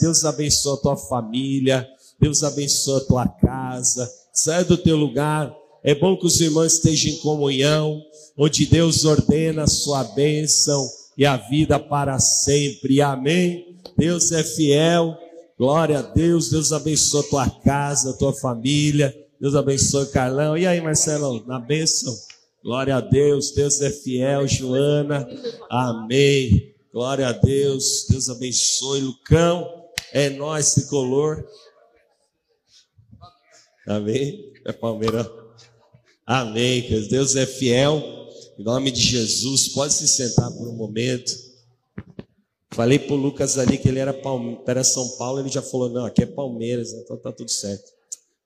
Deus 0.00 0.24
abençoe 0.24 0.74
a 0.74 0.76
tua 0.78 0.96
família, 0.96 1.88
Deus 2.18 2.42
abençoe 2.42 2.96
a 2.96 3.04
tua 3.04 3.28
casa. 3.28 4.10
Saia 4.32 4.64
do 4.64 4.76
teu 4.76 4.96
lugar. 4.96 5.54
É 5.84 5.94
bom 5.94 6.16
que 6.18 6.26
os 6.26 6.40
irmãos 6.40 6.74
estejam 6.74 7.12
em 7.12 7.16
comunhão, 7.18 8.02
onde 8.36 8.66
Deus 8.66 9.04
ordena 9.04 9.62
a 9.62 9.68
sua 9.68 10.02
bênção 10.02 10.88
e 11.16 11.24
a 11.24 11.36
vida 11.36 11.78
para 11.78 12.18
sempre. 12.18 13.00
Amém. 13.00 13.78
Deus 13.96 14.32
é 14.32 14.42
fiel. 14.42 15.16
Glória 15.56 16.00
a 16.00 16.02
Deus. 16.02 16.50
Deus 16.50 16.72
abençoe 16.72 17.20
a 17.20 17.28
tua 17.28 17.50
casa, 17.50 18.10
a 18.10 18.14
tua 18.14 18.32
família. 18.32 19.14
Deus 19.40 19.54
abençoe 19.54 20.06
Carlão. 20.06 20.58
E 20.58 20.66
aí, 20.66 20.80
Marcelo, 20.80 21.46
na 21.46 21.60
bênção? 21.60 22.14
Glória 22.62 22.96
a 22.96 23.00
Deus. 23.00 23.52
Deus 23.52 23.80
é 23.80 23.90
fiel, 23.90 24.46
Joana. 24.48 25.26
Amém. 25.70 26.69
Glória 26.92 27.28
a 27.28 27.32
Deus. 27.32 28.06
Deus 28.08 28.28
abençoe. 28.28 29.00
Lucão, 29.00 29.88
é 30.12 30.28
nós, 30.30 30.74
tricolor. 30.74 31.46
Amém. 33.86 34.52
É 34.64 34.72
Palmeiras. 34.72 35.26
Amém. 36.26 36.82
Deus 37.08 37.36
é 37.36 37.46
fiel. 37.46 38.02
Em 38.58 38.62
nome 38.62 38.90
de 38.90 39.00
Jesus. 39.00 39.68
Pode 39.68 39.92
se 39.92 40.08
sentar 40.08 40.50
por 40.52 40.68
um 40.68 40.74
momento. 40.74 41.32
Falei 42.72 42.98
para 42.98 43.14
o 43.14 43.16
Lucas 43.16 43.58
ali 43.58 43.78
que 43.78 43.88
ele 43.88 43.98
era, 43.98 44.12
Palme... 44.12 44.60
era 44.66 44.84
São 44.84 45.08
Paulo. 45.16 45.40
Ele 45.40 45.48
já 45.48 45.62
falou: 45.62 45.88
não, 45.88 46.04
aqui 46.04 46.22
é 46.22 46.26
Palmeiras. 46.26 46.92
Então 46.92 47.16
tá 47.16 47.32
tudo 47.32 47.50
certo. 47.50 47.90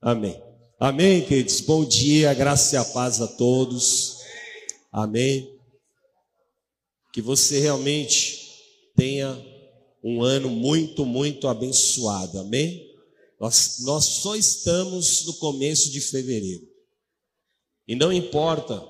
Amém. 0.01 0.41
Amém, 0.79 1.25
queridos. 1.25 1.61
Bom 1.61 1.85
dia. 1.85 2.33
Graça 2.35 2.75
e 2.75 2.79
a 2.79 2.85
paz 2.85 3.21
a 3.21 3.27
todos. 3.27 4.19
Amém. 4.93 5.59
Que 7.13 7.23
você 7.23 7.59
realmente 7.61 8.34
tenha 8.97 9.43
um 10.03 10.23
ano 10.23 10.51
muito, 10.51 11.05
muito 11.07 11.49
abençoado. 11.49 12.39
Amém? 12.39 12.95
Nós, 13.41 13.81
nós 13.81 14.05
só 14.05 14.37
estamos 14.37 15.25
no 15.25 15.35
começo 15.35 15.91
de 15.91 16.01
fevereiro. 16.01 16.67
E 17.87 17.95
não 17.95 18.13
importa 18.13 18.83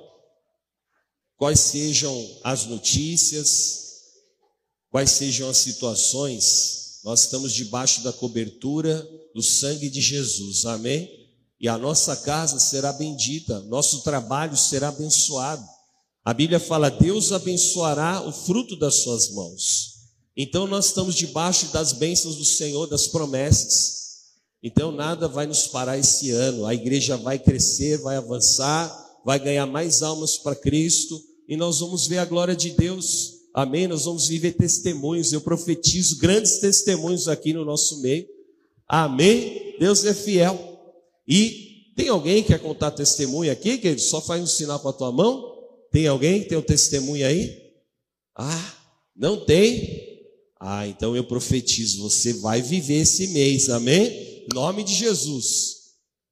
quais 1.36 1.60
sejam 1.60 2.40
as 2.42 2.66
notícias, 2.66 3.82
quais 4.90 5.10
sejam 5.10 5.48
as 5.48 5.56
situações, 5.56 7.00
nós 7.04 7.20
estamos 7.22 7.52
debaixo 7.52 8.02
da 8.02 8.12
cobertura 8.12 9.06
do 9.34 9.42
sangue 9.42 9.90
de 9.90 10.00
Jesus. 10.00 10.64
Amém? 10.64 11.08
E 11.60 11.68
a 11.68 11.76
nossa 11.76 12.16
casa 12.16 12.58
será 12.58 12.92
bendita, 12.92 13.60
nosso 13.62 14.02
trabalho 14.02 14.56
será 14.56 14.88
abençoado. 14.88 15.64
A 16.24 16.32
Bíblia 16.32 16.58
fala: 16.58 16.90
Deus 16.90 17.32
abençoará 17.32 18.22
o 18.26 18.32
fruto 18.32 18.76
das 18.76 19.02
suas 19.02 19.30
mãos. 19.30 19.93
Então 20.36 20.66
nós 20.66 20.86
estamos 20.86 21.14
debaixo 21.14 21.66
das 21.72 21.92
bênçãos 21.92 22.36
do 22.36 22.44
Senhor, 22.44 22.86
das 22.86 23.06
promessas. 23.06 24.04
Então 24.62 24.90
nada 24.90 25.28
vai 25.28 25.46
nos 25.46 25.66
parar 25.66 25.98
esse 25.98 26.30
ano. 26.30 26.66
A 26.66 26.74
igreja 26.74 27.16
vai 27.16 27.38
crescer, 27.38 27.98
vai 27.98 28.16
avançar, 28.16 29.20
vai 29.24 29.38
ganhar 29.38 29.66
mais 29.66 30.02
almas 30.02 30.36
para 30.38 30.56
Cristo 30.56 31.20
e 31.48 31.56
nós 31.56 31.80
vamos 31.80 32.06
ver 32.06 32.18
a 32.18 32.24
glória 32.24 32.56
de 32.56 32.70
Deus. 32.70 33.34
Amém? 33.54 33.86
Nós 33.86 34.04
vamos 34.04 34.26
viver 34.26 34.52
testemunhos. 34.52 35.32
Eu 35.32 35.40
profetizo 35.40 36.18
grandes 36.18 36.58
testemunhos 36.58 37.28
aqui 37.28 37.52
no 37.52 37.64
nosso 37.64 38.00
meio. 38.00 38.26
Amém? 38.88 39.76
Deus 39.78 40.04
é 40.04 40.12
fiel. 40.12 40.58
E 41.28 41.92
tem 41.96 42.08
alguém 42.08 42.42
que 42.42 42.48
quer 42.48 42.58
contar 42.58 42.90
testemunho 42.90 43.52
aqui, 43.52 43.78
querido? 43.78 44.00
Só 44.00 44.20
faz 44.20 44.42
um 44.42 44.46
sinal 44.46 44.80
com 44.80 44.88
a 44.88 44.92
tua 44.92 45.12
mão. 45.12 45.54
Tem 45.92 46.08
alguém 46.08 46.42
que 46.42 46.48
tem 46.48 46.58
um 46.58 46.62
testemunho 46.62 47.24
aí? 47.24 47.56
Ah, 48.36 48.74
não 49.14 49.44
tem? 49.44 50.13
Ah, 50.66 50.88
então 50.88 51.14
eu 51.14 51.22
profetizo, 51.22 52.00
você 52.00 52.32
vai 52.32 52.62
viver 52.62 53.02
esse 53.02 53.26
mês, 53.26 53.68
amém? 53.68 54.46
Nome 54.54 54.82
de 54.82 54.94
Jesus. 54.94 55.74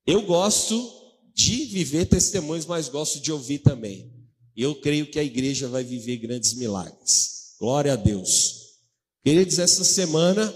Eu 0.07 0.23
gosto 0.23 0.91
de 1.35 1.67
viver 1.67 2.07
testemunhos, 2.07 2.65
mas 2.65 2.89
gosto 2.89 3.21
de 3.21 3.31
ouvir 3.31 3.59
também. 3.59 4.11
Eu 4.57 4.75
creio 4.75 5.11
que 5.11 5.19
a 5.19 5.23
igreja 5.23 5.69
vai 5.69 5.85
viver 5.85 6.17
grandes 6.17 6.55
milagres. 6.55 7.57
Glória 7.61 7.93
a 7.93 7.97
Deus. 7.97 8.79
Queridos, 9.23 9.59
essa 9.59 9.85
semana 9.85 10.51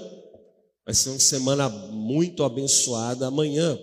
vai 0.82 0.94
ser 0.94 1.10
uma 1.10 1.20
semana 1.20 1.69
muito 1.69 2.44
abençoada. 2.44 3.26
Amanhã 3.26 3.78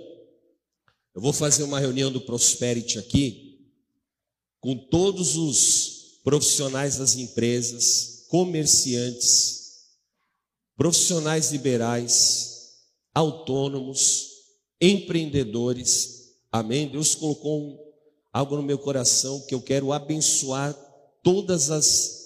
eu 1.13 1.21
vou 1.21 1.31
fazer 1.31 1.61
uma 1.61 1.79
reunião 1.79 2.11
do 2.11 2.21
Prosperity 2.21 2.97
aqui 2.97 3.59
com 4.59 4.75
todos 4.75 5.35
os 5.35 6.19
profissionais 6.23 6.97
das 6.97 7.15
empresas, 7.15 8.25
comerciantes, 8.27 9.62
profissionais 10.75 11.51
liberais, 11.51 12.71
autônomos, 13.13 14.29
empreendedores. 14.81 16.35
Amém? 16.51 16.87
Deus 16.87 17.15
colocou 17.15 17.79
algo 18.31 18.55
no 18.55 18.63
meu 18.63 18.77
coração 18.77 19.41
que 19.47 19.53
eu 19.53 19.61
quero 19.61 19.91
abençoar 19.91 20.73
todas 21.21 21.69
as 21.69 22.21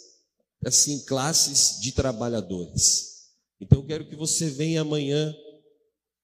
assim 0.65 0.99
classes 1.05 1.79
de 1.79 1.91
trabalhadores. 1.91 3.27
Então 3.59 3.79
eu 3.79 3.85
quero 3.85 4.07
que 4.09 4.15
você 4.15 4.49
venha 4.49 4.81
amanhã. 4.81 5.35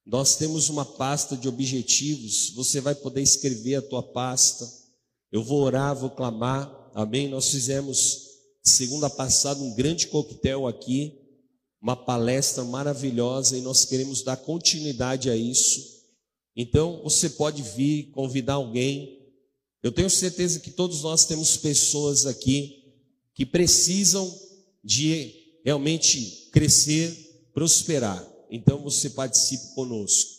Nós 0.05 0.35
temos 0.35 0.69
uma 0.69 0.85
pasta 0.85 1.37
de 1.37 1.47
objetivos, 1.47 2.51
você 2.55 2.81
vai 2.81 2.95
poder 2.95 3.21
escrever 3.21 3.75
a 3.75 3.81
tua 3.81 4.03
pasta 4.03 4.83
eu 5.33 5.43
vou 5.43 5.63
orar, 5.63 5.95
vou 5.95 6.11
clamar. 6.11 6.71
Amém? 6.93 7.27
Nós 7.27 7.49
fizemos 7.49 8.27
segunda 8.61 9.09
passada 9.09 9.59
um 9.59 9.73
grande 9.73 10.05
coquetel 10.05 10.67
aqui, 10.67 11.22
uma 11.83 11.97
palestra 11.97 12.63
maravilhosa 12.63 13.57
e 13.57 13.61
nós 13.61 13.83
queremos 13.83 14.23
dar 14.23 14.37
continuidade 14.37 15.29
a 15.29 15.35
isso. 15.35 16.01
Então, 16.55 17.01
você 17.03 17.29
pode 17.29 17.61
vir, 17.61 18.09
convidar 18.11 18.53
alguém. 18.53 19.19
Eu 19.83 19.91
tenho 19.91 20.09
certeza 20.09 20.61
que 20.61 20.71
todos 20.71 21.01
nós 21.01 21.25
temos 21.25 21.57
pessoas 21.57 22.25
aqui 22.25 22.85
que 23.33 23.45
precisam 23.45 24.33
de 24.81 25.59
realmente 25.65 26.49
crescer, 26.53 27.49
prosperar. 27.53 28.25
Então, 28.49 28.81
você 28.81 29.09
participe 29.09 29.75
conosco. 29.75 30.31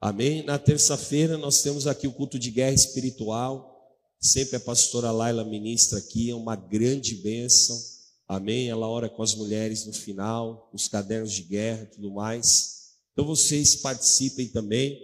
Amém? 0.00 0.42
Na 0.42 0.58
terça-feira 0.58 1.36
nós 1.36 1.60
temos 1.60 1.86
aqui 1.86 2.06
o 2.06 2.12
culto 2.12 2.38
de 2.38 2.50
guerra 2.50 2.72
espiritual. 2.72 3.76
Sempre 4.18 4.56
a 4.56 4.60
pastora 4.60 5.10
Laila 5.10 5.44
ministra 5.44 5.98
aqui, 5.98 6.30
é 6.30 6.34
uma 6.34 6.56
grande 6.56 7.14
bênção. 7.16 7.78
Amém? 8.28 8.68
Ela 8.68 8.86
ora 8.86 9.08
com 9.08 9.22
as 9.22 9.34
mulheres 9.34 9.86
no 9.86 9.92
final, 9.92 10.70
os 10.74 10.86
cadernos 10.86 11.32
de 11.32 11.42
guerra 11.42 11.84
e 11.84 11.94
tudo 11.94 12.12
mais. 12.12 12.76
Então 13.12 13.24
vocês 13.24 13.76
participem 13.76 14.48
também. 14.48 14.98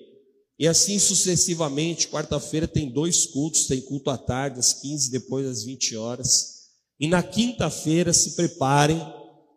E 0.58 0.68
assim 0.68 0.98
sucessivamente, 0.98 2.08
quarta-feira 2.08 2.68
tem 2.68 2.90
dois 2.90 3.24
cultos, 3.26 3.66
tem 3.66 3.80
culto 3.80 4.10
à 4.10 4.18
tarde, 4.18 4.60
às 4.60 4.74
15, 4.74 5.10
depois 5.10 5.46
às 5.46 5.64
20 5.64 5.96
horas. 5.96 6.54
E 7.00 7.08
na 7.08 7.22
quinta-feira, 7.22 8.12
se 8.12 8.36
preparem, 8.36 9.00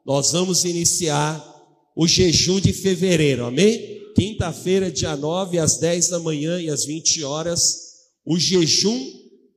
nós 0.06 0.32
vamos 0.32 0.64
iniciar 0.64 1.44
o 1.96 2.08
jejum 2.08 2.62
de 2.62 2.72
fevereiro, 2.72 3.46
amém? 3.46 4.14
Quinta-feira, 4.16 4.90
dia 4.90 5.16
9, 5.16 5.60
às 5.60 5.78
10 5.78 6.10
da 6.10 6.20
manhã 6.20 6.60
e 6.60 6.70
às 6.70 6.86
20 6.86 7.24
horas, 7.24 7.76
o 8.26 8.40
jejum 8.40 8.98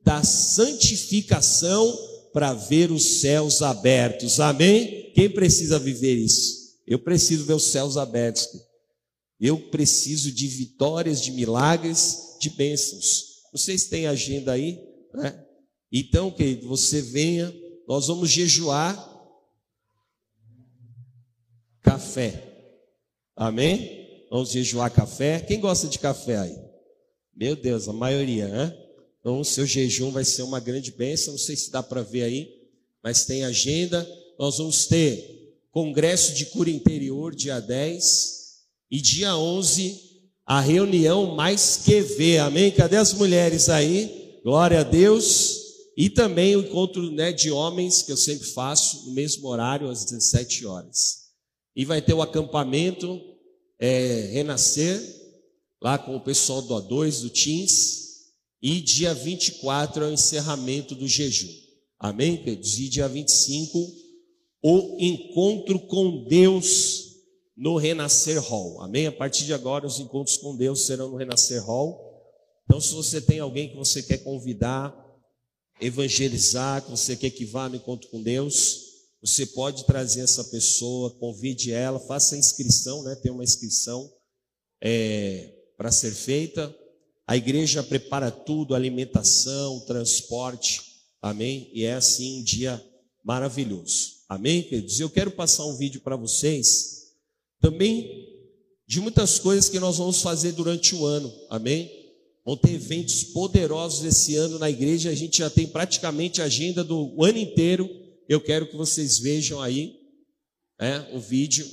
da 0.05 0.23
santificação 0.25 2.10
para 2.33 2.53
ver 2.53 2.91
os 2.91 3.21
céus 3.21 3.63
abertos. 3.63 4.41
Amém? 4.41 5.13
Quem 5.15 5.29
precisa 5.31 5.79
viver 5.79 6.15
isso? 6.15 6.79
Eu 6.87 6.99
preciso 6.99 7.45
ver 7.45 7.55
os 7.55 7.65
céus 7.65 7.97
abertos. 7.97 8.49
Eu 9.41 9.71
preciso 9.71 10.31
de 10.33 10.47
vitórias, 10.47 11.23
de 11.23 11.33
milagres, 11.33 12.37
de 12.41 12.51
bênçãos. 12.51 13.31
Vocês 13.53 13.85
têm 13.85 14.07
agenda 14.07 14.53
aí? 14.53 14.79
Né? 15.15 15.45
Então, 15.91 16.31
querido, 16.31 16.69
você 16.69 17.01
venha, 17.01 17.53
nós 17.89 18.07
vamos 18.07 18.31
jejuar 18.31 19.09
café. 21.83 22.47
Amém? 23.35 24.27
Vamos 24.31 24.51
jejuar 24.51 24.93
café. 24.93 25.41
Quem 25.41 25.59
gosta 25.59 25.89
de 25.89 25.99
café 25.99 26.39
aí? 26.39 26.57
Meu 27.35 27.57
Deus, 27.57 27.89
a 27.89 27.93
maioria, 27.93 28.47
né? 28.47 28.77
Então, 29.21 29.41
o 29.41 29.45
seu 29.45 29.67
jejum 29.67 30.11
vai 30.11 30.25
ser 30.25 30.43
uma 30.43 30.59
grande 30.59 30.91
bênção. 30.91 31.33
Não 31.33 31.39
sei 31.39 31.55
se 31.55 31.71
dá 31.71 31.83
para 31.83 32.03
ver 32.03 32.23
aí, 32.23 32.49
mas 33.03 33.25
tem 33.25 33.45
agenda. 33.45 34.09
Nós 34.39 34.59
vamos 34.59 34.87
ter 34.87 35.59
congresso 35.71 36.35
de 36.35 36.47
cura 36.47 36.71
interior, 36.71 37.35
dia 37.35 37.61
10, 37.61 38.41
e 38.91 39.01
dia 39.01 39.37
11, 39.37 40.01
a 40.45 40.61
reunião 40.61 41.37
mais 41.37 41.83
que 41.85 42.01
vê. 42.01 42.39
Amém? 42.39 42.73
Cadê 42.73 42.97
as 42.97 43.13
mulheres 43.13 43.69
aí? 43.69 44.41
Glória 44.43 44.81
a 44.81 44.83
Deus. 44.83 45.61
E 45.97 46.09
também 46.09 46.57
o 46.57 46.61
encontro 46.61 47.11
né, 47.13 47.31
de 47.31 47.51
homens, 47.51 48.03
que 48.03 48.11
eu 48.11 48.17
sempre 48.17 48.49
faço, 48.49 49.07
no 49.07 49.13
mesmo 49.13 49.47
horário, 49.47 49.89
às 49.89 50.05
17 50.05 50.67
horas. 50.67 51.29
E 51.77 51.85
vai 51.85 52.03
ter 52.03 52.15
o 52.15 52.23
acampamento 52.23 53.21
é, 53.79 54.31
Renascer, 54.33 55.01
lá 55.81 55.99
com 55.99 56.17
o 56.17 56.21
pessoal 56.21 56.63
do 56.63 56.75
A2, 56.75 57.23
do 57.23 57.31
Teams. 57.31 58.10
E 58.63 58.81
dia 58.81 59.15
24 59.15 60.05
é 60.05 60.09
o 60.09 60.13
encerramento 60.13 60.95
do 60.95 61.09
jejum. 61.09 61.49
Amém, 61.99 62.37
queridos? 62.37 62.79
E 62.79 62.89
dia 62.89 63.09
25, 63.09 63.79
o 64.63 64.97
encontro 64.99 65.79
com 65.81 66.25
Deus 66.25 67.11
no 67.57 67.77
Renascer 67.77 68.41
Hall. 68.41 68.83
Amém? 68.83 69.07
A 69.07 69.13
partir 69.13 69.45
de 69.45 69.55
agora, 69.55 69.87
os 69.87 69.99
encontros 69.99 70.37
com 70.37 70.57
Deus 70.57 70.87
serão 70.87 71.11
no 71.11 71.17
Renascer 71.17 71.65
Hall. 71.65 72.11
Então, 72.65 72.81
se 72.81 72.93
você 72.95 73.21
tem 73.21 73.39
alguém 73.39 73.69
que 73.69 73.77
você 73.77 74.03
quer 74.03 74.19
convidar, 74.19 74.95
evangelizar, 75.81 76.83
que 76.83 76.91
você 76.91 77.17
quer 77.17 77.31
que 77.31 77.45
vá 77.45 77.69
no 77.69 77.77
encontro 77.77 78.09
com 78.11 78.23
Deus, 78.23 78.91
você 79.23 79.45
pode 79.45 79.85
trazer 79.85 80.23
essa 80.23 80.45
pessoa, 80.45 81.11
convide 81.19 81.73
ela, 81.73 81.99
faça 81.99 82.35
a 82.35 82.39
inscrição, 82.39 83.03
né? 83.03 83.15
Tem 83.17 83.31
uma 83.31 83.45
inscrição 83.45 84.11
é, 84.81 85.53
para 85.77 85.91
ser 85.93 86.13
feita. 86.13 86.75
A 87.31 87.37
igreja 87.37 87.81
prepara 87.81 88.29
tudo, 88.29 88.75
alimentação, 88.75 89.79
transporte, 89.87 90.83
amém? 91.23 91.71
E 91.73 91.85
é 91.85 91.93
assim 91.93 92.41
um 92.41 92.43
dia 92.43 92.85
maravilhoso, 93.23 94.15
amém, 94.29 94.65
queridos? 94.65 94.99
Eu 94.99 95.09
quero 95.09 95.31
passar 95.31 95.65
um 95.65 95.77
vídeo 95.77 96.01
para 96.01 96.17
vocês, 96.17 97.13
também 97.61 98.27
de 98.85 99.01
muitas 99.01 99.39
coisas 99.39 99.69
que 99.69 99.79
nós 99.79 99.99
vamos 99.99 100.21
fazer 100.21 100.51
durante 100.51 100.93
o 100.97 101.07
ano, 101.07 101.33
amém? 101.49 101.89
Vão 102.45 102.57
ter 102.57 102.73
eventos 102.73 103.23
poderosos 103.23 104.05
esse 104.05 104.35
ano 104.35 104.59
na 104.59 104.69
igreja. 104.69 105.09
A 105.09 105.15
gente 105.15 105.39
já 105.39 105.49
tem 105.49 105.69
praticamente 105.69 106.43
a 106.43 106.47
agenda 106.47 106.83
do 106.83 107.23
ano 107.23 107.39
inteiro. 107.39 107.89
Eu 108.29 108.41
quero 108.41 108.67
que 108.67 108.75
vocês 108.75 109.21
vejam 109.21 109.63
aí 109.63 109.95
é, 110.81 111.15
o 111.15 111.21
vídeo 111.21 111.65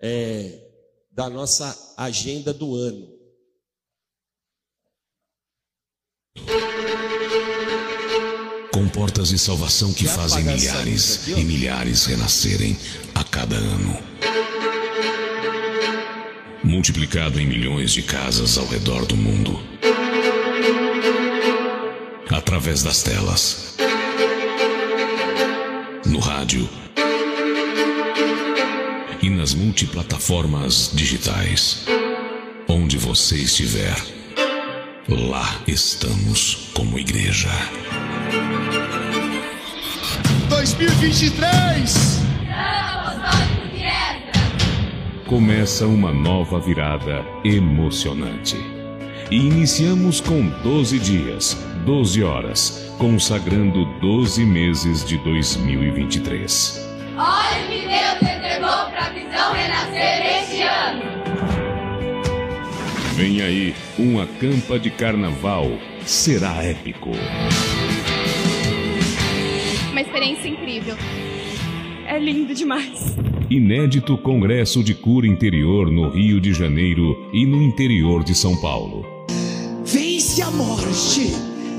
é, 0.00 0.58
da 1.12 1.28
nossa 1.28 1.94
agenda 1.98 2.50
do 2.54 2.74
ano. 2.74 3.15
Com 8.72 8.88
portas 8.88 9.28
de 9.30 9.38
salvação 9.38 9.92
que 9.92 10.06
fazem 10.06 10.44
milhares 10.44 11.28
e 11.28 11.44
milhares 11.44 12.04
renascerem 12.06 12.76
a 13.14 13.24
cada 13.24 13.56
ano. 13.56 13.98
Multiplicado 16.62 17.40
em 17.40 17.46
milhões 17.46 17.92
de 17.92 18.02
casas 18.02 18.58
ao 18.58 18.66
redor 18.66 19.06
do 19.06 19.16
mundo. 19.16 19.60
Através 22.30 22.82
das 22.82 23.02
telas, 23.02 23.76
no 26.06 26.18
rádio. 26.18 26.68
E 29.22 29.28
nas 29.28 29.54
multiplataformas 29.54 30.90
digitais. 30.92 31.84
Onde 32.68 32.96
você 32.96 33.36
estiver, 33.36 33.96
lá 35.08 35.62
estamos 35.66 36.70
como 36.74 36.98
igreja. 36.98 37.50
2023! 40.48 42.22
Começa 45.26 45.86
uma 45.86 46.12
nova 46.12 46.60
virada 46.60 47.24
emocionante. 47.44 48.56
E 49.30 49.36
iniciamos 49.36 50.20
com 50.20 50.48
12 50.62 50.98
dias 51.00 51.66
12 51.86 52.24
horas, 52.24 52.92
consagrando 52.98 53.84
12 54.00 54.44
meses 54.44 55.04
de 55.04 55.16
2023. 55.18 56.84
Olha 57.16 57.64
o 57.64 57.68
que 57.68 57.86
Deus 57.86 58.34
entregou 58.34 58.90
para 58.90 59.06
a 59.06 59.10
visão 59.10 59.52
renascer 59.52 60.42
este 60.42 60.62
ano. 60.62 61.15
Vem 63.16 63.40
aí, 63.40 63.74
um 63.98 64.20
acampa 64.20 64.78
de 64.78 64.90
carnaval. 64.90 65.70
Será 66.04 66.62
épico. 66.62 67.12
Uma 69.90 70.02
experiência 70.02 70.46
incrível. 70.46 70.94
É 72.06 72.18
lindo 72.18 72.54
demais. 72.54 73.16
Inédito 73.48 74.18
Congresso 74.18 74.84
de 74.84 74.92
Cura 74.92 75.26
Interior 75.26 75.90
no 75.90 76.10
Rio 76.10 76.38
de 76.38 76.52
Janeiro 76.52 77.30
e 77.32 77.46
no 77.46 77.62
interior 77.62 78.22
de 78.22 78.34
São 78.34 78.54
Paulo. 78.60 79.06
Vence 79.82 80.42
a 80.42 80.50
morte 80.50 81.32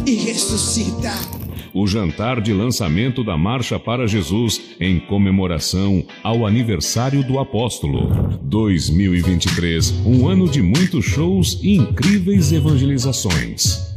e 0.07 0.15
ressuscita. 0.15 1.46
O 1.79 1.85
jantar 1.85 2.41
de 2.41 2.51
lançamento 2.51 3.23
da 3.23 3.37
Marcha 3.37 3.77
para 3.77 4.07
Jesus 4.07 4.59
em 4.79 4.99
comemoração 4.99 6.03
ao 6.23 6.43
aniversário 6.43 7.23
do 7.23 7.37
apóstolo. 7.37 8.39
2023, 8.41 10.03
um 10.03 10.27
ano 10.27 10.49
de 10.49 10.59
muitos 10.59 11.05
shows 11.05 11.59
e 11.61 11.75
incríveis 11.75 12.51
evangelizações. 12.51 13.93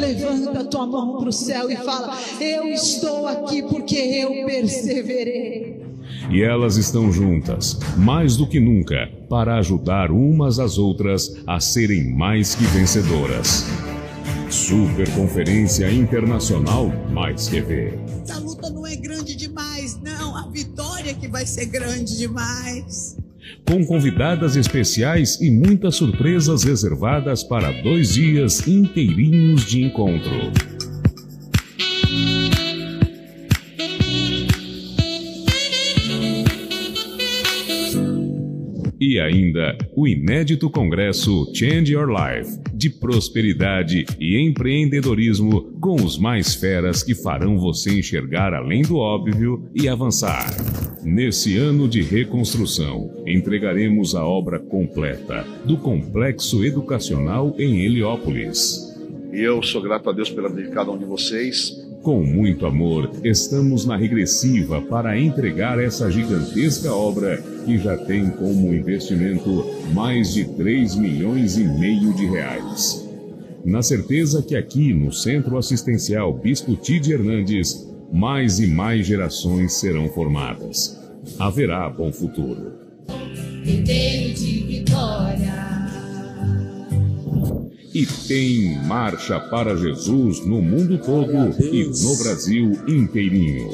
Levanta 0.00 0.64
tua 0.64 0.84
mão 0.84 1.16
para 1.16 1.28
o 1.28 1.32
céu 1.32 1.70
e 1.70 1.76
fala: 1.76 2.18
Eu 2.40 2.64
estou 2.64 3.28
aqui 3.28 3.62
porque 3.62 3.94
eu 3.94 4.46
perseverei. 4.46 5.80
E 6.28 6.42
elas 6.42 6.76
estão 6.76 7.12
juntas, 7.12 7.78
mais 7.96 8.36
do 8.36 8.48
que 8.48 8.58
nunca, 8.58 9.08
para 9.30 9.58
ajudar 9.58 10.10
umas 10.10 10.58
às 10.58 10.76
outras 10.76 11.40
a 11.46 11.60
serem 11.60 12.12
mais 12.12 12.56
que 12.56 12.64
vencedoras. 12.64 13.85
Super 14.56 15.08
Conferência 15.10 15.92
Internacional 15.92 16.90
Mais 17.10 17.46
que 17.46 17.60
ver. 17.60 17.98
Essa 18.22 18.38
luta 18.38 18.70
não 18.70 18.86
é 18.86 18.96
grande 18.96 19.36
demais, 19.36 20.00
não. 20.02 20.34
A 20.34 20.48
vitória 20.48 21.12
que 21.12 21.28
vai 21.28 21.44
ser 21.44 21.66
grande 21.66 22.16
demais. 22.16 23.18
Com 23.68 23.84
convidadas 23.84 24.56
especiais 24.56 25.38
e 25.42 25.50
muitas 25.50 25.96
surpresas 25.96 26.64
reservadas 26.64 27.44
para 27.44 27.70
dois 27.82 28.14
dias 28.14 28.66
inteirinhos 28.66 29.66
de 29.66 29.84
encontro. 29.84 30.75
E 39.16 39.20
ainda 39.20 39.78
o 39.94 40.06
inédito 40.06 40.68
congresso 40.68 41.50
Change 41.54 41.94
Your 41.94 42.06
Life, 42.06 42.60
de 42.74 42.90
prosperidade 42.90 44.04
e 44.20 44.38
empreendedorismo 44.38 45.72
com 45.80 45.94
os 45.94 46.18
mais 46.18 46.54
feras 46.54 47.02
que 47.02 47.14
farão 47.14 47.58
você 47.58 47.98
enxergar 47.98 48.52
além 48.52 48.82
do 48.82 48.98
óbvio 48.98 49.70
e 49.74 49.88
avançar. 49.88 50.44
Nesse 51.02 51.56
ano 51.56 51.88
de 51.88 52.02
reconstrução, 52.02 53.10
entregaremos 53.26 54.14
a 54.14 54.22
obra 54.22 54.58
completa 54.58 55.46
do 55.64 55.78
Complexo 55.78 56.62
Educacional 56.62 57.56
em 57.58 57.86
Heliópolis. 57.86 58.94
Eu 59.32 59.62
sou 59.62 59.80
grato 59.80 60.10
a 60.10 60.12
Deus 60.12 60.28
pela 60.28 60.50
vida 60.50 60.68
de 60.68 60.74
cada 60.74 60.92
um 60.92 60.98
de 60.98 61.06
vocês. 61.06 61.85
Com 62.06 62.22
muito 62.22 62.66
amor, 62.66 63.10
estamos 63.24 63.84
na 63.84 63.96
regressiva 63.96 64.80
para 64.80 65.18
entregar 65.18 65.80
essa 65.80 66.08
gigantesca 66.08 66.92
obra 66.92 67.42
que 67.64 67.76
já 67.78 67.96
tem 67.96 68.30
como 68.30 68.72
investimento 68.72 69.68
mais 69.92 70.32
de 70.32 70.44
3 70.44 70.94
milhões 70.94 71.58
e 71.58 71.64
meio 71.64 72.12
de 72.14 72.24
reais. 72.26 73.04
Na 73.64 73.82
certeza 73.82 74.40
que 74.40 74.54
aqui 74.54 74.94
no 74.94 75.10
Centro 75.10 75.58
Assistencial 75.58 76.32
Bispo 76.32 76.76
Tide 76.76 77.12
Hernandes, 77.12 77.92
mais 78.12 78.60
e 78.60 78.68
mais 78.68 79.04
gerações 79.04 79.72
serão 79.72 80.08
formadas. 80.08 80.96
Haverá 81.40 81.90
bom 81.90 82.12
futuro. 82.12 82.72
Viver 83.64 84.32
de 84.32 84.60
vitória. 84.60 85.75
E 87.96 88.04
tem 88.28 88.78
Marcha 88.84 89.40
para 89.40 89.74
Jesus 89.74 90.44
no 90.44 90.60
mundo 90.60 90.98
todo 90.98 91.32
e 91.64 91.86
no 91.86 92.18
Brasil 92.18 92.72
inteirinho. 92.86 93.70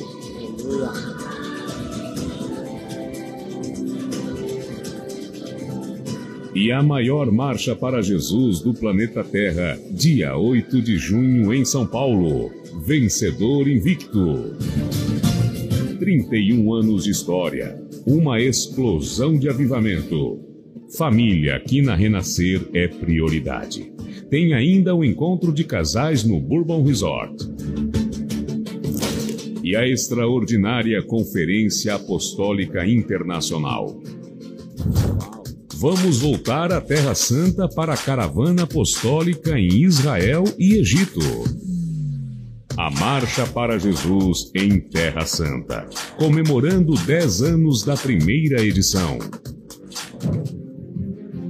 E 6.55 6.71
a 6.71 6.81
maior 6.85 7.33
marcha 7.33 7.75
para 7.75 8.01
Jesus 8.01 8.61
do 8.61 8.73
planeta 8.73 9.25
Terra, 9.25 9.77
dia 9.91 10.37
8 10.37 10.81
de 10.81 10.97
junho 10.99 11.53
em 11.53 11.65
São 11.65 11.85
Paulo. 11.85 12.53
Vencedor 12.87 13.67
invicto. 13.67 14.57
31 15.99 16.73
anos 16.73 17.03
de 17.03 17.11
história. 17.11 17.77
Uma 18.07 18.41
explosão 18.41 19.37
de 19.37 19.49
avivamento. 19.49 20.39
Família 20.97 21.57
aqui 21.57 21.83
na 21.83 21.97
Renascer 21.97 22.69
é 22.73 22.87
prioridade. 22.87 23.91
Tem 24.33 24.55
ainda 24.55 24.95
o 24.95 25.05
encontro 25.05 25.53
de 25.53 25.63
casais 25.63 26.25
no 26.25 26.41
Bourbon 26.41 26.83
Resort. 26.83 27.37
E 29.63 29.77
a 29.77 29.87
extraordinária 29.87 31.03
Conferência 31.03 31.97
Apostólica 31.97 32.87
Internacional. 32.87 33.95
Vamos 35.75 36.21
voltar 36.21 36.73
à 36.73 36.81
Terra 36.81 37.15
Santa 37.15 37.69
para 37.69 37.93
a 37.93 37.97
caravana 37.99 38.63
apostólica 38.63 39.59
em 39.59 39.69
Israel 39.69 40.45
e 40.59 40.77
Egito. 40.77 41.21
A 42.79 42.91
Marcha 42.91 43.47
para 43.47 43.79
Jesus 43.79 44.51
em 44.55 44.81
Terra 44.81 45.27
Santa, 45.27 45.87
comemorando 46.17 46.95
10 46.95 47.43
anos 47.43 47.85
da 47.85 47.99
primeira 47.99 48.63
edição. 48.65 49.19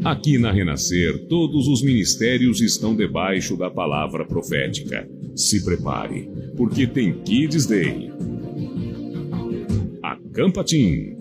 Aqui 0.05 0.37
na 0.37 0.51
Renascer, 0.51 1.27
todos 1.29 1.69
os 1.69 1.81
ministérios 1.81 2.61
estão 2.61 2.95
debaixo 2.95 3.57
da 3.57 3.71
palavra 3.71 4.25
profética. 4.25 5.09
Se 5.37 5.65
prepare, 5.65 6.29
porque 6.57 6.89
tem 6.89 7.23
Kids 7.23 7.67
Day. 7.67 8.11
Acampa 10.03 10.65
Team. 10.65 11.17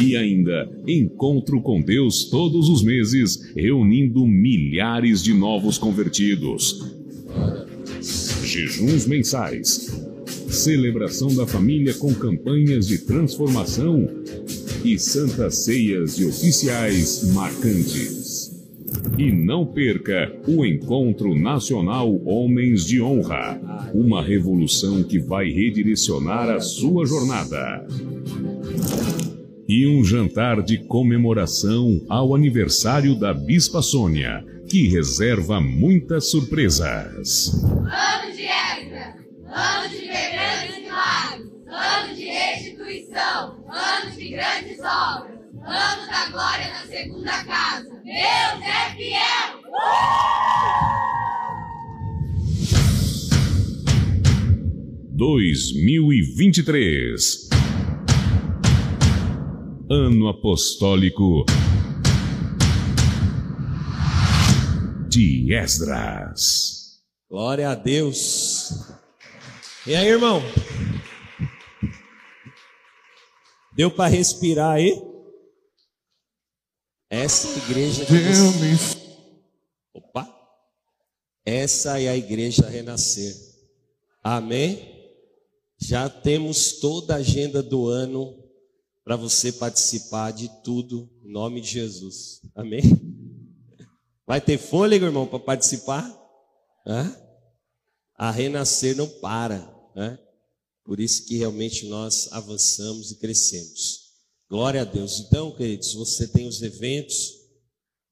E 0.00 0.16
ainda, 0.16 0.68
encontro 0.84 1.62
com 1.62 1.80
Deus 1.80 2.24
todos 2.24 2.68
os 2.68 2.82
meses, 2.82 3.52
reunindo 3.54 4.26
milhares 4.26 5.22
de 5.22 5.32
novos 5.32 5.78
convertidos. 5.78 6.92
Jejuns 8.42 9.06
mensais. 9.06 9.96
Celebração 10.48 11.32
da 11.34 11.46
família 11.46 11.94
com 11.94 12.12
campanhas 12.12 12.88
de 12.88 12.98
transformação 12.98 14.08
e 14.86 15.00
santas 15.00 15.64
ceias 15.64 16.16
de 16.16 16.24
oficiais 16.24 17.32
marcantes. 17.34 18.54
E 19.18 19.32
não 19.32 19.66
perca 19.66 20.32
o 20.46 20.64
Encontro 20.64 21.34
Nacional 21.34 22.14
Homens 22.24 22.84
de 22.84 23.02
Honra, 23.02 23.90
uma 23.92 24.22
revolução 24.22 25.02
que 25.02 25.18
vai 25.18 25.48
redirecionar 25.48 26.48
a 26.48 26.60
sua 26.60 27.04
jornada. 27.04 27.84
E 29.68 29.88
um 29.88 30.04
jantar 30.04 30.62
de 30.62 30.78
comemoração 30.78 32.00
ao 32.08 32.32
aniversário 32.32 33.18
da 33.18 33.34
Bispa 33.34 33.82
Sônia, 33.82 34.44
que 34.68 34.86
reserva 34.86 35.60
muitas 35.60 36.30
surpresas. 36.30 37.60
Ano 37.64 38.36
de 38.36 38.44
extra, 38.44 39.16
ano 39.48 39.88
de 39.90 40.06
ano 41.76 42.14
de 42.14 42.24
restituição, 42.24 43.62
ano 43.68 44.10
de 44.10 44.30
grandes 44.30 44.78
obras, 44.80 45.38
ano 45.62 46.06
da 46.06 46.30
glória 46.30 46.68
na 46.68 46.86
segunda 46.86 47.44
casa. 47.44 47.90
Deus 48.02 48.62
é 48.62 48.94
fiel! 48.96 49.60
2023 55.12 57.46
Ano 59.88 60.28
Apostólico 60.28 61.46
de 65.08 65.54
Esdras. 65.54 67.00
Glória 67.30 67.70
a 67.70 67.74
Deus. 67.74 68.70
E 69.86 69.94
aí, 69.94 70.08
irmão? 70.08 70.42
Deu 73.76 73.90
para 73.90 74.08
respirar 74.08 74.76
aí? 74.76 74.98
Essa 77.10 77.46
é 77.46 77.52
a 77.52 77.56
igreja 77.58 78.06
que 78.06 78.12
você... 78.12 78.98
Opa! 79.92 80.26
Essa 81.44 82.00
é 82.00 82.08
a 82.08 82.16
igreja 82.16 82.66
renascer. 82.66 83.36
Amém? 84.24 84.96
Já 85.78 86.08
temos 86.08 86.80
toda 86.80 87.14
a 87.14 87.18
agenda 87.18 87.62
do 87.62 87.86
ano 87.86 88.42
para 89.04 89.14
você 89.14 89.52
participar 89.52 90.30
de 90.30 90.48
tudo, 90.64 91.10
em 91.22 91.30
nome 91.30 91.60
de 91.60 91.68
Jesus. 91.68 92.40
Amém? 92.54 92.80
Vai 94.26 94.40
ter 94.40 94.56
fôlego, 94.56 95.04
irmão, 95.04 95.26
para 95.26 95.38
participar? 95.38 96.02
Hã? 96.86 97.14
A 98.16 98.30
renascer 98.30 98.96
não 98.96 99.06
para, 99.06 99.58
né? 99.94 100.18
Por 100.86 101.00
isso 101.00 101.26
que 101.26 101.36
realmente 101.36 101.86
nós 101.86 102.28
avançamos 102.30 103.10
e 103.10 103.16
crescemos. 103.16 104.06
Glória 104.48 104.82
a 104.82 104.84
Deus. 104.84 105.18
Então, 105.18 105.50
queridos, 105.50 105.92
você 105.92 106.28
tem 106.28 106.46
os 106.46 106.62
eventos. 106.62 107.32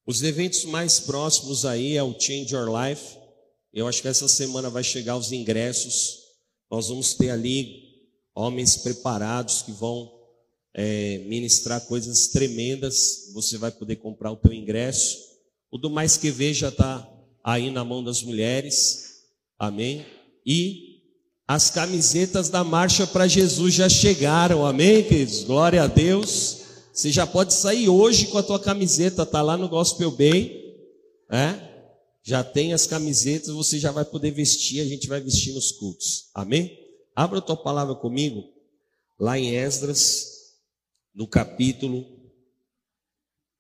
Os 0.05 0.25
eventos 0.25 0.65
mais 0.65 0.99
próximos 0.99 1.65
aí 1.65 1.97
é 1.97 2.03
o 2.03 2.19
Change 2.19 2.53
Your 2.53 2.69
Life. 2.69 3.17
Eu 3.73 3.87
acho 3.87 4.03
que 4.03 4.09
essa 4.09 4.27
semana 4.27 4.69
vai 4.69 4.83
chegar 4.83 5.17
os 5.17 5.31
ingressos. 5.31 6.19
Nós 6.69 6.89
vamos 6.89 7.15
ter 7.15 7.31
ali 7.31 7.85
homens 8.35 8.77
preparados 8.77 9.63
que 9.63 9.71
vão 9.71 10.13
é, 10.75 11.19
ministrar 11.19 11.81
coisas 11.83 12.27
tremendas. 12.27 13.31
Você 13.35 13.57
vai 13.57 13.71
poder 13.71 13.97
comprar 13.97 14.33
o 14.33 14.37
teu 14.37 14.53
ingresso. 14.53 15.17
O 15.71 15.79
do 15.79 15.89
Mais 15.89 16.17
Que 16.17 16.33
Ver 16.33 16.53
já 16.53 16.71
está 16.71 17.09
aí 17.45 17.71
na 17.71 17.85
mão 17.85 18.03
das 18.03 18.21
mulheres. 18.21 19.23
Amém? 19.57 20.05
E 20.45 20.94
as 21.47 21.71
camisetas 21.71 22.49
da 22.49 22.65
Marcha 22.65 23.07
para 23.07 23.29
Jesus 23.29 23.75
já 23.75 23.89
chegaram. 23.89 24.65
Amém, 24.65 25.03
queridos? 25.03 25.45
Glória 25.45 25.83
a 25.83 25.87
Deus. 25.87 26.63
Você 26.93 27.11
já 27.13 27.27
pode 27.27 27.53
sair 27.53 27.89
hoje 27.89 28.29
com 28.29 28.39
a 28.39 28.43
tua 28.43 28.59
camiseta. 28.59 29.27
Tá 29.27 29.43
lá 29.43 29.57
no 29.57 29.69
Gospel 29.69 30.11
Bay. 30.11 30.65
É? 31.31 31.75
Já 32.23 32.43
tem 32.43 32.73
as 32.73 32.87
camisetas, 32.87 33.51
você 33.51 33.79
já 33.79 33.91
vai 33.91 34.05
poder 34.05 34.31
vestir, 34.31 34.81
a 34.81 34.87
gente 34.87 35.07
vai 35.07 35.21
vestir 35.21 35.53
nos 35.53 35.73
cultos. 35.73 36.31
Amém? 36.33 36.79
Abra 37.15 37.39
a 37.39 37.43
tua 37.43 37.57
palavra 37.57 37.95
comigo, 37.95 38.43
lá 39.21 39.39
em 39.39 39.55
Esdras, 39.55 40.55
no 41.15 41.29
capítulo 41.29 42.05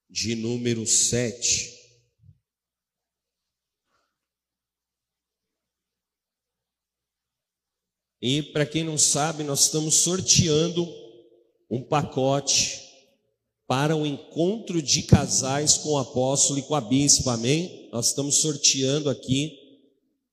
de 0.08 0.34
número 0.34 0.86
7. 0.86 1.73
E 8.26 8.40
para 8.40 8.64
quem 8.64 8.82
não 8.82 8.96
sabe, 8.96 9.44
nós 9.44 9.64
estamos 9.64 9.96
sorteando 9.96 10.90
um 11.70 11.82
pacote 11.82 12.80
para 13.66 13.94
um 13.94 14.06
encontro 14.06 14.80
de 14.80 15.02
casais 15.02 15.76
com 15.76 15.90
o 15.90 15.98
apóstolo 15.98 16.58
e 16.58 16.62
com 16.62 16.74
a 16.74 16.80
bispa, 16.80 17.34
amém? 17.34 17.90
Nós 17.92 18.06
estamos 18.06 18.36
sorteando 18.36 19.10
aqui 19.10 19.52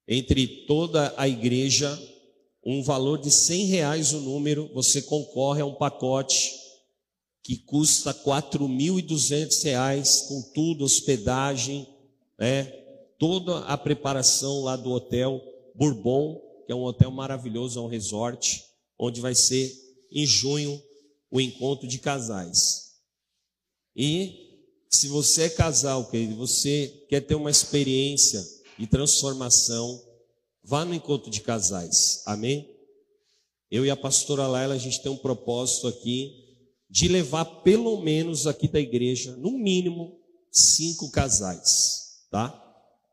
entre 0.08 0.66
toda 0.68 1.14
a 1.18 1.28
igreja 1.28 2.02
um 2.66 2.82
valor 2.82 3.20
de 3.20 3.30
cem 3.30 3.66
reais 3.66 4.14
o 4.14 4.22
número, 4.22 4.72
você 4.74 5.02
concorre 5.02 5.60
a 5.62 5.66
um 5.66 5.76
pacote 5.76 6.54
que 7.44 7.58
custa 7.58 8.14
quatro 8.14 8.70
mil 8.70 9.00
e 9.00 9.02
duzentos 9.02 9.62
reais, 9.64 10.28
com 10.30 10.42
tudo, 10.54 10.86
hospedagem, 10.86 11.86
né? 12.40 12.64
toda 13.20 13.66
a 13.66 13.78
preparação 13.78 14.62
lá 14.62 14.78
do 14.78 14.92
hotel 14.92 15.42
Bourbon, 15.76 16.51
que 16.72 16.74
é 16.74 16.78
um 16.78 16.86
hotel 16.86 17.12
maravilhoso, 17.12 17.78
é 17.78 17.82
um 17.82 17.88
resort, 17.88 18.64
onde 18.98 19.20
vai 19.20 19.36
ser 19.36 19.70
em 20.10 20.26
junho 20.26 20.82
o 21.30 21.42
encontro 21.42 21.86
de 21.86 22.00
casais. 22.00 22.94
E 23.94 24.64
se 24.90 25.10
você 25.10 25.44
é 25.44 25.50
casal, 25.50 26.10
querido, 26.10 26.38
você 26.38 27.06
quer 27.10 27.20
ter 27.20 27.36
uma 27.36 27.52
experiência 27.52 28.42
de 28.80 28.88
transformação, 28.88 30.02
Vá 30.64 30.86
no 30.86 30.94
encontro 30.94 31.32
de 31.32 31.42
casais. 31.42 32.22
Amém? 32.26 32.70
Eu 33.70 33.84
e 33.84 33.90
a 33.90 33.98
pastora 33.98 34.46
Laila, 34.46 34.76
a 34.76 34.78
gente 34.78 35.02
tem 35.02 35.12
um 35.12 35.18
propósito 35.18 35.88
aqui 35.88 36.32
de 36.88 37.08
levar 37.08 37.46
pelo 37.64 38.00
menos 38.00 38.46
aqui 38.46 38.68
da 38.68 38.80
igreja, 38.80 39.36
no 39.38 39.52
mínimo, 39.52 40.20
cinco 40.52 41.10
casais, 41.10 42.28
tá? 42.30 42.54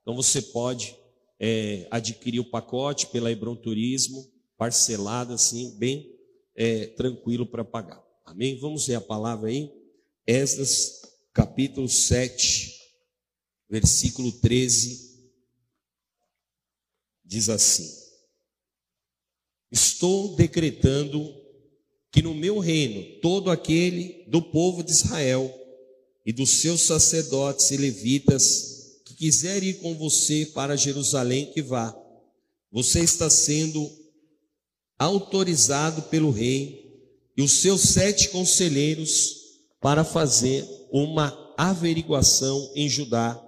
Então 0.02 0.14
você 0.14 0.42
pode 0.42 0.94
é, 1.38 1.86
adquirir 1.90 2.40
o 2.40 2.50
pacote 2.50 3.06
pela 3.08 3.30
Hebron 3.30 3.56
Turismo, 3.56 4.30
parcelado 4.56 5.32
assim, 5.32 5.76
bem 5.78 6.14
é, 6.54 6.86
tranquilo 6.88 7.46
para 7.46 7.64
pagar. 7.64 8.02
Amém? 8.24 8.58
Vamos 8.58 8.86
ver 8.86 8.96
a 8.96 9.00
palavra 9.00 9.48
aí. 9.48 9.70
Esdras, 10.26 11.02
capítulo 11.32 11.88
7, 11.88 12.74
versículo 13.68 14.32
13 14.32 15.08
diz 17.28 17.48
assim: 17.50 17.86
Estou 19.70 20.34
decretando 20.34 21.34
que 22.10 22.22
no 22.22 22.34
meu 22.34 22.58
reino 22.58 23.20
todo 23.20 23.50
aquele 23.50 24.24
do 24.28 24.40
povo 24.40 24.82
de 24.82 24.90
Israel 24.90 25.54
e 26.24 26.32
dos 26.32 26.60
seus 26.60 26.82
sacerdotes 26.82 27.70
e 27.70 27.76
levitas 27.76 28.77
quiser 29.18 29.64
ir 29.64 29.80
com 29.80 29.96
você 29.96 30.46
para 30.46 30.76
Jerusalém, 30.76 31.50
que 31.52 31.60
vá. 31.60 31.94
Você 32.70 33.00
está 33.00 33.28
sendo 33.28 33.90
autorizado 34.96 36.02
pelo 36.02 36.30
rei 36.30 36.86
e 37.36 37.42
os 37.42 37.50
seus 37.52 37.80
sete 37.80 38.28
conselheiros 38.28 39.34
para 39.80 40.04
fazer 40.04 40.64
uma 40.92 41.36
averiguação 41.56 42.70
em 42.76 42.88
Judá 42.88 43.40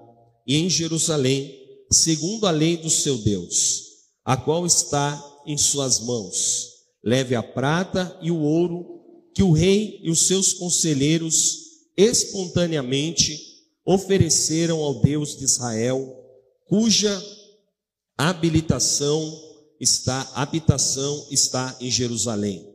e 0.46 0.56
em 0.56 0.68
Jerusalém 0.68 1.56
segundo 1.92 2.46
a 2.46 2.50
lei 2.50 2.76
do 2.76 2.90
seu 2.90 3.18
Deus, 3.18 3.84
a 4.24 4.36
qual 4.36 4.66
está 4.66 5.22
em 5.46 5.56
suas 5.56 6.00
mãos. 6.00 6.68
Leve 7.02 7.34
a 7.34 7.42
prata 7.42 8.16
e 8.20 8.30
o 8.30 8.40
ouro 8.40 9.00
que 9.34 9.42
o 9.42 9.52
rei 9.52 10.00
e 10.02 10.10
os 10.10 10.26
seus 10.26 10.52
conselheiros 10.52 11.58
espontaneamente 11.96 13.49
ofereceram 13.84 14.80
ao 14.80 15.00
Deus 15.00 15.36
de 15.36 15.44
Israel, 15.44 16.16
cuja 16.66 17.22
habilitação 18.16 19.40
está, 19.80 20.30
habitação 20.34 21.26
está 21.30 21.76
em 21.80 21.90
Jerusalém. 21.90 22.68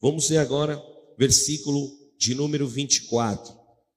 Vamos 0.00 0.28
ver 0.28 0.38
agora 0.38 0.82
versículo 1.18 1.90
de 2.18 2.34
número 2.34 2.66
24. 2.66 3.52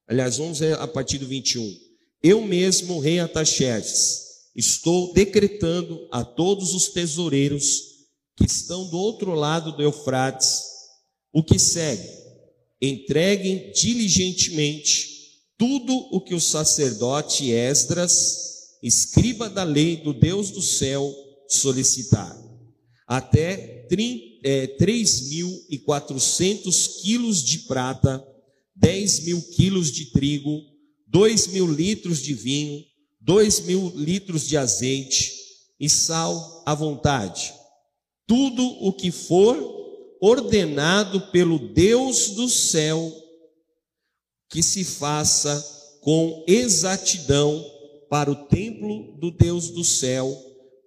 Aliás, 0.07 0.37
vamos 0.37 0.59
ver 0.59 0.77
a 0.77 0.87
partir 0.87 1.17
do 1.17 1.27
21. 1.27 1.77
Eu 2.23 2.41
mesmo, 2.41 2.99
rei 2.99 3.19
Ataxerxes, 3.19 4.21
estou 4.55 5.13
decretando 5.13 6.07
a 6.11 6.23
todos 6.23 6.73
os 6.73 6.89
tesoureiros 6.89 7.91
que 8.35 8.45
estão 8.45 8.87
do 8.89 8.97
outro 8.97 9.33
lado 9.33 9.71
do 9.71 9.81
Eufrates 9.81 10.71
o 11.33 11.43
que 11.43 11.57
segue. 11.57 12.07
entreguem 12.81 13.71
diligentemente 13.71 15.20
tudo 15.61 15.93
o 16.09 16.19
que 16.19 16.33
o 16.33 16.41
sacerdote 16.41 17.51
Esdras, 17.51 18.79
escriba 18.81 19.47
da 19.47 19.63
lei 19.63 19.97
do 19.97 20.11
Deus 20.11 20.49
do 20.49 20.59
céu, 20.59 21.13
solicitar. 21.47 22.35
Até 23.05 23.87
é, 24.43 24.65
3.400 24.79 27.03
quilos 27.03 27.43
de 27.43 27.59
prata, 27.59 28.25
10 28.75 29.25
mil 29.25 29.39
quilos 29.55 29.91
de 29.91 30.05
trigo, 30.05 30.63
2 31.07 31.47
mil 31.49 31.71
litros 31.71 32.23
de 32.23 32.33
vinho, 32.33 32.83
2 33.19 33.59
mil 33.59 33.93
litros 33.95 34.47
de 34.47 34.57
azeite 34.57 35.31
e 35.79 35.87
sal 35.87 36.63
à 36.65 36.73
vontade. 36.73 37.53
Tudo 38.25 38.65
o 38.83 38.91
que 38.91 39.11
for 39.11 39.55
ordenado 40.19 41.21
pelo 41.31 41.71
Deus 41.71 42.31
do 42.31 42.49
céu, 42.49 43.20
que 44.51 44.61
se 44.61 44.83
faça 44.83 45.65
com 46.01 46.43
exatidão 46.45 47.65
para 48.09 48.29
o 48.29 48.35
templo 48.47 49.17
do 49.17 49.31
Deus 49.31 49.69
do 49.69 49.83
céu, 49.83 50.37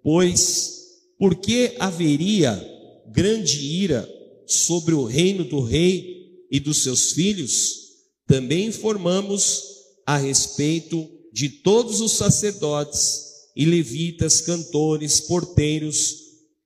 pois 0.03 0.75
porque 1.19 1.75
haveria 1.79 2.63
grande 3.11 3.59
ira 3.59 4.09
sobre 4.47 4.95
o 4.95 5.05
reino 5.05 5.45
do 5.45 5.61
rei 5.61 6.45
e 6.51 6.61
dos 6.61 6.83
seus 6.83 7.13
filhos, 7.13 7.85
também 8.27 8.67
informamos 8.67 9.63
a 10.07 10.19
respeito 10.19 11.09
de 11.33 11.49
todos 11.49 12.01
os 12.01 12.13
sacerdotes 12.13 13.23
e 13.57 13.65
levitas, 13.65 14.41
cantores, 14.41 15.21
porteiros, 15.21 16.17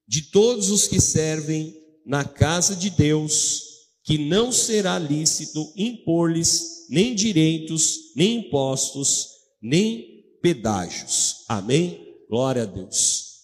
de 0.07 0.23
todos 0.23 0.71
os 0.71 0.89
que 0.89 1.01
servem 1.01 1.77
na 2.05 2.25
casa 2.25 2.75
de 2.75 2.91
Deus, 2.91 3.68
que 4.09 4.17
não 4.17 4.51
será 4.51 4.99
lícito 4.99 5.71
impor-lhes 5.77 6.87
nem 6.89 7.15
direitos, 7.15 8.15
nem 8.17 8.39
impostos, 8.39 9.29
nem 9.61 10.25
pedágios. 10.41 11.45
Amém? 11.47 12.17
Glória 12.27 12.63
a 12.63 12.65
Deus. 12.65 13.43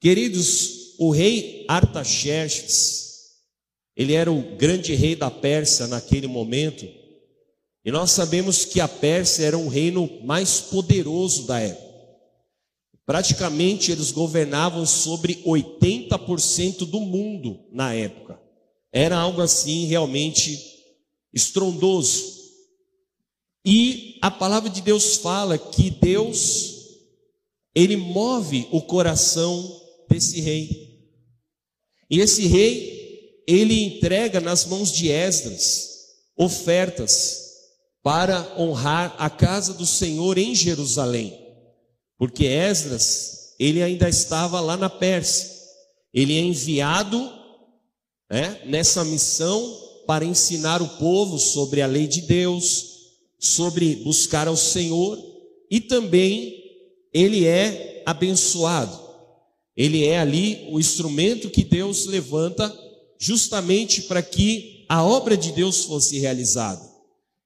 Queridos, 0.00 0.96
o 0.98 1.12
rei 1.12 1.64
Artaxerxes, 1.68 3.28
ele 3.96 4.14
era 4.14 4.32
o 4.32 4.56
grande 4.56 4.92
rei 4.92 5.14
da 5.14 5.30
Pérsia 5.30 5.86
naquele 5.86 6.26
momento, 6.26 6.84
e 7.84 7.92
nós 7.92 8.10
sabemos 8.10 8.64
que 8.64 8.80
a 8.80 8.88
Pérsia 8.88 9.44
era 9.44 9.56
um 9.56 9.68
reino 9.68 10.10
mais 10.24 10.58
poderoso 10.58 11.46
da 11.46 11.60
época. 11.60 11.92
Praticamente 13.06 13.92
eles 13.92 14.10
governavam 14.10 14.84
sobre 14.84 15.44
80% 15.44 16.78
do 16.86 16.98
mundo 16.98 17.60
na 17.70 17.94
época. 17.94 18.41
Era 18.92 19.16
algo 19.16 19.40
assim 19.40 19.86
realmente 19.86 20.60
estrondoso. 21.32 22.42
E 23.64 24.18
a 24.20 24.30
palavra 24.30 24.68
de 24.68 24.82
Deus 24.82 25.16
fala 25.16 25.56
que 25.56 25.90
Deus 25.90 26.72
ele 27.74 27.96
move 27.96 28.68
o 28.70 28.82
coração 28.82 29.80
desse 30.08 30.40
rei. 30.40 31.00
E 32.10 32.20
esse 32.20 32.46
rei, 32.46 33.42
ele 33.46 33.82
entrega 33.84 34.40
nas 34.40 34.66
mãos 34.66 34.92
de 34.92 35.08
Esdras 35.08 35.90
ofertas 36.36 37.40
para 38.02 38.54
honrar 38.58 39.14
a 39.18 39.30
casa 39.30 39.72
do 39.72 39.86
Senhor 39.86 40.36
em 40.36 40.54
Jerusalém. 40.54 41.38
Porque 42.18 42.44
Esdras, 42.44 43.54
ele 43.58 43.82
ainda 43.82 44.08
estava 44.08 44.60
lá 44.60 44.76
na 44.76 44.90
Pérsia. 44.90 45.50
Ele 46.12 46.36
é 46.36 46.40
enviado 46.40 47.41
né, 48.32 48.62
nessa 48.64 49.04
missão 49.04 49.78
para 50.06 50.24
ensinar 50.24 50.80
o 50.80 50.88
povo 50.88 51.38
sobre 51.38 51.82
a 51.82 51.86
lei 51.86 52.06
de 52.06 52.22
Deus, 52.22 52.86
sobre 53.38 53.96
buscar 53.96 54.48
ao 54.48 54.56
Senhor 54.56 55.18
e 55.70 55.78
também 55.78 56.56
ele 57.12 57.44
é 57.44 58.02
abençoado. 58.06 58.98
Ele 59.76 60.06
é 60.06 60.18
ali 60.18 60.66
o 60.70 60.80
instrumento 60.80 61.50
que 61.50 61.62
Deus 61.62 62.06
levanta 62.06 62.74
justamente 63.18 64.02
para 64.02 64.22
que 64.22 64.86
a 64.88 65.04
obra 65.04 65.36
de 65.36 65.52
Deus 65.52 65.84
fosse 65.84 66.18
realizada. 66.18 66.82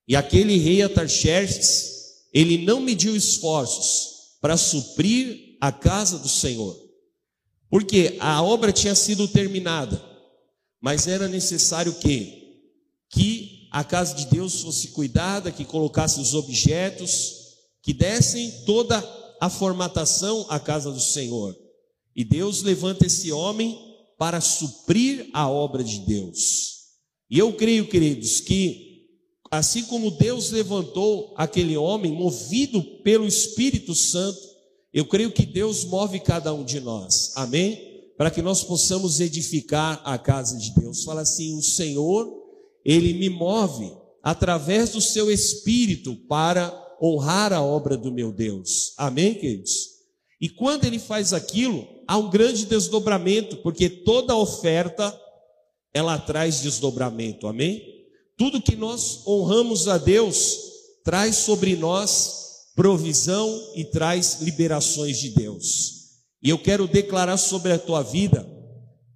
E 0.07 0.15
aquele 0.15 0.57
rei 0.57 0.81
Atarxerxes, 0.81 1.95
ele 2.33 2.59
não 2.59 2.79
mediu 2.79 3.13
esforços 3.13 4.37
para 4.39 4.55
suprir 4.55 5.57
a 5.59 5.69
casa 5.69 6.17
do 6.17 6.29
Senhor. 6.29 6.77
Porque 7.69 8.15
a 8.19 8.41
obra 8.41 8.71
tinha 8.71 8.95
sido 8.95 9.27
terminada, 9.27 10.01
mas 10.81 11.07
era 11.07 11.27
necessário 11.27 11.93
que 11.95 12.45
que 13.09 13.67
a 13.71 13.83
casa 13.83 14.15
de 14.15 14.25
Deus 14.27 14.61
fosse 14.61 14.89
cuidada, 14.89 15.51
que 15.51 15.65
colocasse 15.65 16.19
os 16.19 16.33
objetos, 16.33 17.35
que 17.81 17.93
dessem 17.93 18.51
toda 18.65 18.97
a 19.39 19.49
formatação 19.49 20.45
à 20.49 20.59
casa 20.59 20.91
do 20.91 20.99
Senhor. 20.99 21.55
E 22.15 22.23
Deus 22.23 22.61
levanta 22.63 23.05
esse 23.05 23.31
homem 23.31 23.77
para 24.17 24.41
suprir 24.41 25.29
a 25.31 25.49
obra 25.49 25.83
de 25.83 25.99
Deus. 25.99 26.77
E 27.29 27.37
eu 27.37 27.53
creio, 27.53 27.87
queridos, 27.87 28.39
que 28.39 29.05
assim 29.51 29.83
como 29.83 30.11
Deus 30.11 30.51
levantou 30.51 31.33
aquele 31.37 31.77
homem 31.77 32.11
movido 32.11 32.81
pelo 33.03 33.27
Espírito 33.27 33.93
Santo, 33.93 34.39
eu 34.93 35.05
creio 35.05 35.31
que 35.31 35.45
Deus 35.45 35.85
move 35.85 36.19
cada 36.19 36.53
um 36.53 36.63
de 36.63 36.79
nós. 36.79 37.31
Amém? 37.35 37.96
Para 38.17 38.31
que 38.31 38.41
nós 38.41 38.63
possamos 38.63 39.19
edificar 39.19 40.01
a 40.03 40.17
casa 40.17 40.57
de 40.57 40.71
Deus. 40.71 41.03
Fala 41.03 41.21
assim: 41.21 41.57
o 41.57 41.61
Senhor, 41.61 42.27
ele 42.83 43.13
me 43.13 43.29
move 43.29 43.91
através 44.23 44.89
do 44.89 45.01
seu 45.01 45.31
espírito 45.31 46.15
para 46.27 46.73
honrar 47.01 47.53
a 47.53 47.61
obra 47.61 47.95
do 47.95 48.11
meu 48.11 48.31
Deus. 48.31 48.93
Amém, 48.97 49.35
queridos? 49.35 49.97
E 50.41 50.49
quando 50.49 50.85
ele 50.85 50.99
faz 50.99 51.33
aquilo, 51.33 51.87
há 52.07 52.17
um 52.17 52.29
grande 52.29 52.65
desdobramento, 52.65 53.57
porque 53.57 53.89
toda 53.89 54.35
oferta 54.35 55.17
ela 55.93 56.17
traz 56.17 56.61
desdobramento, 56.61 57.47
amém? 57.47 57.81
Tudo 58.37 58.61
que 58.61 58.75
nós 58.75 59.25
honramos 59.25 59.87
a 59.87 59.97
Deus 59.97 60.59
traz 61.03 61.37
sobre 61.37 61.75
nós 61.75 62.37
provisão 62.75 63.71
e 63.75 63.83
traz 63.83 64.39
liberações 64.41 65.17
de 65.17 65.29
Deus. 65.29 65.96
E 66.41 66.49
eu 66.49 66.57
quero 66.59 66.87
declarar 66.87 67.37
sobre 67.37 67.71
a 67.71 67.79
tua 67.79 68.03
vida 68.03 68.47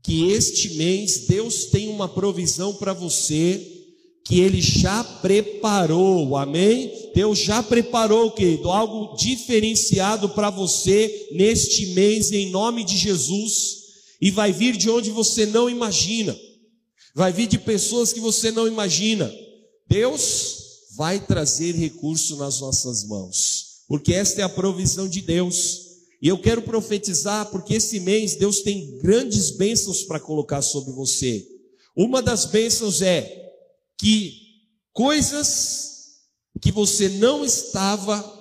que 0.03 0.31
este 0.31 0.75
mês 0.75 1.27
Deus 1.27 1.65
tem 1.65 1.87
uma 1.89 2.09
provisão 2.09 2.73
para 2.73 2.93
você 2.93 3.79
que 4.25 4.39
ele 4.39 4.61
já 4.61 5.03
preparou, 5.03 6.37
amém? 6.37 7.11
Deus 7.13 7.39
já 7.39 7.61
preparou, 7.61 8.31
querido, 8.31 8.69
algo 8.69 9.15
diferenciado 9.15 10.29
para 10.29 10.49
você 10.49 11.29
neste 11.33 11.87
mês, 11.87 12.31
em 12.31 12.49
nome 12.49 12.83
de 12.83 12.97
Jesus, 12.97 13.81
e 14.21 14.31
vai 14.31 14.53
vir 14.53 14.77
de 14.77 14.89
onde 14.89 15.09
você 15.09 15.45
não 15.45 15.69
imagina, 15.69 16.37
vai 17.15 17.33
vir 17.33 17.47
de 17.47 17.57
pessoas 17.57 18.13
que 18.13 18.19
você 18.19 18.51
não 18.51 18.67
imagina. 18.67 19.31
Deus 19.87 20.57
vai 20.95 21.19
trazer 21.19 21.75
recurso 21.75 22.37
nas 22.37 22.59
nossas 22.59 23.03
mãos, 23.07 23.83
porque 23.87 24.13
esta 24.13 24.41
é 24.41 24.43
a 24.43 24.49
provisão 24.49 25.09
de 25.09 25.21
Deus. 25.21 25.90
E 26.21 26.27
eu 26.27 26.37
quero 26.37 26.61
profetizar, 26.61 27.47
porque 27.47 27.73
esse 27.73 27.99
mês 27.99 28.35
Deus 28.35 28.61
tem 28.61 28.97
grandes 28.99 29.49
bênçãos 29.51 30.03
para 30.03 30.19
colocar 30.19 30.61
sobre 30.61 30.93
você. 30.93 31.45
Uma 31.95 32.21
das 32.21 32.45
bênçãos 32.45 33.01
é 33.01 33.51
que 33.97 34.33
coisas 34.93 35.91
que 36.61 36.71
você 36.71 37.09
não 37.09 37.43
estava 37.43 38.39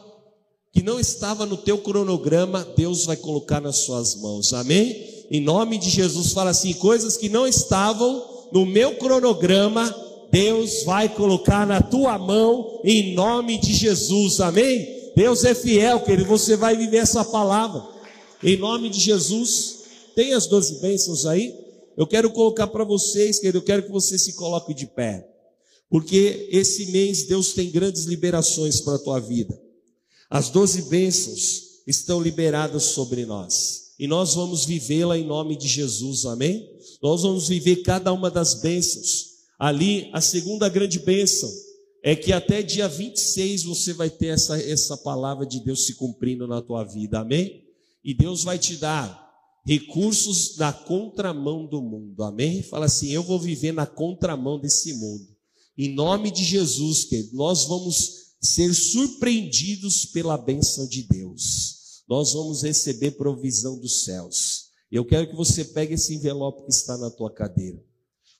que 0.73 0.85
não 0.85 1.01
estava 1.01 1.45
no 1.45 1.57
teu 1.57 1.79
cronograma, 1.79 2.65
Deus 2.77 3.05
vai 3.05 3.17
colocar 3.17 3.61
nas 3.61 3.79
suas 3.79 4.15
mãos. 4.15 4.53
Amém? 4.53 5.27
Em 5.29 5.41
nome 5.41 5.79
de 5.79 5.91
Jesus 5.91 6.33
fala 6.33 6.51
assim, 6.51 6.73
coisas 6.75 7.17
que 7.17 7.29
não 7.29 7.45
estavam 7.45 8.49
no 8.53 8.65
meu 8.65 8.97
cronograma, 8.97 9.93
Deus 10.31 10.85
vai 10.85 11.09
colocar 11.09 11.67
na 11.67 11.83
tua 11.83 12.17
mão 12.19 12.81
em 12.85 13.15
nome 13.15 13.59
de 13.59 13.75
Jesus. 13.75 14.41
Amém? 14.41 15.00
Deus 15.17 15.45
é 15.45 15.55
fiel, 15.55 16.01
querido, 16.01 16.29
você 16.29 16.57
vai 16.57 16.77
viver 16.77 16.99
essa 16.99 17.25
palavra. 17.25 17.83
Em 18.43 18.57
nome 18.57 18.89
de 18.89 19.01
Jesus. 19.01 19.81
Tem 20.15 20.35
as 20.35 20.47
doze 20.47 20.81
bênçãos 20.81 21.27
aí? 21.27 21.55
Eu 21.97 22.07
quero 22.07 22.31
colocar 22.31 22.67
para 22.67 22.85
vocês, 22.85 23.39
querido, 23.39 23.59
eu 23.59 23.63
quero 23.63 23.83
que 23.83 23.91
você 23.91 24.19
se 24.19 24.35
coloque 24.35 24.75
de 24.75 24.87
pé. 24.87 25.27
Porque 25.89 26.49
esse 26.51 26.87
mês 26.87 27.25
Deus 27.25 27.53
tem 27.53 27.71
grandes 27.71 28.05
liberações 28.05 28.81
para 28.81 28.95
a 28.95 28.99
tua 28.99 29.19
vida. 29.19 29.61
As 30.29 30.49
doze 30.49 30.83
bênçãos 30.83 31.83
estão 31.87 32.21
liberadas 32.21 32.85
sobre 32.85 33.27
nós. 33.27 33.91
E 33.99 34.07
nós 34.07 34.35
vamos 34.35 34.65
vivê-la 34.65 35.19
em 35.19 35.27
nome 35.27 35.57
de 35.57 35.69
Jesus, 35.69 36.25
amém? 36.25 36.71
Nós 37.03 37.23
vamos 37.23 37.49
viver 37.49 37.77
cada 37.83 38.13
uma 38.13 38.31
das 38.31 38.55
bênçãos. 38.55 39.31
Ali, 39.59 40.09
a 40.13 40.21
segunda 40.21 40.69
grande 40.69 40.99
bênção 40.99 41.51
é 42.03 42.17
que 42.17 42.33
até 42.33 42.63
dia 42.63 42.89
26 42.89 43.65
você 43.65 43.93
vai 43.93 44.09
ter 44.09 44.29
essa, 44.29 44.61
essa 44.61 44.97
palavra 44.97 45.47
de 45.47 45.61
Deus 45.61 45.87
se 45.87 45.95
cumprindo 45.95 46.47
na 46.47 46.63
tua 46.63 46.85
vida, 46.85 47.21
amém? 47.21 47.65
E 48.03 48.15
Deus 48.15 48.43
vai 48.43 48.59
te 48.59 48.77
dar 48.77 49.29
recursos 49.67 50.57
na 50.57 50.73
contramão 50.73 51.67
do 51.67 51.83
mundo, 51.83 52.23
amém? 52.23 52.63
Fala 52.63 52.87
assim: 52.87 53.11
eu 53.11 53.23
vou 53.23 53.39
viver 53.39 53.73
na 53.73 53.87
contramão 53.87 54.59
desse 54.59 54.95
mundo. 54.95 55.29
Em 55.77 55.95
nome 55.95 56.31
de 56.31 56.43
Jesus, 56.43 57.05
querido, 57.05 57.37
nós 57.37 57.67
vamos 57.67 58.21
ser 58.41 58.73
surpreendidos 58.75 60.07
pela 60.07 60.39
bênção 60.39 60.89
de 60.89 61.03
Deus. 61.03 62.03
Nós 62.09 62.33
vamos 62.33 62.63
receber 62.63 63.13
provisão 63.13 63.79
dos 63.79 64.05
céus. 64.05 64.71
Eu 64.91 65.05
quero 65.05 65.29
que 65.29 65.37
você 65.37 65.65
pegue 65.65 65.95
esse 65.95 66.15
envelope 66.15 66.65
que 66.65 66.73
está 66.73 66.99
na 66.99 67.11
tua 67.11 67.33
cadeira. 67.33 67.81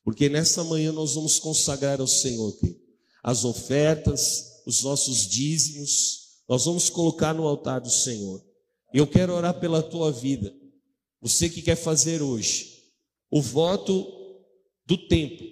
Porque 0.03 0.29
nessa 0.29 0.65
manhã 0.65 0.91
nós 0.91 1.15
vamos 1.15 1.39
consagrar 1.39 2.01
ao 2.01 2.07
Senhor, 2.07 2.51
querido, 2.59 2.81
as 3.23 3.45
ofertas, 3.45 4.63
os 4.67 4.83
nossos 4.83 5.27
dízimos, 5.27 6.21
nós 6.49 6.65
vamos 6.65 6.91
colocar 6.91 7.33
no 7.33 7.47
altar 7.47 7.81
do 7.81 7.91
Senhor. 7.91 8.45
Eu 8.93 9.07
quero 9.07 9.33
orar 9.33 9.59
pela 9.61 9.83
tua 9.83 10.11
vida. 10.11 10.53
Você 11.21 11.49
que 11.49 11.63
quer 11.63 11.77
fazer 11.77 12.23
hoje 12.23 12.81
o 13.31 13.41
voto 13.41 14.07
do 14.85 14.97
tempo, 15.07 15.45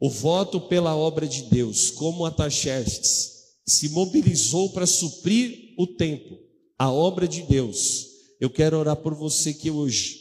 o 0.00 0.08
voto 0.08 0.60
pela 0.60 0.96
obra 0.96 1.26
de 1.26 1.42
Deus, 1.42 1.90
como 1.90 2.24
Ataxerxes 2.24 3.32
se 3.66 3.88
mobilizou 3.90 4.70
para 4.70 4.86
suprir 4.86 5.74
o 5.78 5.86
tempo, 5.86 6.38
a 6.78 6.90
obra 6.90 7.28
de 7.28 7.42
Deus. 7.42 8.08
Eu 8.40 8.50
quero 8.50 8.78
orar 8.78 8.96
por 8.96 9.14
você 9.14 9.54
que 9.54 9.70
hoje 9.70 10.20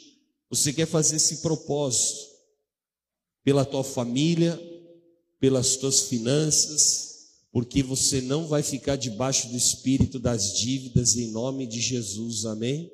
você 0.49 0.73
quer 0.73 0.86
fazer 0.86 1.15
esse 1.15 1.38
propósito 1.38 2.19
pela 3.43 3.65
tua 3.65 3.84
família, 3.84 4.60
pelas 5.41 5.75
tuas 5.75 6.01
finanças, 6.01 7.10
porque 7.51 7.82
você 7.82 8.21
não 8.21 8.47
vai 8.47 8.62
ficar 8.62 8.95
debaixo 8.95 9.49
do 9.49 9.58
espírito 9.58 10.19
das 10.19 10.54
dívidas 10.54 11.17
em 11.17 11.32
nome 11.32 11.65
de 11.65 11.82
Jesus, 11.82 12.45
amém? 12.45 12.91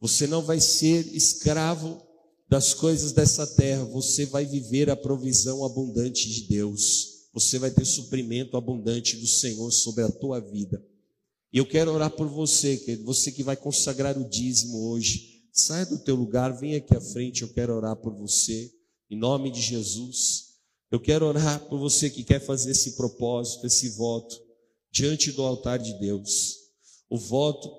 Você 0.00 0.26
não 0.26 0.42
vai 0.42 0.60
ser 0.60 1.06
escravo 1.14 2.02
das 2.48 2.74
coisas 2.74 3.12
dessa 3.12 3.46
terra, 3.46 3.84
você 3.84 4.26
vai 4.26 4.44
viver 4.44 4.90
a 4.90 4.96
provisão 4.96 5.64
abundante 5.64 6.28
de 6.28 6.42
Deus. 6.48 7.28
Você 7.32 7.58
vai 7.58 7.70
ter 7.70 7.84
suprimento 7.84 8.56
abundante 8.56 9.16
do 9.16 9.26
Senhor 9.26 9.70
sobre 9.70 10.02
a 10.02 10.10
tua 10.10 10.40
vida. 10.40 10.84
E 11.52 11.58
eu 11.58 11.66
quero 11.66 11.92
orar 11.92 12.10
por 12.10 12.26
você, 12.26 12.76
querido, 12.76 13.04
você 13.04 13.30
que 13.30 13.44
vai 13.44 13.56
consagrar 13.56 14.18
o 14.18 14.28
dízimo 14.28 14.90
hoje. 14.90 15.44
Saia 15.52 15.86
do 15.86 15.98
teu 15.98 16.16
lugar, 16.16 16.50
vem 16.58 16.74
aqui 16.74 16.96
à 16.96 17.00
frente, 17.00 17.42
eu 17.42 17.48
quero 17.48 17.74
orar 17.74 17.94
por 17.96 18.12
você. 18.12 18.72
Em 19.08 19.16
nome 19.16 19.50
de 19.50 19.60
Jesus. 19.60 20.45
Eu 20.90 21.00
quero 21.00 21.26
orar 21.26 21.60
por 21.68 21.78
você 21.78 22.08
que 22.08 22.22
quer 22.22 22.40
fazer 22.40 22.70
esse 22.70 22.92
propósito, 22.96 23.66
esse 23.66 23.90
voto, 23.90 24.40
diante 24.90 25.32
do 25.32 25.42
altar 25.42 25.78
de 25.78 25.92
Deus. 25.98 26.56
O 27.10 27.18
voto 27.18 27.70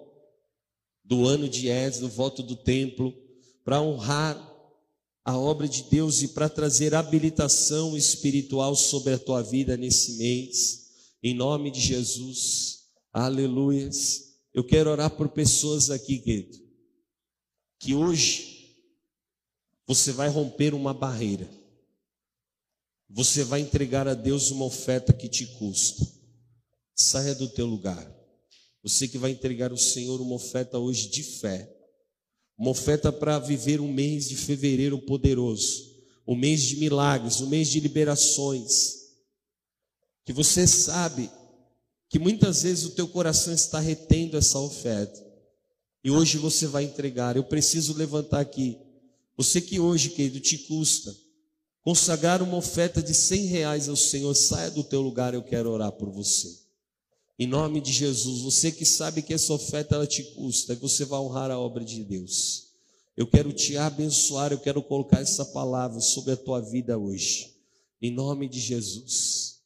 do 1.04 1.26
ano 1.26 1.48
de 1.48 1.70
Esdras, 1.70 2.04
o 2.04 2.14
voto 2.14 2.44
do 2.44 2.56
templo, 2.56 3.14
para 3.64 3.82
honrar 3.82 4.36
a 5.24 5.38
obra 5.38 5.68
de 5.68 5.84
Deus 5.84 6.22
e 6.22 6.30
para 6.30 6.50
trazer 6.50 6.96
habilitação 6.96 7.98
espiritual 7.98 8.76
sobre 8.76 9.14
a 9.14 9.20
tua 9.20 9.42
vida 9.42 9.76
nesse 9.76 10.18
mês. 10.18 10.88
Em 11.24 11.34
nome 11.34 11.72
de 11.72 11.80
Jesus. 11.80 12.84
Aleluias. 13.12 14.36
Eu 14.54 14.64
quero 14.64 14.90
orar 14.90 15.10
por 15.10 15.30
pessoas 15.30 15.90
aqui, 15.90 16.20
querido, 16.20 16.58
que 17.80 17.94
hoje 17.94 18.76
você 19.86 20.12
vai 20.12 20.30
romper 20.30 20.74
uma 20.74 20.94
barreira. 20.94 21.50
Você 23.10 23.44
vai 23.44 23.62
entregar 23.62 24.08
a 24.08 24.14
Deus 24.14 24.52
uma 24.52 24.66
oferta 24.66 25.14
que 25.14 25.30
te 25.30 25.46
custa. 25.46 26.06
Saia 26.94 27.34
do 27.34 27.48
teu 27.48 27.66
lugar. 27.66 28.06
Você 28.84 29.08
que 29.08 29.18
vai 29.18 29.32
entregar 29.32 29.72
ao 29.72 29.78
Senhor 29.78 30.20
uma 30.20 30.36
oferta 30.36 30.78
hoje 30.78 31.10
de 31.10 31.24
fé. 31.24 31.74
Uma 32.58 32.72
oferta 32.72 33.12
para 33.12 33.40
viver 33.40 33.80
um 33.80 33.92
mês 33.92 34.28
de 34.28 34.36
fevereiro 34.36 35.00
poderoso. 35.00 35.96
Um 36.28 36.36
mês 36.36 36.64
de 36.64 36.76
milagres, 36.78 37.40
um 37.40 37.48
mês 37.48 37.70
de 37.70 37.80
liberações. 37.80 38.96
Que 40.26 40.34
você 40.34 40.68
sabe 40.68 41.32
que 42.10 42.20
muitas 42.20 42.64
vezes 42.64 42.86
o 42.86 42.92
teu 42.92 43.08
coração 43.08 43.54
está 43.54 43.80
retendo 43.80 44.38
essa 44.38 44.60
oferta. 44.60 45.26
E 46.04 46.12
hoje 46.12 46.38
você 46.38 46.68
vai 46.68 46.84
entregar. 46.84 47.38
Eu 47.38 47.44
preciso 47.46 47.94
levantar 47.94 48.42
aqui. 48.42 48.78
Você 49.38 49.62
que 49.62 49.80
hoje, 49.80 50.10
querido, 50.10 50.42
te 50.42 50.58
custa 50.58 51.27
consagrar 51.88 52.44
uma 52.44 52.58
oferta 52.58 53.02
de 53.02 53.14
cem 53.14 53.46
reais 53.46 53.88
ao 53.88 53.96
Senhor, 53.96 54.36
saia 54.36 54.70
do 54.70 54.84
teu 54.84 55.00
lugar, 55.00 55.34
eu 55.34 55.42
quero 55.42 55.72
orar 55.72 55.94
por 55.94 56.10
você. 56.10 56.54
Em 57.40 57.48
nome 57.48 57.80
de 57.80 57.94
Jesus, 57.94 58.42
você 58.42 58.74
que 58.74 58.84
sabe 58.86 59.22
que 59.22 59.34
essa 59.34 59.54
oferta 59.54 59.96
ela 59.96 60.06
te 60.06 60.22
custa, 60.22 60.76
você 60.76 61.06
vai 61.06 61.18
honrar 61.18 61.50
a 61.50 61.58
obra 61.58 61.86
de 61.86 62.04
Deus. 62.04 62.66
Eu 63.16 63.26
quero 63.26 63.54
te 63.54 63.78
abençoar, 63.78 64.52
eu 64.52 64.60
quero 64.60 64.84
colocar 64.84 65.22
essa 65.22 65.46
palavra 65.46 66.02
sobre 66.02 66.34
a 66.34 66.36
tua 66.36 66.60
vida 66.60 66.98
hoje. 66.98 67.56
Em 68.02 68.12
nome 68.12 68.50
de 68.50 68.60
Jesus. 68.60 69.62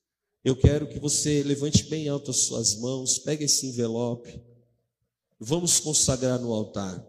Eu 0.46 0.56
quero 0.56 0.88
que 0.88 1.00
você 1.00 1.42
levante 1.42 1.86
bem 1.86 2.08
alto 2.08 2.30
as 2.30 2.42
suas 2.42 2.76
mãos, 2.76 3.18
pegue 3.18 3.46
esse 3.46 3.66
envelope. 3.66 4.40
Vamos 5.40 5.80
consagrar 5.80 6.40
no 6.40 6.54
altar. 6.54 7.04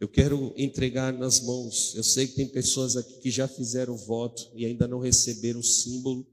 Eu 0.00 0.08
quero 0.08 0.54
entregar 0.56 1.12
nas 1.12 1.40
mãos. 1.42 1.94
Eu 1.94 2.02
sei 2.02 2.26
que 2.26 2.34
tem 2.34 2.48
pessoas 2.48 2.96
aqui 2.96 3.20
que 3.20 3.30
já 3.30 3.46
fizeram 3.46 3.94
voto 3.98 4.50
e 4.54 4.64
ainda 4.64 4.88
não 4.88 4.98
receberam 4.98 5.60
o 5.60 5.62
símbolo. 5.64 6.26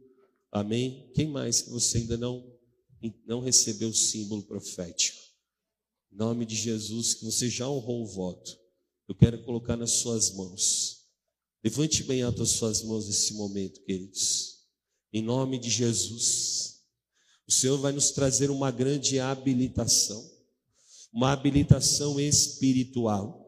Amém? 0.49 1.11
Quem 1.13 1.27
mais 1.27 1.61
que 1.61 1.69
você 1.69 1.97
ainda 1.97 2.15
não, 2.15 2.49
não 3.25 3.41
recebeu 3.41 3.89
o 3.89 3.93
símbolo 3.93 4.43
profético? 4.43 5.19
Em 6.13 6.15
nome 6.15 6.45
de 6.45 6.55
Jesus, 6.55 7.15
que 7.15 7.25
você 7.25 7.49
já 7.49 7.69
honrou 7.69 8.03
o 8.03 8.07
voto. 8.07 8.57
Eu 9.05 9.13
quero 9.13 9.43
colocar 9.43 9.75
nas 9.75 9.91
suas 9.91 10.31
mãos. 10.31 11.05
Levante 11.61 12.03
bem 12.03 12.21
alto 12.21 12.43
as 12.43 12.51
suas 12.51 12.81
mãos 12.83 13.05
nesse 13.05 13.33
momento, 13.33 13.83
queridos. 13.83 14.59
Em 15.11 15.21
nome 15.21 15.59
de 15.59 15.69
Jesus. 15.69 16.83
O 17.45 17.51
Senhor 17.51 17.77
vai 17.79 17.91
nos 17.91 18.11
trazer 18.11 18.49
uma 18.49 18.71
grande 18.71 19.19
habilitação. 19.19 20.25
Uma 21.11 21.33
habilitação 21.33 22.17
espiritual 22.17 23.46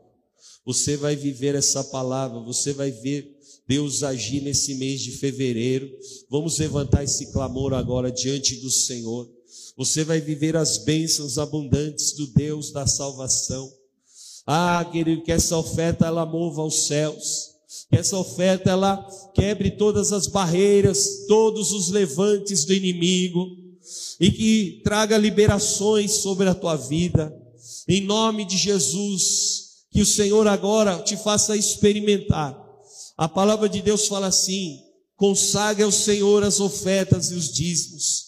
você 0.65 0.97
vai 0.97 1.15
viver 1.15 1.55
essa 1.55 1.83
palavra, 1.83 2.39
você 2.39 2.73
vai 2.73 2.91
ver 2.91 3.39
Deus 3.67 4.03
agir 4.03 4.41
nesse 4.41 4.75
mês 4.75 5.01
de 5.01 5.11
fevereiro. 5.11 5.89
Vamos 6.29 6.57
levantar 6.57 7.03
esse 7.03 7.31
clamor 7.31 7.73
agora 7.73 8.11
diante 8.11 8.55
do 8.57 8.69
Senhor. 8.69 9.29
Você 9.77 10.03
vai 10.03 10.19
viver 10.19 10.55
as 10.55 10.79
bênçãos 10.79 11.37
abundantes 11.37 12.13
do 12.13 12.27
Deus 12.27 12.71
da 12.71 12.87
salvação. 12.87 13.71
Ah, 14.45 14.83
querido, 14.91 15.23
que 15.23 15.31
essa 15.31 15.55
oferta 15.55 16.07
ela 16.07 16.25
mova 16.25 16.61
aos 16.61 16.87
céus. 16.87 17.51
Que 17.89 17.97
essa 17.97 18.17
oferta 18.17 18.71
ela 18.71 19.07
quebre 19.35 19.71
todas 19.71 20.11
as 20.11 20.27
barreiras, 20.27 21.25
todos 21.27 21.71
os 21.71 21.89
levantes 21.89 22.65
do 22.65 22.73
inimigo 22.73 23.45
e 24.19 24.31
que 24.31 24.81
traga 24.83 25.17
liberações 25.17 26.11
sobre 26.13 26.49
a 26.49 26.55
tua 26.55 26.75
vida. 26.75 27.35
Em 27.87 28.01
nome 28.01 28.45
de 28.45 28.57
Jesus, 28.57 29.68
que 29.91 30.01
o 30.01 30.05
Senhor 30.05 30.47
agora 30.47 31.01
te 31.01 31.17
faça 31.17 31.57
experimentar. 31.57 32.57
A 33.17 33.27
palavra 33.27 33.67
de 33.67 33.81
Deus 33.81 34.07
fala 34.07 34.27
assim: 34.27 34.79
consagre 35.15 35.83
ao 35.83 35.91
Senhor 35.91 36.43
as 36.43 36.59
ofertas 36.59 37.31
e 37.31 37.35
os 37.35 37.51
dízimos, 37.51 38.25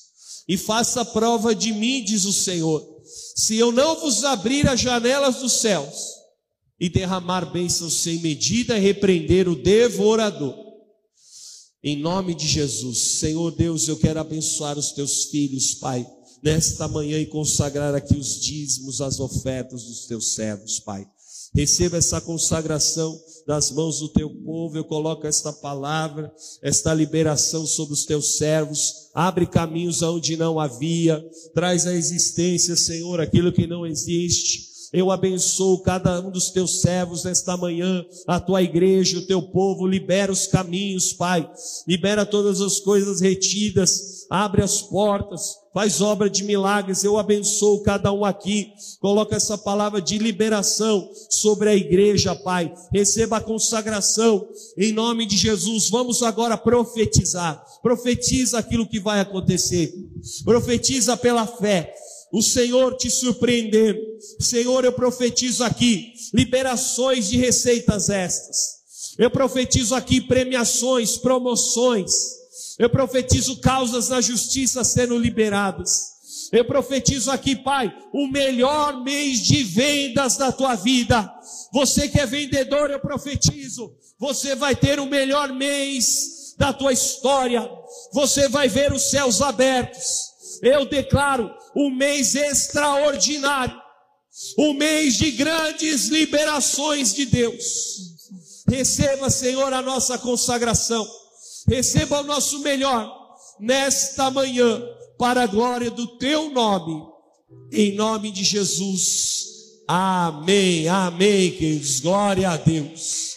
e 0.48 0.58
faça 0.58 1.06
prova 1.06 1.56
de 1.56 1.72
mim, 1.72 2.04
diz 2.04 2.26
o 2.26 2.34
Senhor, 2.34 2.86
se 3.36 3.56
eu 3.58 3.72
não 3.72 4.00
vos 4.00 4.24
abrir 4.24 4.68
as 4.68 4.80
janelas 4.80 5.38
dos 5.38 5.54
céus 5.54 6.22
e 6.80 6.90
derramar 6.90 7.46
bênçãos 7.52 8.02
sem 8.02 8.20
medida 8.20 8.78
repreender 8.78 9.48
o 9.48 9.56
devorador. 9.56 10.56
Em 11.84 11.96
nome 11.96 12.36
de 12.36 12.48
Jesus, 12.48 13.20
Senhor 13.20 13.52
Deus, 13.56 13.88
eu 13.88 13.98
quero 13.98 14.20
abençoar 14.20 14.78
os 14.78 14.92
teus 14.92 15.26
filhos, 15.26 15.76
Pai, 15.76 16.06
nesta 16.44 16.88
manhã 16.88 17.20
e 17.20 17.26
consagrar 17.26 17.96
aqui 17.96 18.16
os 18.18 18.40
dízimos, 18.40 19.00
as 19.00 19.20
ofertas 19.20 19.84
dos 19.84 20.06
teus 20.06 20.34
servos, 20.34 20.80
Pai. 20.80 21.08
Receba 21.54 21.98
essa 21.98 22.22
consagração 22.22 23.20
das 23.46 23.72
mãos 23.72 24.00
do 24.00 24.10
teu 24.10 24.30
povo. 24.30 24.78
Eu 24.78 24.86
coloco 24.86 25.28
esta 25.28 25.52
palavra, 25.52 26.34
esta 26.62 26.94
liberação 26.94 27.66
sobre 27.66 27.94
os 27.94 28.06
teus 28.06 28.38
servos. 28.38 29.10
Abre 29.14 29.46
caminhos 29.46 30.02
onde 30.02 30.38
não 30.38 30.60
havia. 30.60 31.22
Traz 31.54 31.86
à 31.86 31.94
existência, 31.94 32.76
Senhor, 32.76 33.20
aquilo 33.20 33.52
que 33.52 33.68
não 33.68 33.86
existe. 33.86 34.71
Eu 34.94 35.10
abençoo 35.10 35.82
cada 35.84 36.20
um 36.20 36.30
dos 36.30 36.50
teus 36.50 36.82
servos 36.82 37.24
nesta 37.24 37.56
manhã, 37.56 38.06
a 38.28 38.42
tua 38.42 38.62
igreja, 38.62 39.20
o 39.20 39.26
teu 39.26 39.42
povo, 39.42 39.88
libera 39.88 40.30
os 40.30 40.48
caminhos, 40.48 41.14
Pai. 41.14 41.50
Libera 41.88 42.26
todas 42.26 42.60
as 42.60 42.80
coisas 42.82 43.22
retidas, 43.22 44.28
abre 44.30 44.62
as 44.62 44.82
portas, 44.82 45.56
faz 45.74 46.02
obra 46.02 46.30
de 46.30 46.44
milagres. 46.44 47.06
Eu 47.06 47.18
abençoo 47.18 47.84
cada 47.84 48.12
um 48.12 48.26
aqui. 48.26 48.74
Coloca 49.00 49.34
essa 49.34 49.58
palavra 49.58 50.02
de 50.02 50.18
liberação 50.18 51.10
sobre 51.30 51.70
a 51.70 51.76
igreja, 51.76 52.36
Pai. 52.36 52.74
Receba 52.94 53.38
a 53.38 53.42
consagração 53.42 54.46
em 54.78 54.92
nome 54.92 55.26
de 55.26 55.38
Jesus. 55.38 55.90
Vamos 55.90 56.22
agora 56.22 56.58
profetizar. 56.58 57.64
Profetiza 57.82 58.60
aquilo 58.60 58.86
que 58.86 59.00
vai 59.00 59.22
acontecer. 59.22 59.94
Profetiza 60.44 61.16
pela 61.16 61.48
fé 61.48 61.94
o 62.32 62.42
Senhor 62.42 62.96
te 62.96 63.10
surpreender. 63.10 64.00
Senhor, 64.40 64.86
eu 64.86 64.94
profetizo 64.94 65.64
aqui 65.64 66.14
liberações 66.34 67.30
de 67.30 67.38
receitas 67.38 68.10
estas. 68.10 68.82
Eu 69.18 69.30
profetizo 69.30 69.94
aqui 69.94 70.22
premiações, 70.22 71.18
promoções. 71.18 72.12
Eu 72.80 72.90
profetizo 72.90 73.58
causas 73.58 74.10
na 74.10 74.22
justiça 74.22 74.84
sendo 74.84 75.18
liberadas. 75.18 76.12
Eu 76.52 76.66
profetizo 76.66 77.32
aqui, 77.32 77.56
Pai, 77.56 77.94
o 78.14 78.28
melhor 78.28 79.04
mês 79.04 79.40
de 79.40 79.64
vendas 79.64 80.38
da 80.38 80.52
tua 80.52 80.76
vida. 80.76 81.32
Você 81.72 82.08
que 82.10 82.20
é 82.20 82.26
vendedor, 82.26 82.90
eu 82.90 83.00
profetizo, 83.00 83.96
você 84.20 84.56
vai 84.56 84.76
ter 84.76 85.00
o 85.00 85.06
melhor 85.06 85.54
mês 85.54 86.56
da 86.58 86.74
tua 86.74 86.92
história. 86.92 87.70
Você 88.14 88.48
vai 88.48 88.68
ver 88.68 88.92
os 88.92 89.10
céus 89.10 89.42
abertos. 89.42 90.31
Eu 90.62 90.86
declaro 90.86 91.52
um 91.76 91.90
mês 91.90 92.36
extraordinário, 92.36 93.76
um 94.58 94.74
mês 94.74 95.16
de 95.16 95.32
grandes 95.32 96.08
liberações 96.08 97.14
de 97.14 97.26
Deus. 97.26 98.12
Receba, 98.68 99.30
Senhor, 99.30 99.74
a 99.74 99.82
nossa 99.82 100.18
consagração. 100.18 101.06
Receba 101.68 102.22
o 102.22 102.24
nosso 102.24 102.60
melhor 102.60 103.12
nesta 103.60 104.30
manhã 104.30 104.82
para 105.18 105.44
a 105.44 105.48
glória 105.48 105.92
do 105.92 106.18
teu 106.18 106.50
nome, 106.52 107.06
em 107.72 107.96
nome 107.96 108.32
de 108.32 108.44
Jesus. 108.44 109.48
Amém, 109.88 110.88
amém, 110.88 111.52
queridos. 111.52 112.00
Glória 112.00 112.50
a 112.50 112.58
Deus, 112.58 113.36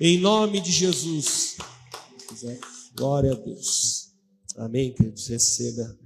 em 0.00 0.18
nome 0.18 0.60
de 0.60 0.72
Jesus. 0.72 1.56
Glória 2.96 3.32
a 3.32 3.36
Deus, 3.36 4.08
amém, 4.56 4.92
queridos. 4.92 5.28
Receba 5.28 5.99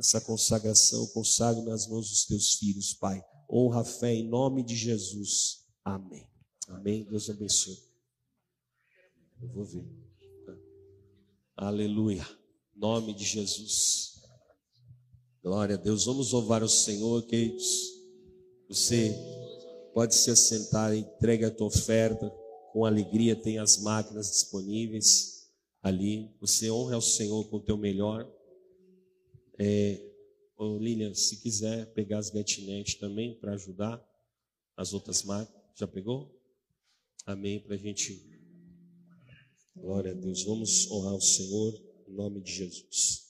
essa 0.00 0.18
consagração, 0.18 1.06
consagro 1.08 1.62
nas 1.62 1.86
mãos 1.86 2.08
dos 2.08 2.24
teus 2.24 2.54
filhos, 2.54 2.94
Pai. 2.94 3.22
Honra 3.52 3.82
a 3.82 3.84
fé 3.84 4.14
em 4.14 4.26
nome 4.26 4.62
de 4.62 4.74
Jesus. 4.74 5.66
Amém, 5.84 6.26
amém. 6.68 7.04
Deus 7.04 7.28
abençoe. 7.28 7.78
Eu 9.42 9.48
vou 9.48 9.64
ver. 9.64 9.86
Aleluia, 11.54 12.26
nome 12.74 13.12
de 13.12 13.24
Jesus. 13.24 14.22
Glória 15.42 15.74
a 15.74 15.78
Deus. 15.78 16.06
Vamos 16.06 16.32
louvar 16.32 16.62
o 16.62 16.68
Senhor, 16.68 17.22
queridos. 17.26 17.90
Você 18.70 19.14
pode 19.92 20.14
se 20.14 20.30
assentar, 20.30 20.94
entregue 20.94 21.44
a 21.44 21.50
tua 21.50 21.66
oferta 21.66 22.30
com 22.72 22.86
alegria, 22.86 23.36
tem 23.36 23.58
as 23.58 23.76
máquinas 23.76 24.30
disponíveis 24.30 25.50
ali. 25.82 26.34
Você 26.40 26.70
honra 26.70 26.94
ao 26.94 27.02
Senhor 27.02 27.44
com 27.50 27.56
o 27.56 27.62
teu 27.62 27.76
melhor. 27.76 28.26
É, 29.62 30.02
ô 30.56 30.78
Lilian, 30.78 31.12
se 31.12 31.36
quiser 31.42 31.92
pegar 31.92 32.16
as 32.16 32.30
gatinetes 32.30 32.94
também 32.94 33.38
para 33.38 33.52
ajudar 33.52 34.02
as 34.74 34.94
outras 34.94 35.22
máquinas. 35.22 35.60
Já 35.74 35.86
pegou? 35.86 36.34
Amém. 37.26 37.60
Para 37.60 37.74
a 37.74 37.78
gente. 37.78 38.26
Glória 39.76 40.12
a 40.12 40.14
Deus. 40.14 40.44
Vamos 40.44 40.90
honrar 40.90 41.14
o 41.14 41.20
Senhor 41.20 41.74
em 42.08 42.14
nome 42.14 42.40
de 42.40 42.52
Jesus. 42.52 43.28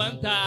Levantar. 0.00 0.39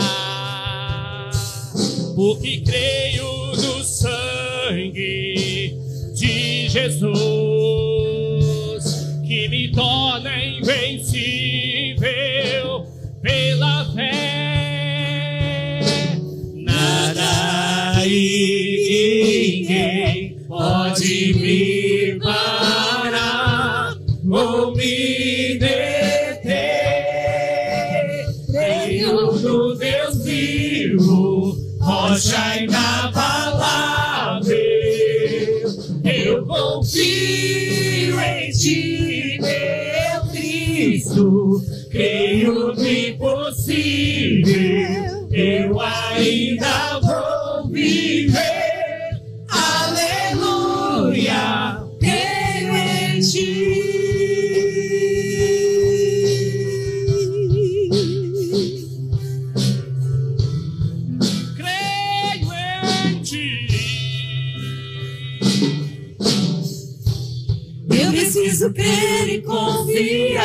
Eu 67.89 68.11
preciso 68.11 68.71
crer 68.73 69.27
e 69.29 69.41
confiar. 69.41 70.43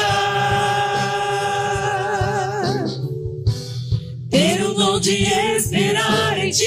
Ter 4.28 4.62
o 4.62 4.74
dom 4.74 4.98
de 4.98 5.22
esperar 5.22 6.36
em 6.38 6.50
ti. 6.50 6.64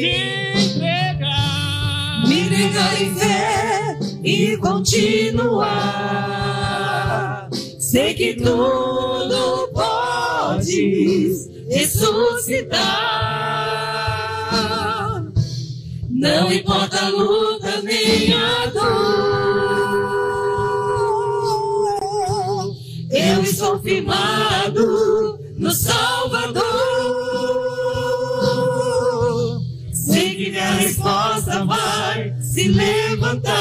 Me 0.00 0.62
entregar. 0.64 2.28
Me 2.28 2.40
entregar 2.42 3.02
em 3.02 3.14
fé 3.16 3.98
e 4.22 4.56
continuar. 4.58 5.68
Sei 7.78 8.14
que 8.14 8.34
tudo 8.34 9.68
podes 9.72 11.48
ressuscitar. 11.68 13.08
Não 16.08 16.52
importa 16.52 17.06
a 17.06 17.08
luta 17.10 17.57
nem 17.82 18.32
a 18.32 18.66
dor. 18.66 19.38
Eu 23.10 23.42
estou 23.42 23.80
firmado 23.80 25.38
no 25.56 25.70
Salvador. 25.70 26.64
Sei 29.92 30.34
que 30.34 30.50
minha 30.50 30.70
resposta 30.72 31.64
vai 31.64 32.34
se 32.40 32.68
levantar. 32.68 33.58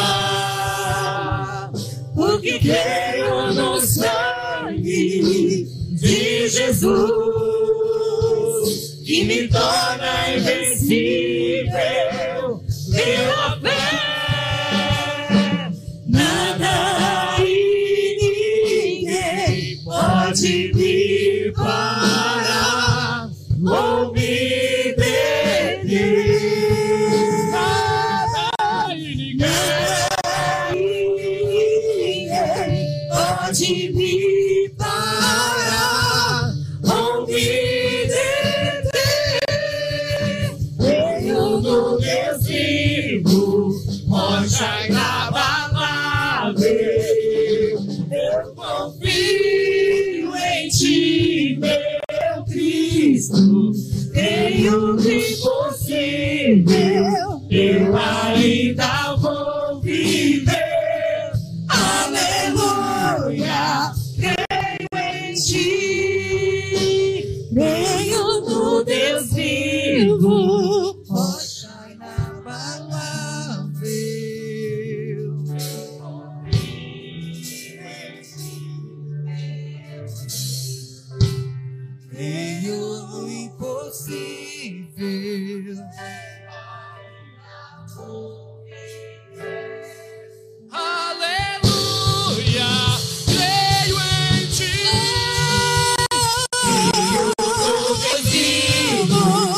Porque 2.15 2.59
creio 2.59 3.53
no 3.53 3.79
sangue 3.79 5.67
de 5.91 6.47
Jesus 6.49 7.37
que 9.05 9.23
me 9.23 9.47
torna 9.47 10.35
invencível 10.35 12.16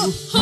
Ho! 0.09 0.38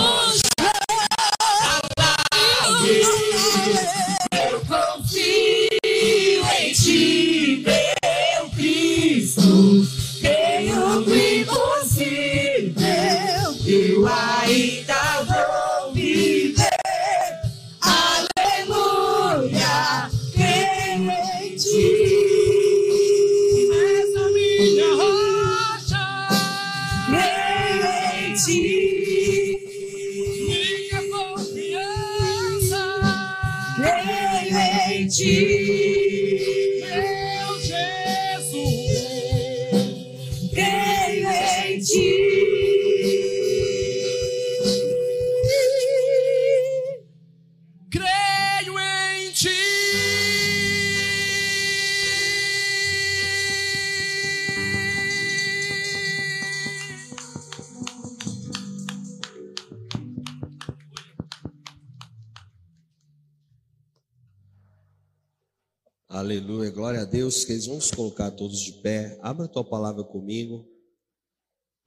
Glória 67.48 67.48
a 67.48 67.48
Deus. 67.48 67.48
Que 67.48 67.54
eles 67.54 67.68
vamos 67.68 67.92
colocar 67.92 68.32
todos 68.32 68.60
de 68.60 68.74
pé. 68.74 69.18
Abra 69.22 69.46
a 69.46 69.48
tua 69.48 69.64
palavra 69.64 70.04
comigo. 70.04 70.68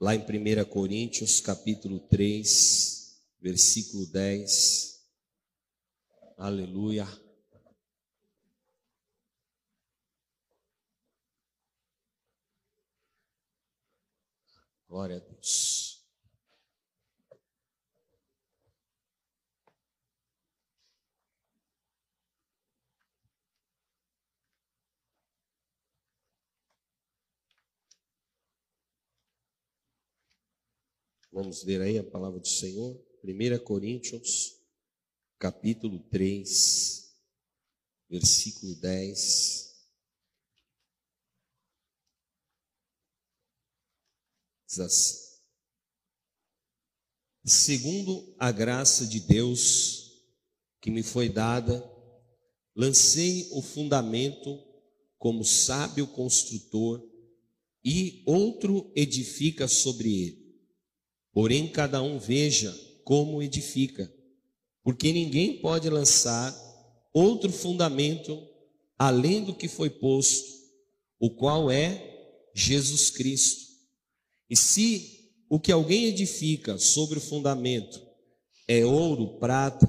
Lá 0.00 0.14
em 0.14 0.20
1 0.20 0.64
Coríntios, 0.70 1.40
capítulo 1.40 2.00
3, 2.00 3.22
versículo 3.40 4.06
10. 4.06 5.04
Aleluia. 6.38 7.06
Glória 14.88 15.16
a 15.16 15.20
Deus. 15.20 15.89
Vamos 31.32 31.62
ver 31.62 31.80
aí 31.80 31.96
a 31.96 32.02
palavra 32.02 32.40
do 32.40 32.48
Senhor. 32.48 33.00
1 33.22 33.64
Coríntios, 33.64 34.58
capítulo 35.38 36.00
3, 36.10 37.14
versículo 38.08 38.74
10. 38.74 39.70
Diz 44.66 44.80
assim: 44.80 45.30
Segundo 47.44 48.34
a 48.36 48.50
graça 48.50 49.06
de 49.06 49.20
Deus 49.20 50.10
que 50.80 50.90
me 50.90 51.04
foi 51.04 51.28
dada, 51.28 51.80
lancei 52.74 53.48
o 53.52 53.62
fundamento 53.62 54.58
como 55.16 55.44
sábio 55.44 56.08
construtor, 56.08 57.08
e 57.84 58.24
outro 58.26 58.90
edifica 58.96 59.68
sobre 59.68 60.22
ele. 60.22 60.39
Porém, 61.32 61.68
cada 61.68 62.02
um 62.02 62.18
veja 62.18 62.76
como 63.04 63.42
edifica, 63.42 64.12
porque 64.82 65.12
ninguém 65.12 65.60
pode 65.60 65.88
lançar 65.88 66.54
outro 67.12 67.50
fundamento 67.50 68.46
além 68.98 69.44
do 69.44 69.54
que 69.54 69.68
foi 69.68 69.88
posto, 69.88 70.48
o 71.18 71.30
qual 71.30 71.70
é 71.70 72.50
Jesus 72.54 73.10
Cristo. 73.10 73.60
E 74.48 74.56
se 74.56 75.32
o 75.48 75.58
que 75.58 75.72
alguém 75.72 76.06
edifica 76.06 76.78
sobre 76.78 77.18
o 77.18 77.22
fundamento 77.22 78.00
é 78.68 78.84
ouro, 78.84 79.38
prata, 79.38 79.88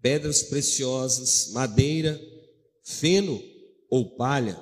pedras 0.00 0.42
preciosas, 0.42 1.50
madeira, 1.52 2.20
feno 2.84 3.42
ou 3.90 4.16
palha, 4.16 4.60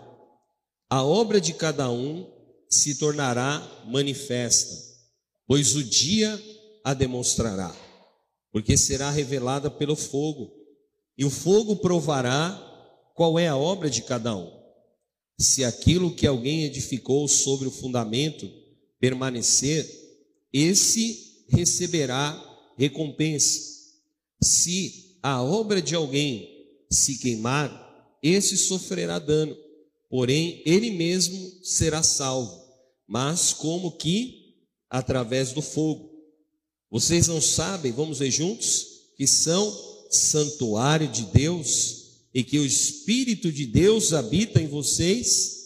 a 0.89 1.05
obra 1.05 1.41
de 1.41 1.53
cada 1.53 1.91
um 1.91 2.27
se 2.71 2.99
tornará 2.99 3.85
manifesta 3.87 4.88
pois 5.49 5.75
o 5.75 5.83
dia 5.83 6.41
a 6.85 6.93
demonstrará, 6.93 7.75
porque 8.53 8.77
será 8.77 9.11
revelada 9.11 9.71
pelo 9.71 9.97
fogo, 9.97 10.53
e 11.17 11.25
o 11.25 11.31
fogo 11.31 11.77
provará 11.77 12.65
qual 13.15 13.39
é 13.39 13.49
a 13.49 13.57
obra 13.57 13.89
de 13.89 14.03
cada 14.03 14.37
um. 14.37 14.53
Se 15.41 15.65
aquilo 15.65 16.15
que 16.15 16.27
alguém 16.27 16.65
edificou 16.65 17.27
sobre 17.27 17.67
o 17.67 17.71
fundamento 17.71 18.49
permanecer, 19.01 19.89
esse 20.53 21.47
receberá 21.49 22.41
recompensa. 22.77 23.61
Se 24.43 25.19
a 25.23 25.43
obra 25.43 25.81
de 25.81 25.95
alguém 25.95 26.49
se 26.91 27.19
queimar, 27.19 28.17
esse 28.23 28.57
sofrerá 28.57 29.19
dano, 29.19 29.57
porém 30.11 30.63
ele 30.67 30.91
mesmo 30.91 31.65
será 31.65 32.03
salvo, 32.03 32.55
mas 33.07 33.53
como 33.53 33.93
que 33.93 34.48
através 34.91 35.53
do 35.53 35.63
fogo. 35.63 36.11
Vocês 36.91 37.29
não 37.29 37.41
sabem, 37.41 37.93
vamos 37.93 38.19
ver 38.19 38.31
juntos, 38.31 38.87
que 39.17 39.27
são 39.27 39.71
santuário 40.11 41.09
de 41.09 41.27
Deus 41.27 41.99
e 42.33 42.43
que 42.43 42.59
o 42.59 42.65
Espírito 42.65 43.53
de 43.53 43.67
Deus 43.67 44.13
habita 44.13 44.61
em 44.61 44.67
vocês? 44.67 45.57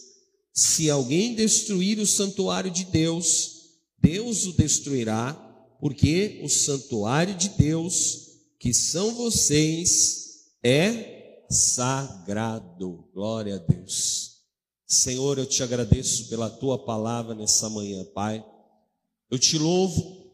Se 0.53 0.89
alguém 0.89 1.33
destruir 1.33 1.99
o 1.99 2.05
santuário 2.05 2.69
de 2.69 2.85
Deus, 2.85 3.53
Deus 3.99 4.45
o 4.45 4.53
destruirá, 4.53 5.33
porque 5.79 6.41
o 6.43 6.49
santuário 6.49 7.35
de 7.35 7.49
Deus, 7.49 8.27
que 8.59 8.73
são 8.73 9.15
vocês, 9.15 10.23
é 10.61 11.45
sagrado. 11.49 13.09
Glória 13.13 13.55
a 13.55 13.59
Deus. 13.59 14.33
Senhor, 14.85 15.37
eu 15.37 15.45
te 15.45 15.63
agradeço 15.63 16.29
pela 16.29 16.49
tua 16.49 16.77
palavra 16.77 17.33
nessa 17.33 17.69
manhã, 17.69 18.03
Pai. 18.13 18.45
Eu 19.33 19.39
te 19.39 19.57
louvo 19.57 20.31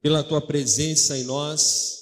pela 0.00 0.24
tua 0.24 0.40
presença 0.40 1.18
em 1.18 1.24
nós, 1.24 1.98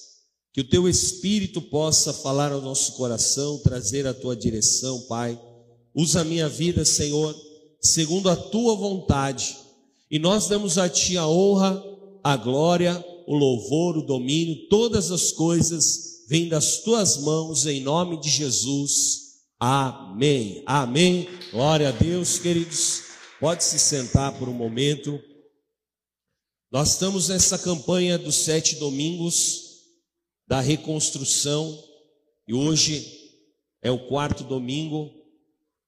que 0.52 0.60
o 0.60 0.68
teu 0.68 0.88
espírito 0.88 1.60
possa 1.60 2.12
falar 2.12 2.52
ao 2.52 2.62
nosso 2.62 2.92
coração, 2.92 3.58
trazer 3.64 4.06
a 4.06 4.14
tua 4.14 4.36
direção, 4.36 5.00
Pai. 5.08 5.36
Usa 5.92 6.20
a 6.20 6.24
minha 6.24 6.48
vida, 6.48 6.84
Senhor, 6.84 7.34
segundo 7.80 8.30
a 8.30 8.36
tua 8.36 8.76
vontade. 8.76 9.56
E 10.08 10.20
nós 10.20 10.46
damos 10.46 10.78
a 10.78 10.88
ti 10.88 11.16
a 11.16 11.26
honra, 11.26 11.82
a 12.22 12.36
glória, 12.36 13.04
o 13.26 13.34
louvor, 13.34 13.98
o 13.98 14.06
domínio, 14.06 14.68
todas 14.68 15.10
as 15.10 15.32
coisas 15.32 16.26
vêm 16.28 16.48
das 16.48 16.78
tuas 16.78 17.16
mãos 17.16 17.66
em 17.66 17.80
nome 17.80 18.20
de 18.20 18.30
Jesus. 18.30 19.40
Amém. 19.58 20.62
Amém. 20.64 21.26
Glória 21.50 21.88
a 21.88 21.90
Deus, 21.90 22.38
queridos. 22.38 23.02
Pode 23.40 23.64
se 23.64 23.80
sentar 23.80 24.38
por 24.38 24.48
um 24.48 24.54
momento. 24.54 25.20
Nós 26.76 26.90
estamos 26.90 27.28
nessa 27.28 27.58
campanha 27.58 28.18
dos 28.18 28.34
sete 28.34 28.76
domingos 28.76 29.78
da 30.46 30.60
reconstrução 30.60 31.82
e 32.46 32.52
hoje 32.52 33.32
é 33.80 33.90
o 33.90 34.06
quarto 34.08 34.44
domingo. 34.44 35.10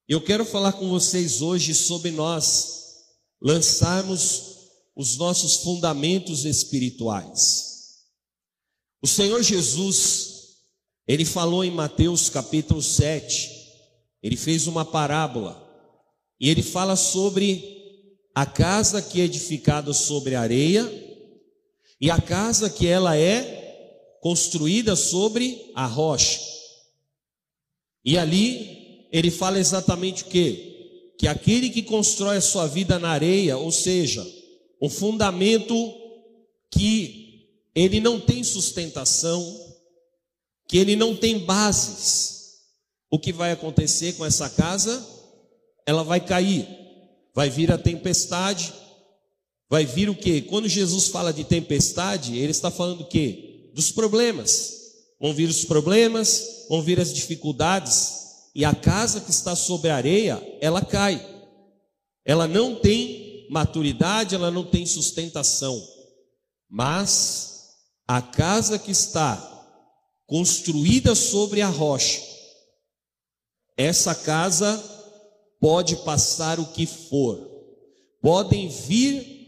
Eu 0.08 0.18
quero 0.18 0.46
falar 0.46 0.72
com 0.72 0.88
vocês 0.88 1.42
hoje 1.42 1.74
sobre 1.74 2.10
nós 2.10 3.04
lançarmos 3.38 4.70
os 4.96 5.18
nossos 5.18 5.56
fundamentos 5.56 6.46
espirituais. 6.46 7.98
O 9.02 9.06
Senhor 9.06 9.42
Jesus, 9.42 10.56
ele 11.06 11.26
falou 11.26 11.62
em 11.62 11.70
Mateus 11.70 12.30
capítulo 12.30 12.80
7, 12.80 13.50
ele 14.22 14.38
fez 14.38 14.66
uma 14.66 14.86
parábola 14.86 15.62
e 16.40 16.48
ele 16.48 16.62
fala 16.62 16.96
sobre 16.96 17.77
a 18.38 18.46
casa 18.46 19.02
que 19.02 19.20
é 19.20 19.24
edificada 19.24 19.92
sobre 19.92 20.36
areia 20.36 20.88
e 22.00 22.08
a 22.08 22.20
casa 22.20 22.70
que 22.70 22.86
ela 22.86 23.16
é 23.16 24.16
construída 24.20 24.94
sobre 24.94 25.72
a 25.74 25.84
rocha. 25.86 26.38
E 28.04 28.16
ali 28.16 29.08
ele 29.10 29.28
fala 29.28 29.58
exatamente 29.58 30.22
o 30.22 30.26
que? 30.26 31.16
Que 31.18 31.26
aquele 31.26 31.68
que 31.68 31.82
constrói 31.82 32.36
a 32.36 32.40
sua 32.40 32.68
vida 32.68 32.96
na 32.96 33.08
areia, 33.08 33.58
ou 33.58 33.72
seja, 33.72 34.24
um 34.80 34.88
fundamento 34.88 35.74
que 36.70 37.44
ele 37.74 37.98
não 37.98 38.20
tem 38.20 38.44
sustentação, 38.44 39.42
que 40.68 40.78
ele 40.78 40.94
não 40.94 41.16
tem 41.16 41.40
bases, 41.40 42.60
o 43.10 43.18
que 43.18 43.32
vai 43.32 43.50
acontecer 43.50 44.12
com 44.12 44.24
essa 44.24 44.48
casa? 44.48 45.04
Ela 45.84 46.04
vai 46.04 46.20
cair, 46.20 46.68
vai 47.38 47.50
vir 47.50 47.70
a 47.70 47.78
tempestade, 47.78 48.74
vai 49.70 49.86
vir 49.86 50.10
o 50.10 50.14
que? 50.16 50.42
Quando 50.42 50.68
Jesus 50.68 51.06
fala 51.06 51.32
de 51.32 51.44
tempestade, 51.44 52.36
ele 52.36 52.50
está 52.50 52.68
falando 52.68 53.02
o 53.02 53.08
que? 53.08 53.70
Dos 53.76 53.92
problemas. 53.92 54.74
Vão 55.20 55.32
vir 55.32 55.48
os 55.48 55.64
problemas, 55.64 56.66
vão 56.68 56.82
vir 56.82 56.98
as 56.98 57.14
dificuldades, 57.14 58.48
e 58.56 58.64
a 58.64 58.74
casa 58.74 59.20
que 59.20 59.30
está 59.30 59.54
sobre 59.54 59.88
a 59.88 59.94
areia, 59.94 60.42
ela 60.60 60.84
cai. 60.84 61.24
Ela 62.24 62.48
não 62.48 62.74
tem 62.74 63.46
maturidade, 63.48 64.34
ela 64.34 64.50
não 64.50 64.64
tem 64.64 64.84
sustentação. 64.84 65.80
Mas 66.68 67.68
a 68.08 68.20
casa 68.20 68.80
que 68.80 68.90
está 68.90 69.36
construída 70.26 71.14
sobre 71.14 71.62
a 71.62 71.68
rocha, 71.68 72.20
essa 73.76 74.12
casa 74.12 74.97
pode 75.60 75.96
passar 75.96 76.58
o 76.60 76.66
que 76.66 76.86
for, 76.86 77.38
podem 78.20 78.68
vir 78.68 79.38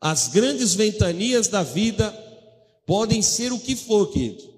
as 0.00 0.28
grandes 0.28 0.74
ventanias 0.74 1.48
da 1.48 1.62
vida, 1.62 2.10
podem 2.86 3.20
ser 3.20 3.52
o 3.52 3.58
que 3.58 3.74
for, 3.74 4.10
querido. 4.10 4.48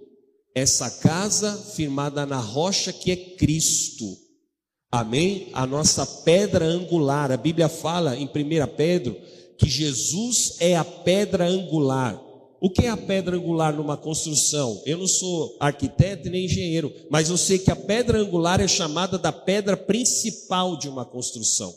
Essa 0.54 0.90
casa 0.90 1.56
firmada 1.56 2.26
na 2.26 2.38
rocha 2.38 2.92
que 2.92 3.10
é 3.10 3.16
Cristo. 3.16 4.16
Amém? 4.90 5.48
A 5.52 5.64
nossa 5.66 6.04
pedra 6.04 6.64
angular. 6.64 7.30
A 7.30 7.36
Bíblia 7.36 7.68
fala 7.68 8.16
em 8.16 8.26
1 8.26 8.30
Pedro 8.76 9.16
que 9.56 9.68
Jesus 9.68 10.56
é 10.58 10.76
a 10.76 10.84
pedra 10.84 11.46
angular. 11.46 12.20
O 12.60 12.68
que 12.68 12.84
é 12.84 12.90
a 12.90 12.96
pedra 12.96 13.36
angular 13.36 13.74
numa 13.74 13.96
construção? 13.96 14.82
Eu 14.84 14.98
não 14.98 15.06
sou 15.06 15.56
arquiteto 15.58 16.28
nem 16.28 16.44
engenheiro, 16.44 16.92
mas 17.10 17.30
eu 17.30 17.38
sei 17.38 17.58
que 17.58 17.70
a 17.70 17.76
pedra 17.76 18.18
angular 18.18 18.60
é 18.60 18.68
chamada 18.68 19.16
da 19.16 19.32
pedra 19.32 19.76
principal 19.76 20.76
de 20.76 20.86
uma 20.86 21.06
construção. 21.06 21.74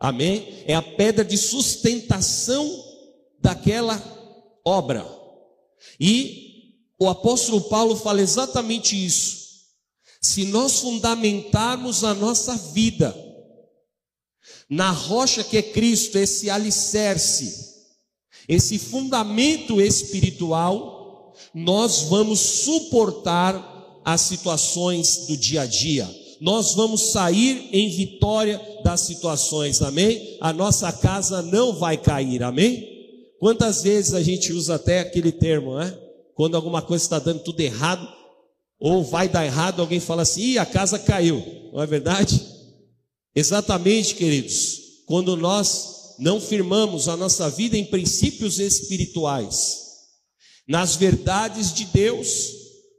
Amém? 0.00 0.64
É 0.66 0.74
a 0.74 0.82
pedra 0.82 1.24
de 1.24 1.38
sustentação 1.38 2.84
daquela 3.40 4.02
obra. 4.64 5.06
E 6.00 6.74
o 6.98 7.08
apóstolo 7.08 7.60
Paulo 7.62 7.94
fala 7.96 8.20
exatamente 8.20 8.96
isso. 8.96 9.38
Se 10.20 10.46
nós 10.46 10.80
fundamentarmos 10.80 12.02
a 12.02 12.12
nossa 12.12 12.56
vida 12.56 13.16
na 14.68 14.90
rocha 14.90 15.44
que 15.44 15.56
é 15.56 15.62
Cristo, 15.62 16.18
esse 16.18 16.50
alicerce, 16.50 17.77
esse 18.48 18.78
fundamento 18.78 19.80
espiritual, 19.80 21.34
nós 21.54 22.02
vamos 22.02 22.40
suportar 22.40 24.00
as 24.04 24.22
situações 24.22 25.26
do 25.26 25.36
dia 25.36 25.62
a 25.62 25.66
dia. 25.66 26.08
Nós 26.40 26.74
vamos 26.74 27.10
sair 27.10 27.68
em 27.72 27.90
vitória 27.90 28.60
das 28.82 29.00
situações, 29.00 29.82
amém? 29.82 30.38
A 30.40 30.52
nossa 30.52 30.90
casa 30.90 31.42
não 31.42 31.74
vai 31.74 31.98
cair, 31.98 32.42
amém? 32.42 32.88
Quantas 33.38 33.82
vezes 33.82 34.14
a 34.14 34.22
gente 34.22 34.52
usa 34.52 34.76
até 34.76 35.00
aquele 35.00 35.30
termo, 35.30 35.76
né? 35.76 35.96
Quando 36.34 36.54
alguma 36.54 36.80
coisa 36.80 37.04
está 37.04 37.18
dando 37.18 37.40
tudo 37.40 37.60
errado, 37.60 38.08
ou 38.80 39.02
vai 39.02 39.28
dar 39.28 39.44
errado, 39.44 39.80
alguém 39.80 40.00
fala 40.00 40.22
assim: 40.22 40.52
Ih, 40.52 40.58
a 40.58 40.64
casa 40.64 40.98
caiu, 40.98 41.44
não 41.72 41.82
é 41.82 41.86
verdade? 41.86 42.40
Exatamente, 43.34 44.14
queridos, 44.14 44.78
quando 45.06 45.36
nós 45.36 45.97
não 46.18 46.40
firmamos 46.40 47.08
a 47.08 47.16
nossa 47.16 47.48
vida 47.48 47.76
em 47.76 47.84
princípios 47.84 48.58
espirituais, 48.58 49.86
nas 50.66 50.96
verdades 50.96 51.72
de 51.72 51.84
Deus, 51.86 52.52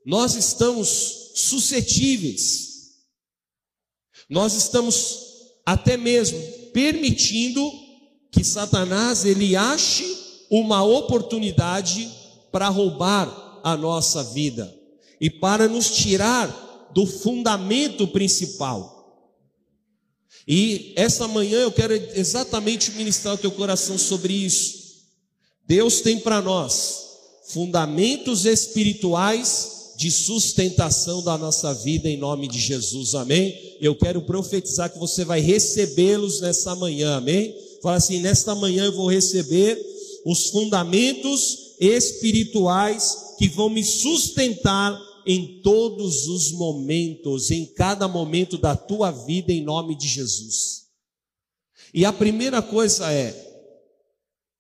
nós 0.05 0.35
estamos 0.35 1.31
suscetíveis, 1.35 2.69
nós 4.29 4.53
estamos 4.53 5.27
até 5.65 5.97
mesmo 5.97 6.39
permitindo 6.73 7.71
que 8.31 8.43
Satanás 8.43 9.25
ele 9.25 9.55
ache 9.55 10.17
uma 10.49 10.83
oportunidade 10.83 12.09
para 12.51 12.69
roubar 12.69 13.61
a 13.63 13.75
nossa 13.75 14.23
vida 14.23 14.73
e 15.19 15.29
para 15.29 15.67
nos 15.67 15.91
tirar 15.91 16.89
do 16.93 17.05
fundamento 17.05 18.07
principal. 18.07 18.98
E 20.51 20.93
essa 20.95 21.27
manhã 21.27 21.59
eu 21.59 21.71
quero 21.71 21.93
exatamente 22.15 22.89
ministrar 22.93 23.35
o 23.35 23.37
teu 23.37 23.51
coração 23.51 23.99
sobre 23.99 24.33
isso. 24.33 24.79
Deus 25.67 26.01
tem 26.01 26.17
para 26.17 26.41
nós 26.41 27.03
fundamentos 27.49 28.45
espirituais 28.45 29.93
de 29.95 30.09
sustentação 30.09 31.21
da 31.21 31.37
nossa 31.37 31.71
vida 31.75 32.09
em 32.09 32.17
nome 32.17 32.47
de 32.47 32.59
Jesus, 32.59 33.13
amém? 33.13 33.77
Eu 33.79 33.95
quero 33.95 34.23
profetizar 34.23 34.91
que 34.91 34.97
você 34.97 35.23
vai 35.23 35.39
recebê-los 35.39 36.41
nessa 36.41 36.73
manhã, 36.73 37.17
amém? 37.17 37.55
Fala 37.83 37.97
assim: 37.97 38.19
nesta 38.19 38.55
manhã 38.55 38.85
eu 38.85 38.95
vou 38.95 39.07
receber 39.07 39.79
os 40.25 40.47
fundamentos 40.47 41.75
espirituais 41.79 43.35
que 43.37 43.47
vão 43.47 43.69
me 43.69 43.83
sustentar 43.83 44.99
em 45.31 45.61
todos 45.61 46.27
os 46.27 46.51
momentos, 46.53 47.51
em 47.51 47.63
cada 47.63 48.07
momento 48.07 48.57
da 48.57 48.75
tua 48.75 49.11
vida, 49.11 49.53
em 49.53 49.63
nome 49.63 49.95
de 49.95 50.07
Jesus. 50.07 50.87
E 51.93 52.03
a 52.03 52.11
primeira 52.11 52.63
coisa 52.63 53.13
é, 53.13 53.35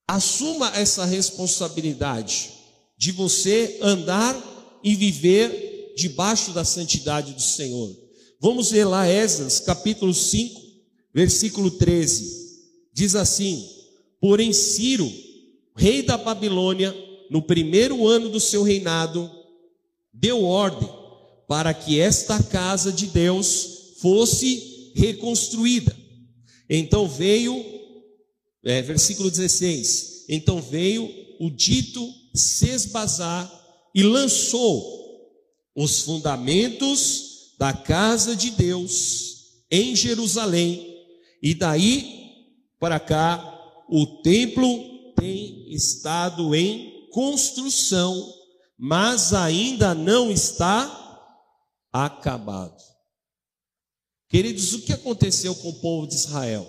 assuma 0.07 0.71
essa 0.77 1.05
responsabilidade 1.05 2.51
de 2.95 3.11
você 3.11 3.79
andar 3.81 4.79
e 4.83 4.93
viver 4.93 5.95
debaixo 5.97 6.51
da 6.51 6.63
santidade 6.63 7.33
do 7.33 7.41
Senhor. 7.41 7.89
Vamos 8.39 8.69
ver 8.69 8.85
lá 8.85 9.07
Esdras, 9.07 9.59
capítulo 9.59 10.13
5, 10.13 10.61
versículo 11.11 11.71
13. 11.71 12.59
Diz 12.93 13.15
assim: 13.15 13.67
Porém, 14.21 14.53
Ciro, 14.53 15.11
rei 15.75 16.03
da 16.03 16.15
Babilônia, 16.15 16.95
no 17.31 17.41
primeiro 17.41 18.07
ano 18.07 18.29
do 18.29 18.39
seu 18.39 18.61
reinado, 18.61 19.38
deu 20.19 20.43
ordem 20.43 20.89
para 21.47 21.73
que 21.73 21.99
esta 21.99 22.41
casa 22.43 22.91
de 22.91 23.07
Deus 23.07 23.95
fosse 23.99 24.91
reconstruída. 24.95 25.95
Então 26.69 27.07
veio, 27.07 27.63
é, 28.63 28.81
versículo 28.81 29.29
16: 29.31 30.25
então 30.29 30.61
veio 30.61 31.09
o 31.39 31.49
dito 31.49 32.07
Sesbazar 32.33 33.51
e 33.95 34.03
lançou 34.03 34.99
os 35.75 36.01
fundamentos 36.01 37.55
da 37.57 37.73
casa 37.73 38.35
de 38.35 38.51
Deus 38.51 39.29
em 39.71 39.95
Jerusalém 39.95 41.05
E 41.41 41.53
daí 41.53 42.19
para 42.79 42.99
cá, 42.99 43.43
o 43.89 44.05
templo 44.21 45.13
tem 45.15 45.73
estado 45.73 46.55
em 46.55 47.09
construção, 47.11 48.33
mas 48.81 49.33
ainda 49.33 49.93
não 49.93 50.31
está 50.31 50.95
acabado. 51.91 52.81
Queridos, 54.29 54.73
o 54.73 54.81
que 54.83 54.93
aconteceu 54.93 55.53
com 55.53 55.67
o 55.67 55.81
povo 55.81 56.07
de 56.07 56.15
Israel? 56.15 56.65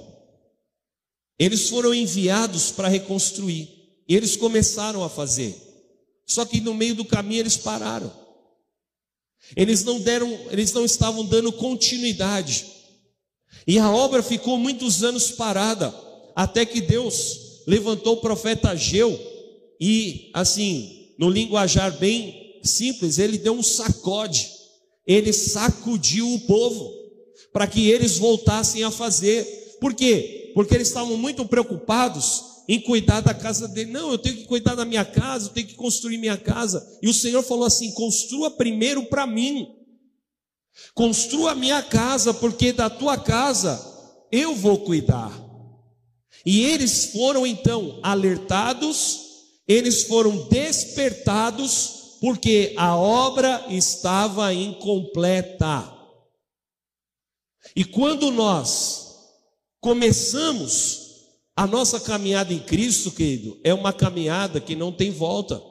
Eles 1.38 1.70
foram 1.70 1.94
enviados 1.94 2.72
para 2.72 2.88
reconstruir. 2.88 3.68
Eles 4.08 4.36
começaram 4.36 5.04
a 5.04 5.08
fazer. 5.08 5.54
Só 6.26 6.44
que 6.44 6.60
no 6.60 6.74
meio 6.74 6.96
do 6.96 7.04
caminho 7.04 7.42
eles 7.42 7.56
pararam. 7.56 8.12
Eles 9.54 9.84
não 9.84 10.00
deram, 10.00 10.32
eles 10.50 10.72
não 10.72 10.84
estavam 10.84 11.24
dando 11.24 11.52
continuidade. 11.52 12.66
E 13.68 13.78
a 13.78 13.88
obra 13.88 14.20
ficou 14.20 14.58
muitos 14.58 15.04
anos 15.04 15.30
parada, 15.30 15.94
até 16.34 16.66
que 16.66 16.80
Deus 16.80 17.62
levantou 17.68 18.14
o 18.14 18.20
profeta 18.20 18.70
Ageu 18.70 19.18
e 19.80 20.30
assim, 20.34 20.99
no 21.20 21.28
linguajar 21.28 21.98
bem 21.98 22.58
simples, 22.64 23.18
ele 23.18 23.36
deu 23.36 23.52
um 23.52 23.62
sacode. 23.62 24.48
Ele 25.06 25.34
sacudiu 25.34 26.26
o 26.32 26.40
povo 26.40 26.90
para 27.52 27.66
que 27.66 27.90
eles 27.90 28.16
voltassem 28.16 28.82
a 28.84 28.90
fazer. 28.90 29.44
Por 29.78 29.92
quê? 29.92 30.50
Porque 30.54 30.74
eles 30.74 30.88
estavam 30.88 31.18
muito 31.18 31.44
preocupados 31.44 32.42
em 32.66 32.80
cuidar 32.80 33.20
da 33.20 33.34
casa 33.34 33.68
dele. 33.68 33.90
Não, 33.90 34.10
eu 34.10 34.16
tenho 34.16 34.36
que 34.36 34.44
cuidar 34.46 34.74
da 34.74 34.86
minha 34.86 35.04
casa, 35.04 35.48
eu 35.48 35.52
tenho 35.52 35.66
que 35.66 35.74
construir 35.74 36.16
minha 36.16 36.38
casa. 36.38 36.98
E 37.02 37.08
o 37.08 37.12
Senhor 37.12 37.42
falou 37.42 37.66
assim: 37.66 37.92
construa 37.92 38.50
primeiro 38.52 39.04
para 39.04 39.26
mim. 39.26 39.68
Construa 40.94 41.54
minha 41.54 41.82
casa, 41.82 42.32
porque 42.32 42.72
da 42.72 42.88
tua 42.88 43.18
casa 43.18 43.78
eu 44.32 44.54
vou 44.54 44.78
cuidar. 44.78 45.38
E 46.46 46.62
eles 46.62 47.12
foram 47.12 47.46
então 47.46 48.00
alertados, 48.02 49.29
eles 49.70 50.02
foram 50.02 50.48
despertados, 50.48 52.16
porque 52.20 52.74
a 52.76 52.96
obra 52.96 53.66
estava 53.68 54.52
incompleta. 54.52 55.96
E 57.76 57.84
quando 57.84 58.32
nós 58.32 59.14
começamos 59.80 60.98
a 61.54 61.68
nossa 61.68 62.00
caminhada 62.00 62.52
em 62.52 62.58
Cristo, 62.58 63.12
querido, 63.12 63.60
é 63.62 63.72
uma 63.72 63.92
caminhada 63.92 64.60
que 64.60 64.74
não 64.74 64.90
tem 64.90 65.12
volta. 65.12 65.62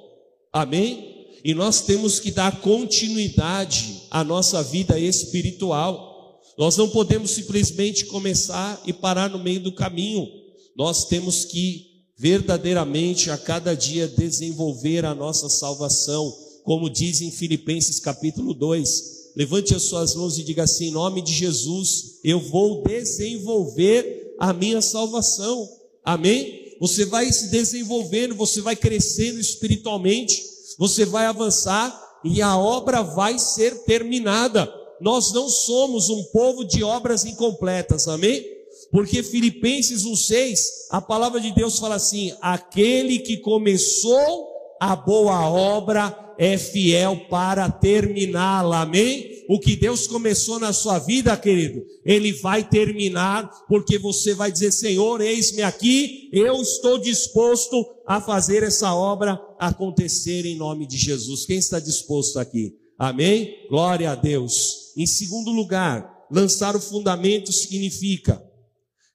Amém? 0.54 1.28
E 1.44 1.54
nós 1.54 1.82
temos 1.82 2.22
que 2.22 2.32
dar 2.32 2.62
continuidade 2.62 4.04
à 4.10 4.24
nossa 4.24 4.64
vida 4.64 4.98
espiritual. 4.98 6.40
Nós 6.58 6.78
não 6.78 6.88
podemos 6.88 7.32
simplesmente 7.32 8.06
começar 8.06 8.82
e 8.86 8.94
parar 8.94 9.30
no 9.30 9.40
meio 9.40 9.60
do 9.60 9.74
caminho. 9.74 10.26
Nós 10.74 11.04
temos 11.04 11.44
que 11.44 11.89
verdadeiramente 12.20 13.32
a 13.32 13.38
cada 13.38 13.74
dia 13.74 14.06
desenvolver 14.06 15.06
a 15.06 15.16
nossa 15.16 15.48
salvação, 15.48 16.36
como 16.66 16.90
diz 16.90 17.22
em 17.22 17.32
Filipenses 17.32 17.98
capítulo 18.02 18.54
2. 18.54 19.20
Levante 19.38 19.74
as 19.74 19.84
suas 19.84 20.16
mãos 20.16 20.38
e 20.38 20.44
diga 20.44 20.64
assim: 20.64 20.88
em 20.88 20.92
nome 20.92 21.22
de 21.22 21.32
Jesus, 21.32 22.20
eu 22.22 22.42
vou 22.42 22.84
desenvolver 22.84 24.36
a 24.38 24.52
minha 24.52 24.82
salvação. 24.82 25.68
Amém? 26.04 26.76
Você 26.82 27.06
vai 27.06 27.32
se 27.32 27.50
desenvolvendo, 27.50 28.36
você 28.36 28.60
vai 28.60 28.76
crescendo 28.76 29.40
espiritualmente, 29.40 30.44
você 30.78 31.06
vai 31.06 31.26
avançar 31.26 31.98
e 32.26 32.42
a 32.42 32.58
obra 32.58 33.02
vai 33.02 33.40
ser 33.40 33.84
terminada. 33.84 34.70
Nós 35.00 35.32
não 35.32 35.48
somos 35.48 36.10
um 36.10 36.24
povo 36.26 36.66
de 36.66 36.84
obras 36.84 37.24
incompletas, 37.24 38.10
amém? 38.10 38.59
Porque 38.92 39.22
Filipenses 39.22 40.04
1,6, 40.04 40.60
a 40.90 41.00
palavra 41.00 41.40
de 41.40 41.52
Deus 41.52 41.78
fala 41.78 41.96
assim: 41.96 42.34
aquele 42.42 43.20
que 43.20 43.38
começou 43.38 44.48
a 44.80 44.96
boa 44.96 45.50
obra 45.50 46.34
é 46.38 46.58
fiel 46.58 47.28
para 47.30 47.70
terminá-la, 47.70 48.82
amém? 48.82 49.44
O 49.50 49.60
que 49.60 49.76
Deus 49.76 50.08
começou 50.08 50.60
na 50.60 50.72
sua 50.72 50.98
vida, 51.00 51.36
querido, 51.36 51.84
Ele 52.06 52.32
vai 52.32 52.68
terminar, 52.68 53.50
porque 53.68 54.00
você 54.00 54.34
vai 54.34 54.52
dizer: 54.52 54.72
Senhor, 54.72 55.22
eis-me 55.22 55.62
aqui, 55.62 56.30
eu 56.32 56.62
estou 56.62 56.98
disposto 56.98 57.86
a 58.08 58.22
fazer 58.22 58.64
essa 58.64 58.96
obra 58.96 59.40
acontecer 59.60 60.46
em 60.46 60.56
nome 60.56 60.88
de 60.88 60.98
Jesus. 60.98 61.46
Quem 61.46 61.58
está 61.58 61.80
disposto 61.80 62.40
aqui? 62.40 62.76
Amém? 62.98 63.68
Glória 63.70 64.12
a 64.12 64.16
Deus. 64.16 64.94
Em 64.96 65.06
segundo 65.06 65.52
lugar, 65.52 66.26
lançar 66.32 66.76
o 66.76 66.82
fundamento 66.82 67.52
significa 67.52 68.49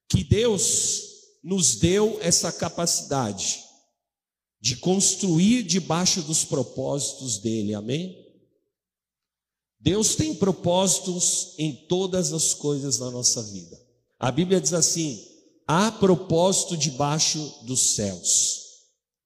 que 0.08 0.24
Deus 0.24 1.02
nos 1.42 1.76
deu 1.76 2.18
essa 2.20 2.50
capacidade 2.50 3.62
de 4.60 4.76
construir 4.76 5.62
debaixo 5.62 6.22
dos 6.22 6.42
propósitos 6.44 7.38
dele, 7.38 7.74
amém? 7.74 8.24
Deus 9.78 10.14
tem 10.14 10.34
propósitos 10.34 11.54
em 11.58 11.86
todas 11.86 12.32
as 12.32 12.54
coisas 12.54 12.96
da 12.96 13.10
nossa 13.10 13.42
vida. 13.42 13.78
A 14.18 14.32
Bíblia 14.32 14.58
diz 14.58 14.72
assim: 14.72 15.22
há 15.66 15.92
propósito 15.92 16.78
debaixo 16.78 17.38
dos 17.64 17.94
céus. 17.94 18.62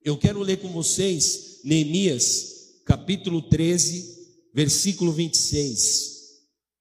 Eu 0.02 0.18
quero 0.18 0.40
ler 0.40 0.60
com 0.60 0.72
vocês 0.72 1.60
Neemias, 1.62 2.82
capítulo 2.84 3.42
13, 3.42 4.18
versículo 4.52 5.12
26. 5.12 6.18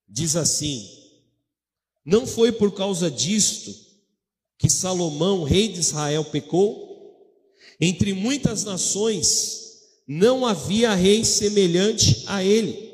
Diz 0.09 0.35
assim: 0.35 0.89
Não 2.03 2.25
foi 2.25 2.51
por 2.51 2.71
causa 2.73 3.11
disto 3.11 3.86
que 4.57 4.69
Salomão, 4.69 5.43
rei 5.43 5.67
de 5.67 5.79
Israel, 5.79 6.25
pecou? 6.25 6.87
Entre 7.79 8.13
muitas 8.13 8.63
nações 8.63 9.67
não 10.07 10.45
havia 10.45 10.95
rei 10.95 11.23
semelhante 11.23 12.23
a 12.27 12.43
ele. 12.43 12.87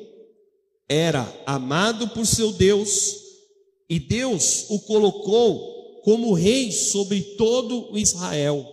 Era 0.89 1.31
amado 1.45 2.09
por 2.09 2.25
seu 2.25 2.51
Deus 2.51 3.15
e 3.89 3.99
Deus 3.99 4.65
o 4.69 4.79
colocou 4.79 6.01
como 6.01 6.33
rei 6.33 6.71
sobre 6.71 7.21
todo 7.37 7.97
Israel. 7.97 8.67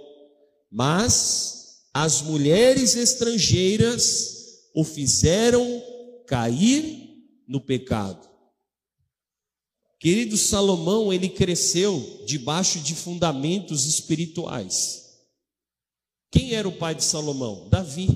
Mas 0.70 1.80
as 1.92 2.22
mulheres 2.22 2.96
estrangeiras 2.96 4.38
o 4.74 4.84
fizeram 4.84 5.82
cair 6.26 7.16
no 7.46 7.60
pecado. 7.60 8.29
Querido 10.00 10.38
Salomão, 10.38 11.12
ele 11.12 11.28
cresceu 11.28 12.24
debaixo 12.26 12.80
de 12.80 12.94
fundamentos 12.94 13.84
espirituais. 13.84 15.10
Quem 16.30 16.54
era 16.54 16.66
o 16.66 16.72
pai 16.72 16.94
de 16.94 17.04
Salomão? 17.04 17.68
Davi. 17.68 18.08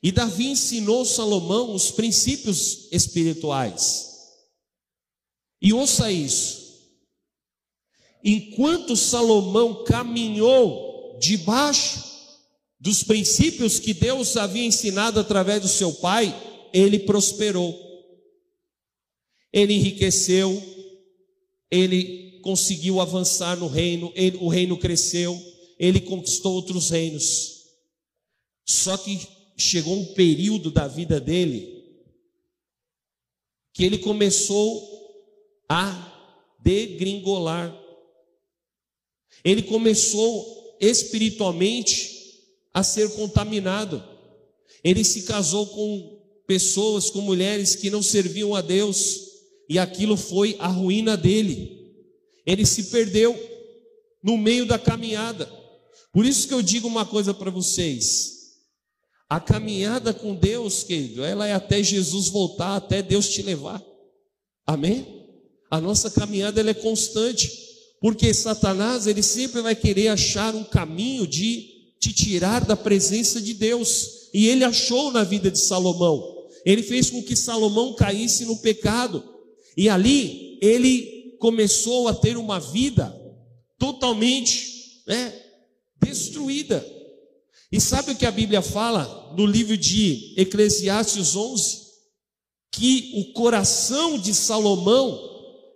E 0.00 0.12
Davi 0.12 0.46
ensinou 0.46 1.04
Salomão 1.04 1.74
os 1.74 1.90
princípios 1.90 2.86
espirituais. 2.92 4.06
E 5.60 5.72
ouça 5.72 6.12
isso. 6.12 6.68
Enquanto 8.22 8.94
Salomão 8.94 9.82
caminhou 9.82 11.18
debaixo 11.18 12.04
dos 12.78 13.02
princípios 13.02 13.80
que 13.80 13.92
Deus 13.92 14.36
havia 14.36 14.64
ensinado 14.64 15.18
através 15.18 15.62
do 15.62 15.68
seu 15.68 15.92
pai, 15.94 16.32
ele 16.72 17.00
prosperou. 17.00 17.87
Ele 19.52 19.74
enriqueceu, 19.74 20.62
ele 21.70 22.40
conseguiu 22.42 23.00
avançar 23.00 23.56
no 23.56 23.66
reino, 23.66 24.12
ele, 24.14 24.36
o 24.38 24.48
reino 24.48 24.76
cresceu 24.76 25.38
ele 25.78 26.00
conquistou 26.00 26.54
outros 26.54 26.90
reinos. 26.90 27.66
Só 28.66 28.96
que 28.96 29.26
chegou 29.56 29.96
um 29.96 30.14
período 30.14 30.70
da 30.70 30.88
vida 30.88 31.20
dele 31.20 31.78
que 33.72 33.84
ele 33.84 33.98
começou 33.98 34.86
a 35.68 36.56
degringolar. 36.58 37.76
Ele 39.44 39.62
começou 39.62 40.76
espiritualmente 40.80 42.42
a 42.74 42.82
ser 42.82 43.14
contaminado. 43.14 44.02
Ele 44.82 45.04
se 45.04 45.22
casou 45.22 45.66
com 45.68 46.42
pessoas, 46.46 47.08
com 47.08 47.20
mulheres 47.20 47.76
que 47.76 47.88
não 47.88 48.02
serviam 48.02 48.54
a 48.54 48.60
Deus, 48.60 49.27
e 49.68 49.78
aquilo 49.78 50.16
foi 50.16 50.56
a 50.58 50.66
ruína 50.66 51.16
dele. 51.16 51.76
Ele 52.46 52.64
se 52.64 52.84
perdeu 52.84 53.38
no 54.22 54.38
meio 54.38 54.64
da 54.66 54.78
caminhada. 54.78 55.46
Por 56.12 56.24
isso 56.24 56.48
que 56.48 56.54
eu 56.54 56.62
digo 56.62 56.88
uma 56.88 57.04
coisa 57.04 57.34
para 57.34 57.50
vocês. 57.50 58.38
A 59.28 59.38
caminhada 59.38 60.14
com 60.14 60.34
Deus, 60.34 60.82
querido, 60.82 61.22
ela 61.22 61.46
é 61.46 61.52
até 61.52 61.82
Jesus 61.82 62.28
voltar, 62.28 62.76
até 62.76 63.02
Deus 63.02 63.28
te 63.28 63.42
levar. 63.42 63.84
Amém? 64.66 65.06
A 65.70 65.80
nossa 65.80 66.10
caminhada 66.10 66.60
ela 66.60 66.70
é 66.70 66.74
constante, 66.74 67.52
porque 68.00 68.32
Satanás 68.32 69.06
ele 69.06 69.22
sempre 69.22 69.60
vai 69.60 69.74
querer 69.74 70.08
achar 70.08 70.54
um 70.54 70.64
caminho 70.64 71.26
de 71.26 71.68
te 72.00 72.12
tirar 72.12 72.64
da 72.64 72.74
presença 72.74 73.38
de 73.40 73.52
Deus. 73.52 74.30
E 74.32 74.46
ele 74.46 74.64
achou 74.64 75.12
na 75.12 75.24
vida 75.24 75.50
de 75.50 75.58
Salomão. 75.58 76.36
Ele 76.64 76.82
fez 76.82 77.10
com 77.10 77.22
que 77.22 77.36
Salomão 77.36 77.94
caísse 77.94 78.46
no 78.46 78.56
pecado. 78.56 79.22
E 79.78 79.88
ali 79.88 80.58
ele 80.60 81.36
começou 81.38 82.08
a 82.08 82.14
ter 82.14 82.36
uma 82.36 82.58
vida 82.58 83.16
totalmente 83.78 85.04
né, 85.06 85.32
destruída. 86.02 86.84
E 87.70 87.80
sabe 87.80 88.10
o 88.10 88.16
que 88.16 88.26
a 88.26 88.30
Bíblia 88.32 88.60
fala 88.60 89.34
no 89.36 89.46
livro 89.46 89.76
de 89.76 90.34
Eclesiastes 90.36 91.36
11? 91.36 91.86
Que 92.72 93.12
o 93.14 93.32
coração 93.34 94.18
de 94.18 94.34
Salomão 94.34 95.16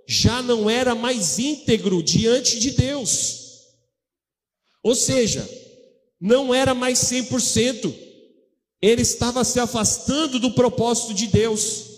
já 0.08 0.42
não 0.42 0.68
era 0.68 0.96
mais 0.96 1.38
íntegro 1.38 2.02
diante 2.02 2.58
de 2.58 2.72
Deus. 2.72 3.38
Ou 4.82 4.96
seja, 4.96 5.48
não 6.20 6.52
era 6.52 6.74
mais 6.74 6.98
100%. 6.98 7.94
Ele 8.82 9.02
estava 9.02 9.44
se 9.44 9.60
afastando 9.60 10.40
do 10.40 10.50
propósito 10.54 11.14
de 11.14 11.28
Deus, 11.28 11.91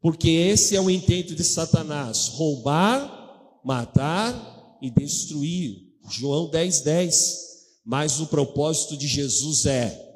porque 0.00 0.30
esse 0.30 0.76
é 0.76 0.80
o 0.80 0.90
intento 0.90 1.34
de 1.34 1.44
Satanás: 1.44 2.28
roubar, 2.28 3.60
matar 3.64 4.78
e 4.80 4.90
destruir. 4.90 5.88
João 6.10 6.48
10, 6.50 6.80
10. 6.80 7.48
Mas 7.84 8.20
o 8.20 8.26
propósito 8.26 8.96
de 8.96 9.06
Jesus 9.06 9.66
é 9.66 10.08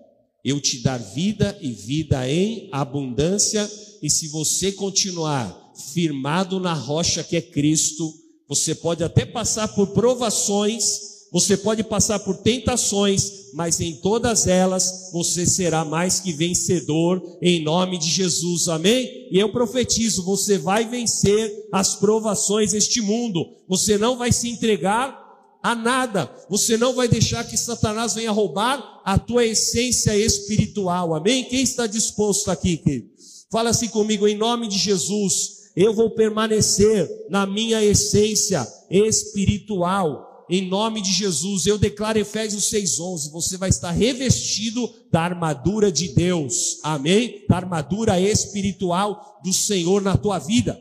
eu 0.45 0.61
te 0.61 0.83
dar 0.83 0.99
vida 0.99 1.57
e 1.61 1.71
vida 1.71 2.29
em 2.29 2.69
abundância, 2.73 3.71
e 4.03 4.11
se 4.11 4.29
você 4.29 4.73
continuar 4.73 5.73
firmado 5.93 6.59
na 6.59 6.75
rocha 6.75 7.23
que 7.23 7.37
é 7.37 7.41
Cristo, 7.41 8.13
você 8.49 8.75
pode 8.75 9.05
até 9.05 9.25
passar 9.25 9.69
por 9.69 9.89
provações, 9.89 11.12
você 11.33 11.57
pode 11.57 11.83
passar 11.83 12.19
por 12.19 12.37
tentações, 12.37 13.53
mas 13.55 13.81
em 13.81 13.95
todas 13.97 14.47
elas 14.47 15.11
você 15.15 15.47
será 15.47 15.83
mais 15.83 16.21
que 16.21 16.31
vencedor 16.31 17.39
em 17.41 17.63
nome 17.63 17.97
de 17.97 18.11
Jesus, 18.11 18.69
amém? 18.69 19.29
E 19.31 19.39
eu 19.39 19.51
profetizo: 19.51 20.23
você 20.25 20.59
vai 20.59 20.87
vencer 20.87 21.69
as 21.73 21.95
provações 21.95 22.73
deste 22.73 23.01
mundo, 23.01 23.49
você 23.67 23.97
não 23.97 24.19
vai 24.19 24.31
se 24.31 24.51
entregar 24.51 25.21
a 25.63 25.75
nada, 25.75 26.31
você 26.51 26.77
não 26.77 26.93
vai 26.93 27.09
deixar 27.09 27.45
que 27.45 27.57
Satanás 27.57 28.15
venha 28.15 28.31
roubar 28.31 29.01
a 29.03 29.19
tua 29.19 29.47
essência 29.47 30.15
espiritual, 30.15 31.15
amém? 31.15 31.45
Quem 31.45 31.63
está 31.63 31.87
disposto 31.87 32.51
aqui, 32.51 32.77
querido? 32.77 33.11
Fala 33.51 33.71
assim 33.71 33.89
comigo, 33.89 34.29
em 34.29 34.37
nome 34.37 34.69
de 34.69 34.77
Jesus, 34.77 35.71
eu 35.75 35.95
vou 35.95 36.11
permanecer 36.11 37.09
na 37.31 37.47
minha 37.47 37.83
essência 37.83 38.67
espiritual 38.91 40.32
em 40.53 40.69
nome 40.69 41.01
de 41.01 41.11
Jesus. 41.11 41.67
Eu 41.67 41.79
declaro 41.79 42.19
Efésios 42.19 42.65
6:11, 42.65 43.31
você 43.31 43.57
vai 43.57 43.71
estar 43.71 43.91
revestido 43.91 44.87
da 45.11 45.23
armadura 45.23 45.91
de 45.91 46.09
Deus. 46.09 46.79
Amém? 46.83 47.47
Da 47.49 47.57
armadura 47.57 48.21
espiritual 48.21 49.41
do 49.43 49.51
Senhor 49.51 50.03
na 50.03 50.15
tua 50.15 50.39
vida. 50.39 50.79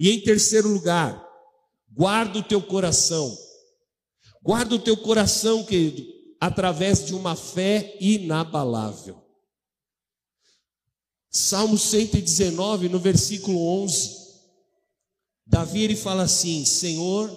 E 0.00 0.10
em 0.10 0.18
terceiro 0.22 0.68
lugar, 0.68 1.22
guarda 1.92 2.38
o 2.38 2.42
teu 2.42 2.62
coração. 2.62 3.36
Guarda 4.42 4.76
o 4.76 4.78
teu 4.78 4.96
coração, 4.96 5.62
querido, 5.62 6.02
através 6.40 7.04
de 7.04 7.14
uma 7.14 7.36
fé 7.36 7.94
inabalável. 8.00 9.22
Salmo 11.30 11.76
119, 11.76 12.88
no 12.88 12.98
versículo 12.98 13.62
11. 13.82 14.22
Davi 15.46 15.82
ele 15.82 15.96
fala 15.96 16.22
assim: 16.22 16.64
Senhor, 16.64 17.30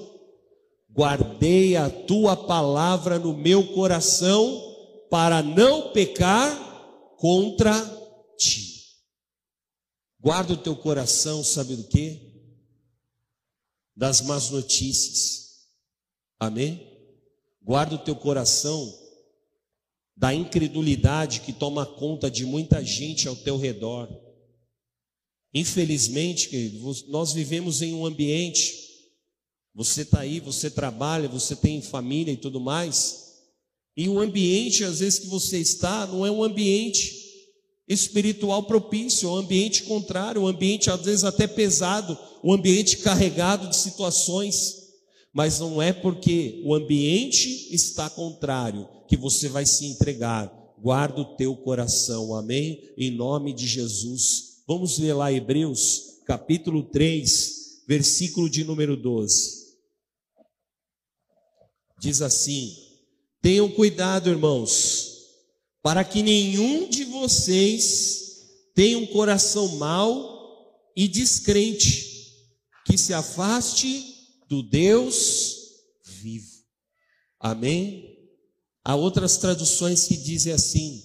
guardei 0.95 1.75
a 1.75 1.89
tua 1.89 2.37
palavra 2.37 3.19
no 3.19 3.35
meu 3.35 3.73
coração 3.73 4.61
para 5.09 5.43
não 5.43 5.91
pecar 5.91 6.57
contra 7.17 7.73
ti. 8.37 8.85
Guarda 10.17 10.53
o 10.53 10.57
teu 10.57 10.75
coração, 10.75 11.43
sabe 11.43 11.75
do 11.75 11.83
que? 11.83 12.33
Das 13.93 14.21
más 14.21 14.49
notícias. 14.49 15.67
Amém? 16.39 16.81
Guarda 17.61 17.95
o 17.95 17.99
teu 17.99 18.15
coração 18.15 18.97
da 20.15 20.33
incredulidade 20.33 21.41
que 21.41 21.51
toma 21.51 21.85
conta 21.85 22.31
de 22.31 22.45
muita 22.45 22.83
gente 22.83 23.27
ao 23.27 23.35
teu 23.35 23.57
redor. 23.57 24.09
Infelizmente, 25.53 26.47
querido, 26.47 26.79
nós 27.09 27.33
vivemos 27.33 27.81
em 27.81 27.93
um 27.93 28.05
ambiente 28.05 28.84
você 29.76 30.03
está 30.03 30.21
aí, 30.21 30.39
você 30.39 30.69
trabalha, 30.69 31.28
você 31.28 31.53
tem 31.53 31.82
família 31.82 32.32
e 32.32 32.38
tudo 32.38 32.61
mais. 32.61 33.26
E 33.97 34.07
o 34.07 34.19
ambiente, 34.19 34.86
às 34.86 34.99
vezes, 34.99 35.19
que 35.19 35.28
você 35.28 35.57
está, 35.59 36.07
não 36.07 36.26
é 36.26 36.32
um 36.32 36.41
ambiente 36.41 37.13
espiritual 37.86 38.63
propício, 38.63 39.28
é 39.28 39.32
um 39.34 39.36
ambiente 39.36 39.84
contrário, 39.84 40.41
um 40.41 40.47
ambiente, 40.47 40.89
às 40.89 41.01
vezes, 41.01 41.26
até 41.26 41.45
pesado, 41.45 42.17
um 42.41 42.53
ambiente 42.53 42.99
carregado 42.99 43.67
de 43.67 43.76
situações. 43.76 44.78
Mas 45.34 45.59
não 45.59 45.82
é 45.82 45.91
porque 45.91 46.61
o 46.63 46.73
ambiente 46.73 47.67
está 47.69 48.09
contrário 48.09 48.88
que 49.09 49.17
você 49.17 49.49
vai 49.49 49.65
se 49.65 49.86
entregar. 49.88 50.53
Guarda 50.82 51.19
o 51.19 51.36
teu 51.36 51.53
coração, 51.53 52.34
amém? 52.34 52.82
Em 52.97 53.11
nome 53.11 53.51
de 53.51 53.67
Jesus. 53.67 54.61
Vamos 54.65 54.97
ler 54.97 55.13
lá 55.13 55.34
Hebreus, 55.34 56.21
capítulo 56.26 56.84
3, 56.84 57.84
versículo 57.86 58.49
de 58.49 58.63
número 58.63 58.95
12 58.95 59.64
diz 62.05 62.21
assim: 62.21 62.77
Tenham 63.41 63.69
cuidado, 63.69 64.29
irmãos, 64.29 65.23
para 65.81 66.03
que 66.03 66.21
nenhum 66.21 66.87
de 66.87 67.03
vocês 67.05 68.43
tenha 68.75 68.97
um 68.97 69.07
coração 69.07 69.77
mau 69.77 70.91
e 70.95 71.07
descrente, 71.07 72.31
que 72.85 72.97
se 72.97 73.13
afaste 73.13 74.03
do 74.47 74.61
Deus 74.61 75.57
vivo. 76.03 76.63
Amém? 77.39 78.15
Há 78.83 78.95
outras 78.95 79.37
traduções 79.37 80.07
que 80.07 80.15
dizem 80.15 80.53
assim: 80.53 81.01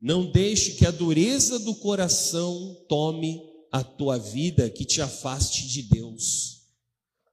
Não 0.00 0.30
deixe 0.30 0.72
que 0.72 0.86
a 0.86 0.90
dureza 0.90 1.58
do 1.58 1.74
coração 1.74 2.86
tome 2.88 3.42
a 3.70 3.84
tua 3.84 4.18
vida, 4.18 4.70
que 4.70 4.86
te 4.86 5.02
afaste 5.02 5.68
de 5.68 5.82
Deus. 5.82 6.62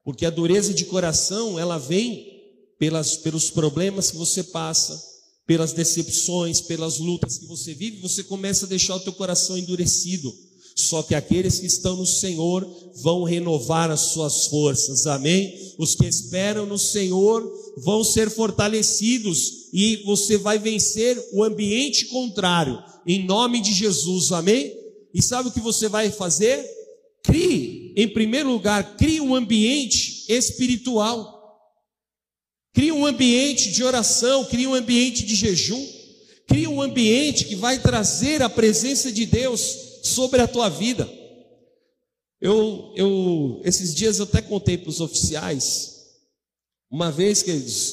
Porque 0.04 0.26
a 0.26 0.30
dureza 0.30 0.74
de 0.74 0.86
coração, 0.86 1.58
ela 1.58 1.80
vem 1.80 2.35
pelas, 2.80 3.18
pelos 3.18 3.50
problemas 3.50 4.12
que 4.12 4.18
você 4.18 4.44
passa, 4.44 5.02
pelas 5.46 5.74
decepções, 5.74 6.62
pelas 6.62 6.98
lutas 6.98 7.38
que 7.38 7.46
você 7.46 7.74
vive, 7.74 8.02
você 8.02 8.24
começa 8.24 8.66
a 8.66 8.70
deixar 8.70 8.96
o 8.96 9.00
teu 9.00 9.14
coração 9.14 9.58
endurecido. 9.58 10.34
Só 10.76 11.02
que 11.02 11.16
aqueles 11.16 11.60
que 11.60 11.68
estão 11.68 11.96
no 11.96 12.06
Senhor 12.06 12.68
vão 12.96 13.24
renovar 13.24 13.90
as 13.90 14.02
suas 14.12 14.48
forças, 14.48 15.08
amém? 15.08 15.54
Os 15.78 15.96
que 15.96 16.06
esperam 16.06 16.66
no 16.66 16.78
Senhor 16.78 17.50
vão 17.78 18.04
ser 18.04 18.30
fortalecidos 18.30 19.70
e 19.72 20.04
você 20.06 20.38
vai 20.38 20.60
vencer 20.60 21.18
o 21.32 21.44
ambiente 21.44 22.06
contrário, 22.06 22.78
em 23.08 23.26
nome 23.26 23.62
de 23.62 23.72
Jesus, 23.72 24.34
amém? 24.34 24.74
E 25.14 25.22
sabe 25.22 25.48
o 25.48 25.52
que 25.52 25.62
você 25.62 25.88
vai 25.88 26.12
fazer? 26.12 26.66
Crie, 27.24 27.94
em 27.96 28.08
primeiro 28.10 28.52
lugar, 28.52 28.98
crie 28.98 29.22
um 29.22 29.34
ambiente 29.34 30.26
espiritual. 30.28 31.35
Cria 32.76 32.94
um 32.94 33.06
ambiente 33.06 33.72
de 33.72 33.86
oração, 33.86 34.44
cria 34.44 34.70
um 34.70 34.74
ambiente 34.74 35.26
de 35.26 35.34
jejum, 35.34 35.82
cria 36.46 36.70
um 36.70 36.82
ambiente 36.82 37.46
que 37.46 37.56
vai 37.56 37.80
trazer 37.80 38.42
a 38.42 38.50
presença 38.50 39.10
de 39.14 39.26
Deus 39.26 40.02
sobre 40.04 40.42
a 40.42 40.48
tua 40.48 40.68
vida. 40.68 41.10
Eu, 42.42 42.92
eu 42.98 43.62
esses 43.64 43.96
dias 43.96 44.20
eu 44.20 44.26
até 44.26 44.42
contei 44.42 44.78
para 44.78 44.90
os 44.90 45.00
oficiais, 45.00 45.96
uma 46.92 47.10
vez 47.10 47.42
que 47.42 47.50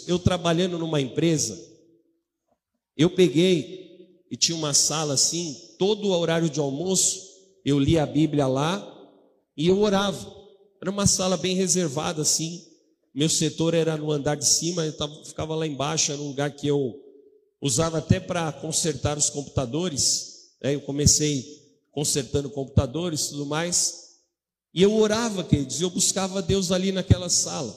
eu 0.09 0.19
trabalhando 0.19 0.77
numa 0.77 1.01
empresa, 1.01 1.57
eu 2.97 3.09
peguei 3.09 4.25
e 4.29 4.37
tinha 4.37 4.59
uma 4.59 4.75
sala 4.75 5.15
assim, 5.15 5.57
todo 5.79 6.09
o 6.09 6.11
horário 6.11 6.51
de 6.51 6.59
almoço, 6.59 7.21
eu 7.65 7.79
lia 7.79 8.03
a 8.03 8.07
Bíblia 8.07 8.49
lá 8.49 8.85
e 9.57 9.69
eu 9.69 9.79
orava. 9.79 10.43
Era 10.81 10.91
uma 10.91 11.07
sala 11.07 11.37
bem 11.37 11.55
reservada 11.55 12.23
assim. 12.23 12.72
Meu 13.15 13.29
setor 13.29 13.75
era 13.75 13.97
no 13.97 14.11
andar 14.11 14.37
de 14.37 14.47
cima, 14.47 14.87
eu 14.87 14.97
tava, 14.97 15.25
ficava 15.25 15.55
lá 15.55 15.67
embaixo, 15.67 16.13
era 16.13 16.21
um 16.21 16.29
lugar 16.29 16.51
que 16.51 16.67
eu 16.67 16.99
usava 17.61 17.99
até 17.99 18.19
para 18.19 18.51
consertar 18.53 19.19
os 19.19 19.29
computadores. 19.29 20.53
Né? 20.63 20.75
Eu 20.75 20.81
comecei 20.81 21.63
consertando 21.91 22.51
computadores 22.51 23.27
e 23.27 23.29
tudo 23.31 23.47
mais. 23.47 24.03
E 24.75 24.83
eu 24.83 24.95
orava, 24.95 25.45
queridos, 25.45 25.81
eu 25.81 25.91
buscava 25.91 26.41
Deus 26.41 26.73
ali 26.73 26.91
naquela 26.91 27.29
sala. 27.29 27.75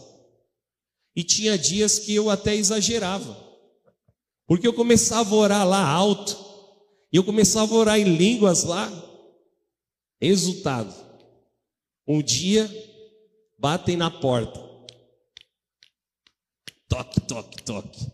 E 1.14 1.24
tinha 1.24 1.58
dias 1.58 2.00
que 2.00 2.14
eu 2.16 2.30
até 2.30 2.56
exagerava. 2.56 3.38
Porque 4.48 4.68
eu 4.68 4.74
começava 4.74 5.36
a 5.36 5.38
orar 5.38 5.68
lá 5.68 5.86
alto. 5.86 6.38
E 7.12 7.18
eu 7.18 7.24
começava 7.24 7.74
a 7.74 7.78
orar 7.78 8.00
em 8.00 8.16
línguas 8.16 8.64
lá. 8.64 8.90
Resultado. 10.22 10.94
Um 12.08 12.22
dia, 12.22 12.70
batem 13.58 13.98
na 13.98 14.10
porta. 14.10 14.65
Toque, 16.96 17.22
toque, 17.22 17.64
toque. 17.64 18.08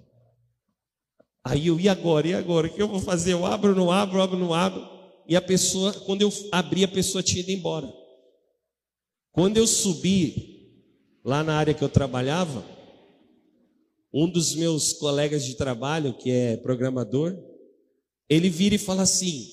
Aí 1.43 1.67
eu, 1.67 1.79
e 1.79 1.87
agora? 1.87 2.27
E 2.27 2.33
agora? 2.33 2.65
O 2.65 2.73
que 2.73 2.81
eu 2.81 2.87
vou 2.87 2.99
fazer? 2.99 3.33
Eu 3.33 3.45
abro, 3.45 3.75
não 3.75 3.91
abro, 3.91 4.19
abro, 4.19 4.39
não 4.39 4.55
abro. 4.55 4.87
E 5.27 5.35
a 5.35 5.41
pessoa, 5.41 5.93
quando 5.93 6.23
eu 6.23 6.33
abri, 6.51 6.83
a 6.83 6.87
pessoa 6.87 7.21
tinha 7.21 7.41
ido 7.41 7.51
embora. 7.51 7.93
Quando 9.31 9.57
eu 9.57 9.67
subi 9.67 10.73
lá 11.23 11.43
na 11.43 11.57
área 11.57 11.75
que 11.75 11.83
eu 11.83 11.89
trabalhava, 11.89 12.65
um 14.11 14.27
dos 14.27 14.55
meus 14.55 14.93
colegas 14.93 15.45
de 15.45 15.53
trabalho, 15.53 16.15
que 16.15 16.31
é 16.31 16.57
programador, 16.57 17.37
ele 18.27 18.49
vira 18.49 18.73
e 18.73 18.79
fala 18.79 19.03
assim: 19.03 19.47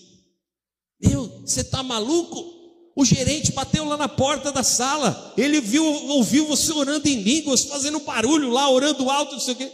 Meu, 0.98 1.28
você 1.40 1.62
tá 1.62 1.82
maluco? 1.82 2.57
O 2.98 3.04
gerente 3.04 3.52
bateu 3.52 3.84
lá 3.84 3.96
na 3.96 4.08
porta 4.08 4.50
da 4.50 4.64
sala. 4.64 5.32
Ele 5.36 5.60
viu, 5.60 5.84
ouviu 5.84 6.48
você 6.48 6.72
orando 6.72 7.08
em 7.08 7.22
línguas, 7.22 7.62
fazendo 7.62 8.00
barulho 8.00 8.50
lá, 8.50 8.68
orando 8.68 9.08
alto, 9.08 9.34
não 9.34 9.40
sei 9.40 9.54
o 9.54 9.56
quê. 9.56 9.70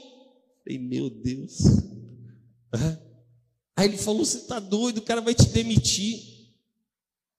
Falei, 0.62 0.78
meu 0.78 1.08
Deus. 1.08 1.56
Aí 3.74 3.88
ele 3.88 3.96
falou: 3.96 4.26
Você 4.26 4.36
está 4.36 4.60
doido, 4.60 4.98
o 4.98 5.02
cara 5.02 5.22
vai 5.22 5.34
te 5.34 5.46
demitir. 5.46 6.20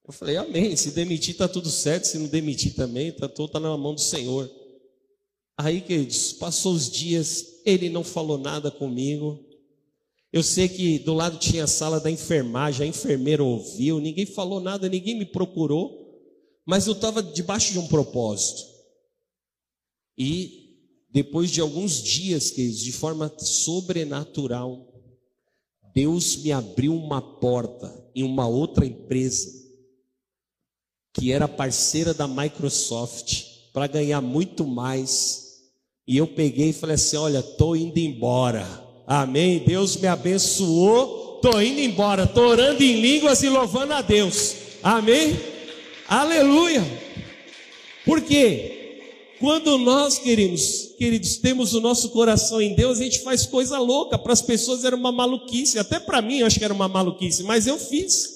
Eu 0.07 0.11
falei, 0.11 0.37
Amém. 0.37 0.75
Se 0.75 0.89
demitir, 0.89 1.33
está 1.33 1.47
tudo 1.47 1.69
certo. 1.69 2.05
Se 2.05 2.17
não 2.17 2.25
demitir 2.25 2.73
também, 2.73 3.09
está 3.09 3.29
tudo 3.29 3.51
tá 3.51 3.59
na 3.59 3.77
mão 3.77 3.93
do 3.93 4.01
Senhor. 4.01 4.49
Aí, 5.55 5.81
queridos, 5.81 6.33
passou 6.33 6.73
os 6.73 6.89
dias, 6.89 7.61
ele 7.63 7.91
não 7.91 8.03
falou 8.03 8.39
nada 8.39 8.71
comigo. 8.71 9.44
Eu 10.35 10.43
sei 10.43 10.67
que 10.67 10.99
do 10.99 11.13
lado 11.13 11.39
tinha 11.39 11.63
a 11.63 11.67
sala 11.67 11.97
da 11.97 12.11
enfermagem, 12.11 12.85
a 12.85 12.89
enfermeira 12.89 13.41
ouviu, 13.41 14.01
ninguém 14.01 14.25
falou 14.25 14.59
nada, 14.59 14.89
ninguém 14.89 15.17
me 15.17 15.25
procurou, 15.25 16.13
mas 16.65 16.87
eu 16.87 16.91
estava 16.91 17.23
debaixo 17.23 17.71
de 17.71 17.79
um 17.79 17.87
propósito. 17.87 18.61
E 20.17 20.75
depois 21.09 21.49
de 21.49 21.61
alguns 21.61 22.03
dias, 22.03 22.51
queridos, 22.51 22.81
de 22.81 22.91
forma 22.91 23.33
sobrenatural, 23.39 24.93
Deus 25.93 26.35
me 26.35 26.51
abriu 26.51 26.93
uma 26.93 27.21
porta 27.21 28.05
em 28.13 28.23
uma 28.23 28.45
outra 28.45 28.85
empresa, 28.85 29.49
que 31.13 31.31
era 31.31 31.47
parceira 31.47 32.13
da 32.13 32.27
Microsoft, 32.27 33.45
para 33.71 33.87
ganhar 33.87 34.19
muito 34.19 34.67
mais. 34.67 35.61
E 36.05 36.17
eu 36.17 36.27
peguei 36.27 36.71
e 36.71 36.73
falei 36.73 36.95
assim: 36.95 37.15
Olha, 37.15 37.39
estou 37.39 37.73
indo 37.73 37.97
embora. 37.97 38.84
Amém. 39.07 39.59
Deus 39.59 39.95
me 39.97 40.07
abençoou. 40.07 41.35
Estou 41.35 41.61
indo 41.61 41.79
embora. 41.79 42.23
Estou 42.23 42.45
orando 42.45 42.83
em 42.83 42.99
línguas 42.99 43.43
e 43.43 43.49
louvando 43.49 43.93
a 43.93 44.01
Deus. 44.01 44.55
Amém. 44.81 45.39
Aleluia. 46.07 46.83
Por 48.05 48.21
quê? 48.21 48.75
Quando 49.39 49.77
nós 49.77 50.17
queremos, 50.17 50.93
queridos, 50.97 51.37
temos 51.37 51.73
o 51.73 51.81
nosso 51.81 52.09
coração 52.09 52.61
em 52.61 52.73
Deus, 52.73 52.99
a 52.99 53.03
gente 53.03 53.21
faz 53.21 53.45
coisa 53.45 53.77
louca. 53.77 54.17
Para 54.17 54.33
as 54.33 54.41
pessoas 54.41 54.85
era 54.85 54.95
uma 54.95 55.11
maluquice, 55.11 55.77
até 55.77 55.99
para 55.99 56.21
mim 56.21 56.39
eu 56.39 56.47
acho 56.47 56.57
que 56.57 56.63
era 56.63 56.73
uma 56.73 56.87
maluquice, 56.87 57.43
mas 57.43 57.67
eu 57.67 57.77
fiz. 57.77 58.35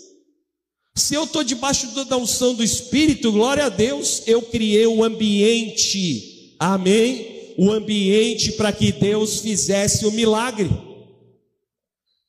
Se 0.96 1.16
eu 1.16 1.24
estou 1.24 1.44
debaixo 1.44 1.88
da 2.06 2.18
unção 2.18 2.54
do 2.54 2.64
Espírito, 2.64 3.32
glória 3.32 3.66
a 3.66 3.70
Deus, 3.70 4.24
eu 4.28 4.42
criei 4.42 4.86
o 4.86 4.96
um 4.96 5.04
ambiente, 5.04 6.56
amém? 6.60 7.39
O 7.62 7.74
ambiente 7.74 8.54
para 8.54 8.72
que 8.72 8.90
Deus 8.90 9.40
fizesse 9.40 10.06
o 10.06 10.12
milagre. 10.14 10.70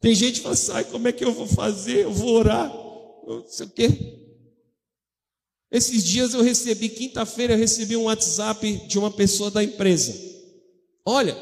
Tem 0.01 0.12
gente 0.12 0.41
que 0.41 0.41
fala 0.41 0.55
assim, 0.55 0.91
como 0.91 1.07
é 1.07 1.12
que 1.12 1.24
eu 1.24 1.33
vou 1.33 1.47
fazer? 1.47 2.05
Eu 2.05 2.12
vou 2.12 2.31
orar, 2.31 2.68
não 3.24 3.47
sei 3.47 3.66
o 3.66 3.70
quê. 3.70 4.18
Esses 5.70 6.03
dias 6.03 6.35
eu 6.35 6.43
recebi, 6.43 6.89
quinta-feira, 6.89 7.53
eu 7.53 7.59
recebi 7.59 7.97
um 7.97 8.05
WhatsApp 8.05 8.89
de 8.89 8.99
uma 8.99 9.11
pessoa 9.11 9.53
da 9.53 9.62
empresa. 9.62 10.12
Olha, 11.07 11.37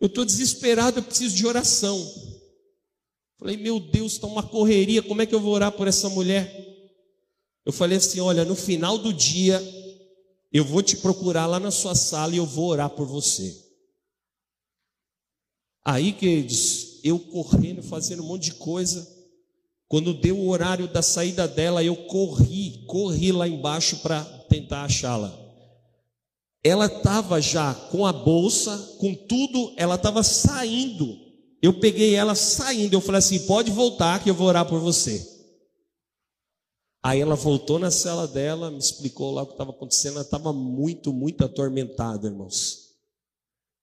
eu 0.00 0.06
estou 0.06 0.24
desesperado, 0.24 1.00
eu 1.00 1.02
preciso 1.02 1.34
de 1.34 1.44
oração. 1.44 1.98
Falei, 3.36 3.56
meu 3.56 3.80
Deus, 3.80 4.12
está 4.12 4.28
uma 4.28 4.44
correria, 4.44 5.02
como 5.02 5.22
é 5.22 5.26
que 5.26 5.34
eu 5.34 5.40
vou 5.40 5.54
orar 5.54 5.72
por 5.72 5.88
essa 5.88 6.08
mulher? 6.08 6.72
Eu 7.66 7.72
falei 7.72 7.98
assim: 7.98 8.20
olha, 8.20 8.44
no 8.44 8.54
final 8.54 8.96
do 8.96 9.12
dia, 9.12 9.60
eu 10.52 10.64
vou 10.64 10.82
te 10.82 10.96
procurar 10.98 11.46
lá 11.46 11.58
na 11.58 11.70
sua 11.70 11.94
sala 11.94 12.34
e 12.34 12.36
eu 12.36 12.44
vou 12.44 12.68
orar 12.68 12.90
por 12.90 13.06
você. 13.06 13.56
Aí, 15.84 16.12
queridos, 16.12 17.00
eu 17.02 17.18
correndo, 17.18 17.82
fazendo 17.82 18.22
um 18.22 18.26
monte 18.26 18.44
de 18.44 18.54
coisa. 18.54 19.08
Quando 19.88 20.14
deu 20.14 20.38
o 20.38 20.48
horário 20.48 20.86
da 20.86 21.02
saída 21.02 21.48
dela, 21.48 21.82
eu 21.82 21.96
corri, 22.06 22.84
corri 22.86 23.32
lá 23.32 23.48
embaixo 23.48 23.98
para 23.98 24.22
tentar 24.48 24.84
achá-la. 24.84 25.38
Ela 26.62 26.86
estava 26.86 27.40
já 27.40 27.74
com 27.74 28.06
a 28.06 28.12
bolsa, 28.12 28.76
com 28.98 29.14
tudo, 29.14 29.72
ela 29.76 29.96
estava 29.96 30.22
saindo. 30.22 31.18
Eu 31.60 31.74
peguei 31.74 32.14
ela 32.14 32.34
saindo, 32.34 32.94
eu 32.94 33.00
falei 33.00 33.18
assim: 33.18 33.40
pode 33.46 33.70
voltar 33.70 34.22
que 34.22 34.30
eu 34.30 34.34
vou 34.34 34.46
orar 34.46 34.66
por 34.66 34.80
você. 34.80 35.31
Aí 37.02 37.20
ela 37.20 37.34
voltou 37.34 37.80
na 37.80 37.90
cela 37.90 38.28
dela, 38.28 38.70
me 38.70 38.78
explicou 38.78 39.32
lá 39.32 39.42
o 39.42 39.46
que 39.46 39.52
estava 39.52 39.70
acontecendo. 39.70 40.14
Ela 40.14 40.22
estava 40.22 40.52
muito, 40.52 41.12
muito 41.12 41.44
atormentada, 41.44 42.28
irmãos. 42.28 42.92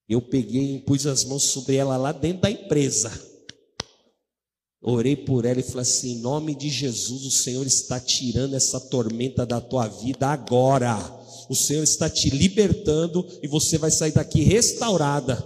Eu 0.08 0.22
peguei 0.22 0.78
e 0.78 0.80
pus 0.80 1.06
as 1.06 1.26
mãos 1.26 1.44
sobre 1.44 1.76
ela 1.76 1.98
lá 1.98 2.12
dentro 2.14 2.44
da 2.44 2.50
empresa. 2.50 3.12
Orei 4.82 5.18
por 5.18 5.44
ela 5.44 5.60
e 5.60 5.64
falei 5.64 5.82
assim: 5.82 6.14
em 6.14 6.20
nome 6.22 6.56
de 6.56 6.70
Jesus, 6.70 7.26
o 7.26 7.32
Senhor 7.32 7.68
está 7.68 8.00
tirando 8.00 8.56
essa 8.56 8.80
tormenta 8.80 9.46
da 9.46 9.60
tua 9.60 9.88
vida 9.88 10.28
agora. 10.28 10.98
O 11.50 11.56
Senhor 11.56 11.84
está 11.84 12.10
te 12.10 12.30
libertando 12.30 13.26
e 13.44 13.48
você 13.48 13.78
vai 13.78 13.92
sair 13.92 14.14
daqui 14.14 14.42
restaurada. 14.42 15.44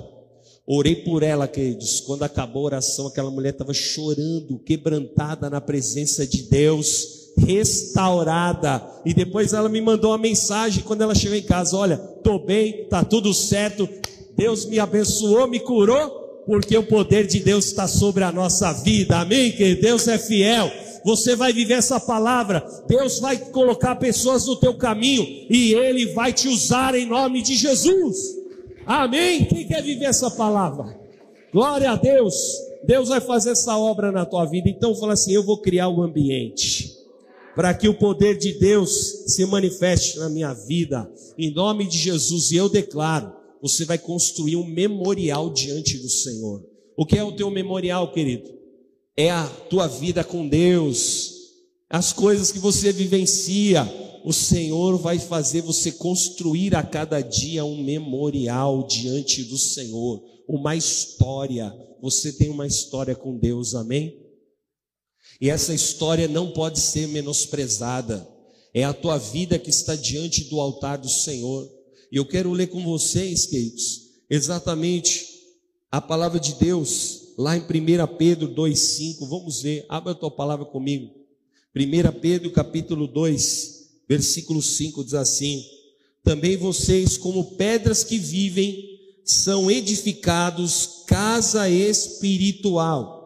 Orei 0.66 0.98
por 0.98 1.24
ela, 1.24 1.48
queridos. 1.48 2.00
Quando 2.02 2.24
acabou 2.24 2.64
a 2.64 2.66
oração, 2.66 3.08
aquela 3.08 3.32
mulher 3.32 3.52
estava 3.54 3.74
chorando, 3.74 4.60
quebrantada 4.60 5.50
na 5.50 5.60
presença 5.60 6.26
de 6.28 6.44
Deus, 6.44 7.23
restaurada. 7.38 8.82
E 9.06 9.14
depois 9.14 9.54
ela 9.54 9.70
me 9.70 9.82
mandou 9.82 10.12
uma 10.12 10.18
mensagem 10.18 10.84
quando 10.84 11.02
ela 11.02 11.16
chegou 11.16 11.38
em 11.38 11.44
casa: 11.44 11.76
Olha, 11.76 12.00
estou 12.18 12.40
bem, 12.40 12.82
está 12.84 13.04
tudo 13.04 13.34
certo. 13.34 13.88
Deus 14.36 14.66
me 14.66 14.80
abençoou, 14.80 15.48
me 15.48 15.60
curou 15.60 16.24
porque 16.46 16.78
o 16.78 16.84
poder 16.84 17.26
de 17.26 17.40
Deus 17.40 17.66
está 17.66 17.88
sobre 17.88 18.24
a 18.24 18.32
nossa 18.32 18.72
vida, 18.74 19.20
amém? 19.20 19.52
Que 19.52 19.76
Deus 19.76 20.08
é 20.08 20.18
fiel. 20.18 20.72
Você 21.06 21.36
vai 21.36 21.52
viver 21.52 21.76
essa 21.76 22.00
palavra, 22.00 22.66
Deus 22.88 23.20
vai 23.20 23.38
colocar 23.38 23.96
pessoas 23.96 24.46
no 24.46 24.56
teu 24.56 24.74
caminho 24.76 25.24
e 25.50 25.74
Ele 25.74 26.14
vai 26.14 26.32
te 26.32 26.48
usar 26.48 26.96
em 26.96 27.06
nome 27.06 27.42
de 27.42 27.56
Jesus, 27.56 28.18
amém? 28.86 29.44
Quem 29.44 29.68
quer 29.68 29.84
viver 29.84 30.06
essa 30.06 30.32
palavra? 30.32 30.98
Glória 31.52 31.92
a 31.92 31.98
Deus, 31.98 32.36
Deus 32.86 33.10
vai 33.10 33.20
fazer 33.20 33.52
essa 33.52 33.78
obra 33.78 34.14
na 34.14 34.26
tua 34.26 34.46
vida, 34.46 34.70
então 34.70 34.96
fala 34.96 35.12
assim: 35.12 35.34
eu 35.34 35.44
vou 35.44 35.58
criar 35.58 35.90
um 35.90 36.02
ambiente 36.02 37.03
para 37.56 37.74
que 37.74 37.88
o 37.88 37.94
poder 37.94 38.38
de 38.38 38.54
Deus 38.54 39.26
se 39.28 39.46
manifeste 39.46 40.18
na 40.18 40.30
minha 40.30 40.54
vida, 40.54 41.10
em 41.38 41.52
nome 41.52 41.88
de 41.88 41.98
Jesus, 41.98 42.52
e 42.52 42.56
eu 42.56 42.70
declaro 42.70 43.44
você 43.64 43.86
vai 43.86 43.98
construir 43.98 44.58
um 44.58 44.66
memorial 44.66 45.50
diante 45.50 45.98
do 45.98 46.10
Senhor. 46.10 46.62
O 46.98 47.06
que 47.06 47.18
é 47.18 47.24
o 47.24 47.32
teu 47.32 47.50
memorial, 47.50 48.12
querido? 48.12 48.52
É 49.16 49.32
a 49.32 49.48
tua 49.70 49.88
vida 49.88 50.22
com 50.22 50.46
Deus, 50.46 51.32
as 51.90 52.12
coisas 52.12 52.52
que 52.52 52.60
você 52.60 52.92
vivencia. 52.92 53.90
O 54.26 54.34
Senhor 54.34 54.98
vai 54.98 55.18
fazer 55.18 55.62
você 55.62 55.94
construir 55.94 56.76
a 56.76 56.84
cada 56.84 57.22
dia 57.22 57.64
um 57.64 57.82
memorial 57.82 58.86
diante 58.86 59.44
do 59.44 59.58
Senhor, 59.58 60.22
uma 60.46 60.76
história. 60.76 61.74
Você 62.02 62.34
tem 62.34 62.50
uma 62.50 62.68
história 62.68 63.16
com 63.16 63.38
Deus, 63.38 63.76
amém? 63.76 64.23
E 65.44 65.50
essa 65.50 65.74
história 65.74 66.26
não 66.26 66.52
pode 66.52 66.80
ser 66.80 67.06
menosprezada. 67.06 68.26
É 68.74 68.86
a 68.86 68.94
tua 68.94 69.18
vida 69.18 69.60
que 69.60 69.70
está 69.70 69.94
diante 69.94 70.46
do 70.46 70.58
altar 70.58 70.98
do 70.98 71.10
Senhor. 71.10 71.70
E 72.10 72.16
eu 72.16 72.26
quero 72.26 72.54
ler 72.54 72.68
com 72.68 72.82
vocês, 72.82 73.46
queridos, 73.46 74.04
exatamente 74.30 75.28
a 75.92 76.00
palavra 76.00 76.40
de 76.40 76.54
Deus, 76.54 77.34
lá 77.38 77.58
em 77.58 77.60
1 77.60 77.66
Pedro 78.18 78.48
2,5. 78.56 79.28
Vamos 79.28 79.62
ver, 79.62 79.86
abra 79.90 80.14
a 80.14 80.16
tua 80.16 80.32
palavra 80.32 80.64
comigo. 80.66 81.12
1 81.76 82.22
Pedro 82.22 82.50
capítulo 82.50 83.06
2, 83.06 83.90
versículo 84.08 84.62
5 84.62 85.04
diz 85.04 85.14
assim: 85.14 85.62
Também 86.24 86.56
vocês, 86.56 87.18
como 87.18 87.58
pedras 87.58 88.02
que 88.02 88.18
vivem, 88.18 88.98
são 89.26 89.70
edificados 89.70 91.04
casa 91.06 91.70
espiritual, 91.70 93.23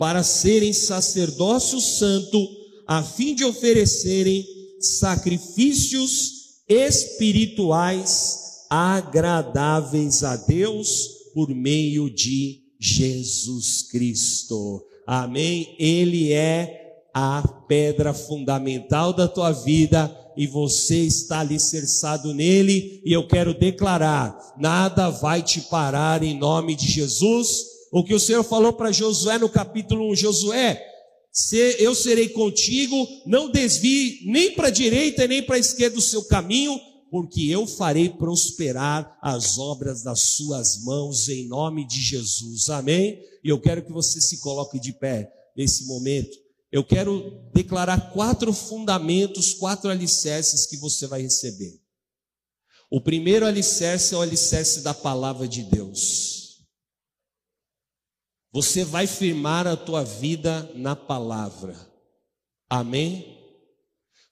para 0.00 0.22
serem 0.22 0.72
sacerdócio 0.72 1.78
santo, 1.78 2.48
a 2.86 3.02
fim 3.02 3.34
de 3.34 3.44
oferecerem 3.44 4.46
sacrifícios 4.80 6.62
espirituais 6.66 8.38
agradáveis 8.70 10.24
a 10.24 10.36
Deus 10.36 11.06
por 11.34 11.50
meio 11.50 12.08
de 12.08 12.62
Jesus 12.80 13.82
Cristo. 13.92 14.82
Amém? 15.06 15.76
Ele 15.78 16.32
é 16.32 17.02
a 17.12 17.46
pedra 17.68 18.14
fundamental 18.14 19.12
da 19.12 19.28
tua 19.28 19.52
vida 19.52 20.16
e 20.34 20.46
você 20.46 20.96
está 21.00 21.40
alicerçado 21.40 22.32
nele, 22.32 23.02
e 23.04 23.12
eu 23.12 23.28
quero 23.28 23.52
declarar: 23.52 24.54
nada 24.58 25.10
vai 25.10 25.42
te 25.42 25.60
parar 25.60 26.22
em 26.22 26.38
nome 26.38 26.74
de 26.74 26.90
Jesus. 26.90 27.69
O 27.90 28.04
que 28.04 28.14
o 28.14 28.20
Senhor 28.20 28.44
falou 28.44 28.72
para 28.72 28.92
Josué 28.92 29.38
no 29.38 29.48
capítulo 29.48 30.10
1: 30.12 30.16
Josué, 30.16 30.80
eu 31.78 31.94
serei 31.94 32.28
contigo, 32.28 33.06
não 33.26 33.50
desvie 33.50 34.20
nem 34.26 34.54
para 34.54 34.68
a 34.68 34.70
direita 34.70 35.26
nem 35.26 35.42
para 35.42 35.56
a 35.56 35.60
esquerda 35.60 35.96
do 35.96 36.02
seu 36.02 36.24
caminho, 36.24 36.78
porque 37.10 37.42
eu 37.48 37.66
farei 37.66 38.08
prosperar 38.08 39.18
as 39.20 39.58
obras 39.58 40.02
das 40.02 40.20
suas 40.20 40.82
mãos 40.84 41.28
em 41.28 41.48
nome 41.48 41.86
de 41.86 42.00
Jesus. 42.00 42.68
Amém? 42.68 43.20
E 43.42 43.48
eu 43.48 43.60
quero 43.60 43.84
que 43.84 43.92
você 43.92 44.20
se 44.20 44.38
coloque 44.38 44.78
de 44.78 44.92
pé 44.92 45.28
nesse 45.56 45.86
momento. 45.86 46.36
Eu 46.70 46.84
quero 46.84 47.50
declarar 47.52 48.12
quatro 48.12 48.52
fundamentos, 48.52 49.54
quatro 49.54 49.90
alicerces 49.90 50.66
que 50.66 50.76
você 50.76 51.08
vai 51.08 51.22
receber. 51.22 51.80
O 52.88 53.00
primeiro 53.00 53.44
alicerce 53.44 54.14
é 54.14 54.16
o 54.16 54.20
alicerce 54.20 54.80
da 54.82 54.94
palavra 54.94 55.48
de 55.48 55.64
Deus. 55.64 56.39
Você 58.52 58.84
vai 58.84 59.06
firmar 59.06 59.66
a 59.66 59.76
tua 59.76 60.04
vida 60.04 60.70
na 60.74 60.96
palavra. 60.96 61.76
Amém? 62.68 63.38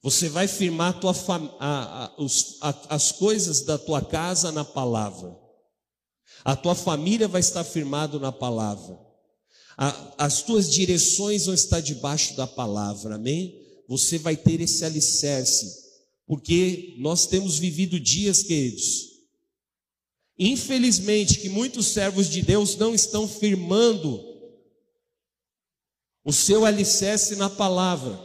Você 0.01 0.29
vai 0.29 0.47
firmar 0.47 0.99
tua 0.99 1.13
a, 1.59 2.05
a, 2.05 2.21
os, 2.21 2.57
a, 2.61 2.95
as 2.95 3.11
coisas 3.11 3.61
da 3.61 3.77
tua 3.77 4.01
casa 4.01 4.51
na 4.51 4.63
palavra. 4.63 5.37
A 6.43 6.55
tua 6.55 6.75
família 6.75 7.27
vai 7.27 7.41
estar 7.41 7.63
firmado 7.63 8.19
na 8.19 8.31
palavra. 8.31 8.97
as 10.17 10.41
tuas 10.41 10.69
direções 10.69 11.45
vão 11.45 11.55
estar 11.55 11.81
debaixo 11.81 12.35
da 12.35 12.47
palavra. 12.47 13.15
Amém? 13.15 13.59
Você 13.87 14.17
vai 14.17 14.35
ter 14.35 14.61
esse 14.61 14.85
alicerce 14.85 15.89
porque 16.29 16.93
nós 16.99 17.25
temos 17.25 17.57
vivido 17.57 17.99
dias, 17.99 18.43
queridos, 18.43 19.08
infelizmente, 20.39 21.39
que 21.39 21.49
muitos 21.49 21.87
servos 21.87 22.29
de 22.29 22.41
Deus 22.41 22.77
não 22.77 22.95
estão 22.95 23.27
firmando 23.27 24.23
o 26.23 26.31
seu 26.31 26.63
alicerce 26.65 27.35
na 27.35 27.49
palavra. 27.49 28.17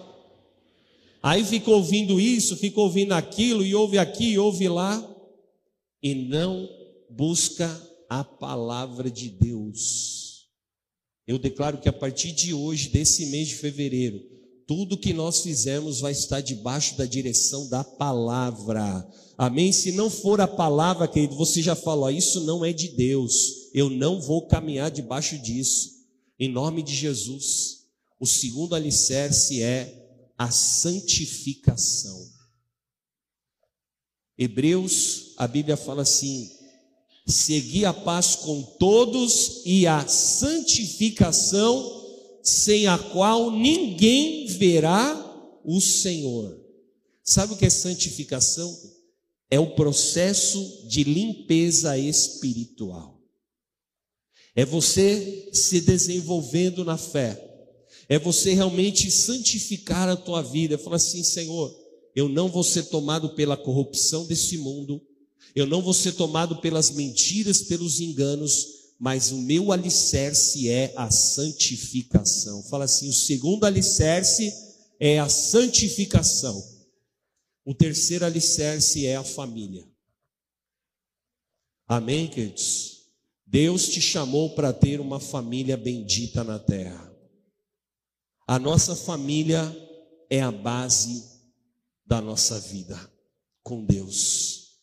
Aí 1.21 1.45
fica 1.45 1.71
ouvindo 1.71 2.21
isso, 2.21 2.57
fica 2.57 2.81
ouvindo 2.81 3.13
aquilo, 3.13 3.65
e 3.65 3.75
ouve 3.75 3.99
aqui, 3.99 4.33
e 4.33 4.39
ouve 4.39 4.69
lá, 4.69 5.03
e 6.03 6.15
não 6.15 6.69
busca 7.11 7.69
a 8.09 8.23
palavra 8.23 9.11
de 9.11 9.31
Deus. 9.31 10.47
Eu 11.27 11.39
declaro 11.39 11.79
que 11.79 11.89
a 11.89 11.93
partir 11.93 12.33
de 12.33 12.53
hoje, 12.53 12.91
desse 12.91 13.27
mês 13.27 13.49
de 13.49 13.55
fevereiro, 13.57 14.34
tudo 14.67 14.97
que 14.99 15.13
nós 15.13 15.41
fizermos 15.41 16.01
vai 16.01 16.13
estar 16.13 16.41
debaixo 16.41 16.97
da 16.97 17.05
direção 17.05 17.69
da 17.69 17.85
palavra. 17.85 19.07
Amém? 19.37 19.73
Se 19.73 19.93
não 19.93 20.09
for 20.09 20.41
a 20.41 20.49
palavra, 20.49 21.09
querido, 21.09 21.37
você 21.37 21.61
já 21.61 21.75
falou, 21.75 22.11
isso 22.11 22.41
não 22.43 22.65
é 22.65 22.73
de 22.73 22.89
Deus. 22.89 23.71
Eu 23.75 23.91
não 23.91 24.21
vou 24.21 24.47
caminhar 24.47 24.91
debaixo 24.91 25.39
disso. 25.39 25.91
Em 26.39 26.49
nome 26.49 26.83
de 26.83 26.95
Jesus. 26.95 27.85
O 28.19 28.27
segundo 28.27 28.75
alicerce 28.75 29.61
é 29.61 30.33
a 30.39 30.51
santificação. 30.51 32.33
Hebreus, 34.37 35.33
a 35.37 35.47
Bíblia 35.47 35.77
fala 35.77 36.03
assim: 36.03 36.51
segui 37.27 37.85
a 37.85 37.93
paz 37.93 38.37
com 38.37 38.63
todos 38.79 39.63
e 39.65 39.87
a 39.87 40.07
santificação 40.07 42.04
sem 42.45 42.87
a 42.87 42.99
qual 42.99 43.51
ninguém 43.51 44.47
verá 44.47 45.19
o 45.65 45.81
Senhor. 45.81 46.63
Sabe 47.25 47.55
o 47.55 47.57
que 47.57 47.65
é 47.65 47.71
santificação? 47.71 48.71
É 49.51 49.59
o 49.59 49.75
processo 49.75 50.87
de 50.87 51.03
limpeza 51.05 51.97
espiritual. 51.97 53.19
É 54.55 54.65
você 54.65 55.49
se 55.55 55.81
desenvolvendo 55.81 56.85
na 56.85 56.99
fé. 56.99 57.41
É 58.11 58.19
você 58.19 58.53
realmente 58.53 59.11
santificar 59.11 60.09
a 60.11 60.17
tua 60.17 60.43
vida. 60.43 60.77
Falar 60.77 60.97
assim, 60.97 61.25
Senhor, 61.25 61.75
eu 62.15 62.29
não 62.29 62.49
vou 62.49 62.63
ser 62.63 62.85
tomado 62.85 63.31
pela 63.31 63.57
corrupção 63.57 64.27
desse 64.27 64.59
mundo. 64.59 65.01
Eu 65.55 65.67
não 65.67 65.81
vou 65.81 65.95
ser 65.95 66.13
tomado 66.13 66.61
pelas 66.61 66.91
mentiras, 66.91 67.63
pelos 67.63 68.01
enganos, 68.01 68.84
mas 68.99 69.33
o 69.33 69.39
meu 69.39 69.73
alicerce 69.73 70.69
é 70.69 70.93
a 70.97 71.11
santificação. 71.11 72.63
Fala 72.65 72.85
assim: 72.85 73.09
o 73.09 73.13
segundo 73.13 73.65
alicerce 73.65 74.53
é 74.99 75.19
a 75.19 75.29
santificação. 75.29 76.63
O 77.65 77.75
terceiro 77.75 78.25
alicerce 78.25 79.07
é 79.07 79.17
a 79.17 79.25
família. 79.25 79.87
Amém, 81.87 82.29
queridos? 82.29 82.95
Deus 83.47 83.89
te 83.89 84.01
chamou 84.01 84.55
para 84.55 84.73
ter 84.73 85.01
uma 85.01 85.21
família 85.21 85.77
bendita 85.77 86.43
na 86.43 86.59
terra. 86.59 87.13
A 88.47 88.59
nossa 88.59 88.95
família 88.97 89.75
é 90.29 90.41
a 90.41 90.51
base 90.51 91.25
da 92.07 92.21
nossa 92.21 92.59
vida 92.59 92.99
com 93.63 93.85
Deus. 93.85 94.81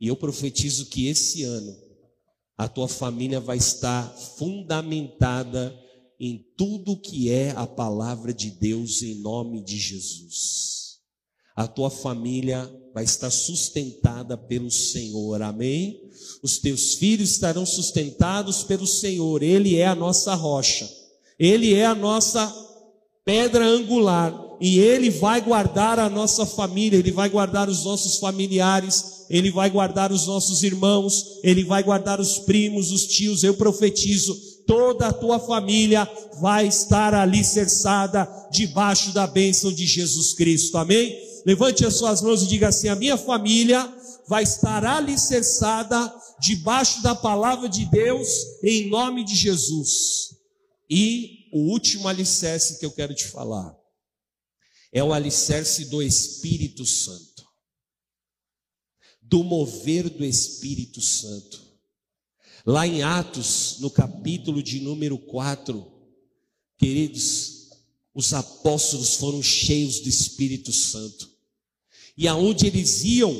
E 0.00 0.08
eu 0.08 0.16
profetizo 0.16 0.86
que 0.86 1.06
esse 1.06 1.42
ano 1.42 1.83
a 2.56 2.68
tua 2.68 2.88
família 2.88 3.40
vai 3.40 3.56
estar 3.56 4.08
fundamentada 4.38 5.76
em 6.20 6.44
tudo 6.56 7.00
que 7.00 7.30
é 7.30 7.50
a 7.50 7.66
palavra 7.66 8.32
de 8.32 8.50
Deus 8.50 9.02
em 9.02 9.20
nome 9.20 9.62
de 9.62 9.76
Jesus. 9.76 11.00
A 11.56 11.66
tua 11.66 11.90
família 11.90 12.70
vai 12.92 13.04
estar 13.04 13.30
sustentada 13.30 14.36
pelo 14.36 14.70
Senhor, 14.70 15.42
amém? 15.42 16.00
Os 16.42 16.58
teus 16.58 16.94
filhos 16.94 17.30
estarão 17.30 17.66
sustentados 17.66 18.62
pelo 18.62 18.86
Senhor, 18.86 19.42
Ele 19.42 19.76
é 19.76 19.86
a 19.86 19.94
nossa 19.94 20.34
rocha, 20.34 20.88
Ele 21.38 21.74
é 21.74 21.84
a 21.84 21.94
nossa 21.94 22.52
pedra 23.24 23.66
angular, 23.66 24.32
e 24.60 24.78
Ele 24.78 25.10
vai 25.10 25.40
guardar 25.40 25.98
a 25.98 26.08
nossa 26.08 26.46
família, 26.46 26.98
Ele 26.98 27.12
vai 27.12 27.28
guardar 27.28 27.68
os 27.68 27.84
nossos 27.84 28.18
familiares, 28.18 29.13
Ele 29.34 29.50
vai 29.50 29.68
guardar 29.68 30.12
os 30.12 30.28
nossos 30.28 30.62
irmãos, 30.62 31.40
Ele 31.42 31.64
vai 31.64 31.82
guardar 31.82 32.20
os 32.20 32.38
primos, 32.38 32.92
os 32.92 33.04
tios. 33.04 33.42
Eu 33.42 33.54
profetizo, 33.54 34.32
toda 34.64 35.08
a 35.08 35.12
tua 35.12 35.40
família 35.40 36.08
vai 36.40 36.68
estar 36.68 37.12
alicerçada 37.12 38.28
debaixo 38.52 39.12
da 39.12 39.26
bênção 39.26 39.72
de 39.72 39.86
Jesus 39.86 40.34
Cristo, 40.34 40.78
amém? 40.78 41.18
Levante 41.44 41.84
as 41.84 41.96
suas 41.96 42.22
mãos 42.22 42.44
e 42.44 42.46
diga 42.46 42.68
assim: 42.68 42.86
a 42.86 42.94
minha 42.94 43.16
família 43.16 43.92
vai 44.28 44.44
estar 44.44 44.84
alicerçada 44.84 46.14
debaixo 46.40 47.02
da 47.02 47.12
palavra 47.12 47.68
de 47.68 47.84
Deus, 47.86 48.28
em 48.62 48.88
nome 48.88 49.24
de 49.24 49.34
Jesus. 49.34 50.30
E 50.88 51.48
o 51.52 51.72
último 51.72 52.06
alicerce 52.06 52.78
que 52.78 52.86
eu 52.86 52.92
quero 52.92 53.12
te 53.12 53.26
falar 53.26 53.74
é 54.92 55.02
o 55.02 55.12
alicerce 55.12 55.86
do 55.86 56.00
Espírito 56.00 56.86
Santo, 56.86 57.33
do 59.24 59.42
mover 59.42 60.08
do 60.08 60.24
Espírito 60.24 61.00
Santo. 61.00 61.62
Lá 62.66 62.86
em 62.86 63.02
Atos, 63.02 63.76
no 63.80 63.90
capítulo 63.90 64.62
de 64.62 64.80
número 64.80 65.18
4, 65.18 65.86
queridos, 66.78 67.68
os 68.14 68.32
apóstolos 68.32 69.16
foram 69.16 69.42
cheios 69.42 70.00
do 70.00 70.08
Espírito 70.08 70.72
Santo. 70.72 71.28
E 72.16 72.28
aonde 72.28 72.66
eles 72.66 73.02
iam, 73.04 73.34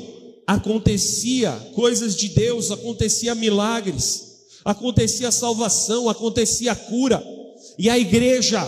acontecia 0.45 1.51
coisas 1.73 2.15
de 2.15 2.29
Deus, 2.29 2.71
acontecia 2.71 3.33
milagres, 3.33 4.45
acontecia 4.63 5.31
salvação, 5.31 6.09
acontecia 6.09 6.75
cura. 6.75 7.23
E 7.79 7.89
a 7.89 7.97
igreja, 7.97 8.61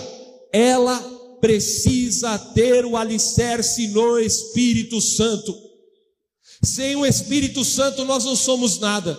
ela 0.52 1.00
precisa 1.42 2.38
ter 2.40 2.86
o 2.86 2.98
alicerce 2.98 3.88
no 3.90 4.18
Espírito 4.18 5.00
Santo. 5.02 5.67
Sem 6.64 6.96
o 6.96 7.06
Espírito 7.06 7.64
Santo 7.64 8.06
nós 8.06 8.26
não 8.26 8.36
somos 8.36 8.80
nada. 8.80 9.18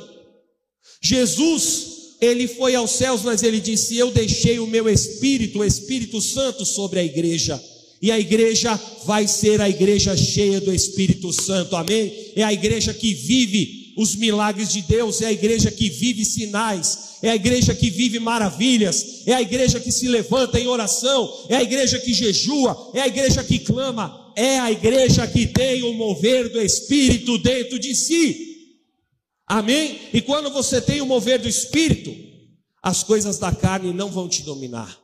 Jesus, 1.03 2.17
ele 2.21 2.49
foi 2.49 2.75
aos 2.75 2.91
céus, 2.93 3.23
mas 3.23 3.43
ele 3.43 3.61
disse: 3.61 3.97
Eu 3.97 4.11
deixei 4.11 4.59
o 4.59 4.67
meu 4.67 4.89
Espírito, 4.89 5.61
o 5.61 5.65
Espírito 5.65 6.21
Santo, 6.21 6.67
sobre 6.67 6.99
a 7.01 7.05
igreja. 7.05 7.63
E 8.01 8.13
a 8.13 8.19
igreja 8.19 8.79
vai 9.05 9.27
ser 9.27 9.61
a 9.61 9.69
igreja 9.69 10.17
cheia 10.17 10.61
do 10.61 10.73
Espírito 10.73 11.33
Santo, 11.33 11.75
amém? 11.75 12.13
É 12.37 12.45
a 12.45 12.53
igreja 12.53 12.95
que 12.95 13.13
vive 13.13 13.93
os 13.97 14.15
milagres 14.15 14.73
de 14.73 14.83
Deus, 14.83 15.21
é 15.21 15.27
a 15.27 15.33
igreja 15.33 15.73
que 15.73 15.91
vive 15.91 16.25
sinais, 16.25 17.17
é 17.21 17.31
a 17.31 17.35
igreja 17.35 17.75
que 17.75 17.91
vive 17.91 18.21
maravilhas, 18.21 19.23
é 19.27 19.35
a 19.35 19.43
igreja 19.43 19.81
que 19.81 19.91
se 19.91 20.07
levanta 20.07 20.61
em 20.61 20.69
oração, 20.69 21.47
é 21.49 21.57
a 21.57 21.63
igreja 21.63 21.99
que 21.99 22.15
jejua, 22.15 22.93
é 22.95 23.01
a 23.01 23.09
igreja 23.09 23.43
que 23.43 23.59
clama, 23.59 24.28
é 24.39 24.61
a 24.61 24.71
igreja 24.71 25.27
que 25.27 25.49
tem 25.49 25.83
o 25.83 25.93
mover 25.95 26.49
do 26.49 26.61
Espírito 26.61 27.37
dentro 27.39 27.77
de 27.77 27.93
si. 27.93 28.77
Amém? 29.45 29.99
E 30.13 30.23
quando 30.23 30.49
você 30.51 30.81
tem 30.81 31.01
o 31.01 31.07
mover 31.07 31.41
do 31.41 31.49
Espírito, 31.49 32.15
as 32.81 33.03
coisas 33.03 33.37
da 33.39 33.53
carne 33.53 33.93
não 33.93 34.13
vão 34.13 34.29
te 34.29 34.45
dominar. 34.45 34.97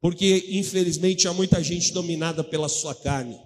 Porque, 0.00 0.46
infelizmente, 0.50 1.26
há 1.26 1.32
muita 1.32 1.60
gente 1.60 1.92
dominada 1.92 2.44
pela 2.44 2.68
sua 2.68 2.94
carne. 2.94 3.36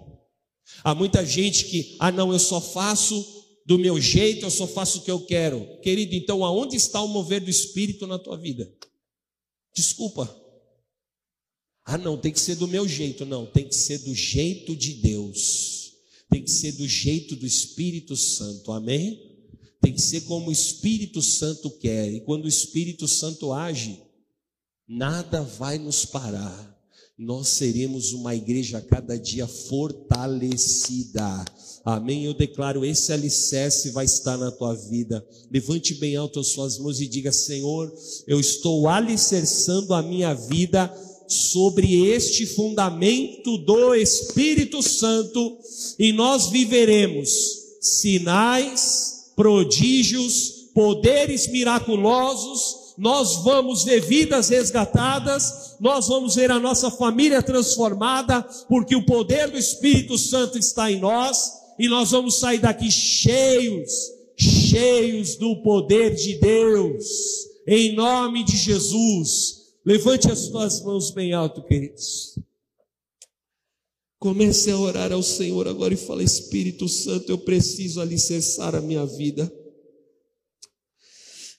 Há 0.83 0.93
muita 0.93 1.25
gente 1.25 1.65
que, 1.65 1.97
ah, 1.99 2.11
não, 2.11 2.31
eu 2.31 2.39
só 2.39 2.61
faço 2.61 3.25
do 3.65 3.79
meu 3.79 3.99
jeito, 3.99 4.45
eu 4.45 4.51
só 4.51 4.67
faço 4.67 4.99
o 4.99 5.01
que 5.01 5.09
eu 5.09 5.25
quero. 5.25 5.79
Querido, 5.81 6.13
então 6.13 6.45
aonde 6.45 6.75
está 6.75 7.01
o 7.01 7.07
mover 7.07 7.41
do 7.41 7.49
Espírito 7.49 8.05
na 8.05 8.19
tua 8.19 8.37
vida? 8.37 8.71
Desculpa. 9.73 10.40
Ah, 11.85 11.97
não, 11.97 12.17
tem 12.17 12.31
que 12.31 12.39
ser 12.39 12.55
do 12.55 12.67
meu 12.67 12.87
jeito. 12.87 13.25
Não, 13.25 13.45
tem 13.45 13.67
que 13.67 13.75
ser 13.75 13.99
do 13.99 14.13
jeito 14.13 14.75
de 14.75 14.93
Deus. 14.95 15.79
tem 16.29 16.43
que 16.43 16.51
ser 16.51 16.71
do 16.73 16.87
jeito 16.87 17.35
do 17.35 17.45
Espírito 17.45 18.15
Santo, 18.15 18.71
amém? 18.71 19.19
Tem 19.81 19.93
que 19.93 20.01
ser 20.01 20.21
como 20.21 20.47
o 20.47 20.51
Espírito 20.51 21.21
Santo 21.21 21.69
quer, 21.71 22.09
e 22.13 22.21
quando 22.21 22.45
o 22.45 22.47
Espírito 22.47 23.05
Santo 23.05 23.51
age, 23.51 23.99
nada 24.87 25.41
vai 25.41 25.77
nos 25.77 26.05
parar. 26.05 26.71
Nós 27.17 27.49
seremos 27.49 28.13
uma 28.13 28.33
igreja 28.33 28.79
cada 28.79 29.17
dia 29.17 29.45
fortalecida. 29.45 31.43
Amém. 31.83 32.25
Eu 32.25 32.33
declaro: 32.33 32.85
esse 32.85 33.11
alicerce 33.11 33.91
vai 33.91 34.05
estar 34.05 34.37
na 34.37 34.51
tua 34.51 34.73
vida. 34.73 35.23
Levante 35.51 35.95
bem 35.95 36.15
alto 36.15 36.39
as 36.39 36.47
suas 36.47 36.79
mãos 36.79 37.01
e 37.01 37.07
diga: 37.07 37.31
Senhor, 37.31 37.93
eu 38.25 38.39
estou 38.39 38.87
alicerçando 38.87 39.93
a 39.93 40.01
minha 40.01 40.33
vida 40.33 40.87
sobre 41.31 42.07
este 42.07 42.45
fundamento 42.45 43.57
do 43.59 43.95
Espírito 43.95 44.83
Santo 44.83 45.57
e 45.97 46.11
nós 46.11 46.49
viveremos 46.49 47.29
sinais, 47.79 49.31
prodígios, 49.35 50.69
poderes 50.73 51.47
miraculosos. 51.47 52.93
Nós 52.97 53.37
vamos 53.43 53.83
ver 53.83 54.01
vidas 54.01 54.49
resgatadas, 54.49 55.75
nós 55.79 56.07
vamos 56.07 56.35
ver 56.35 56.51
a 56.51 56.59
nossa 56.59 56.91
família 56.91 57.41
transformada, 57.41 58.43
porque 58.67 58.95
o 58.95 59.05
poder 59.05 59.49
do 59.49 59.57
Espírito 59.57 60.17
Santo 60.17 60.57
está 60.57 60.91
em 60.91 60.99
nós 60.99 61.51
e 61.79 61.87
nós 61.87 62.11
vamos 62.11 62.39
sair 62.39 62.59
daqui 62.59 62.91
cheios, 62.91 63.89
cheios 64.37 65.35
do 65.35 65.55
poder 65.63 66.13
de 66.13 66.35
Deus, 66.35 67.05
em 67.65 67.95
nome 67.95 68.43
de 68.43 68.57
Jesus. 68.57 69.60
Levante 69.83 70.31
as 70.31 70.39
suas 70.39 70.81
mãos 70.81 71.09
bem 71.11 71.33
alto, 71.33 71.63
queridos. 71.63 72.37
Comece 74.19 74.69
a 74.69 74.77
orar 74.77 75.11
ao 75.11 75.23
Senhor 75.23 75.67
agora 75.67 75.93
e 75.93 75.97
fala: 75.97 76.23
Espírito 76.23 76.87
Santo, 76.87 77.31
eu 77.31 77.39
preciso 77.39 77.99
alicerçar 77.99 78.75
a 78.75 78.81
minha 78.81 79.05
vida. 79.05 79.51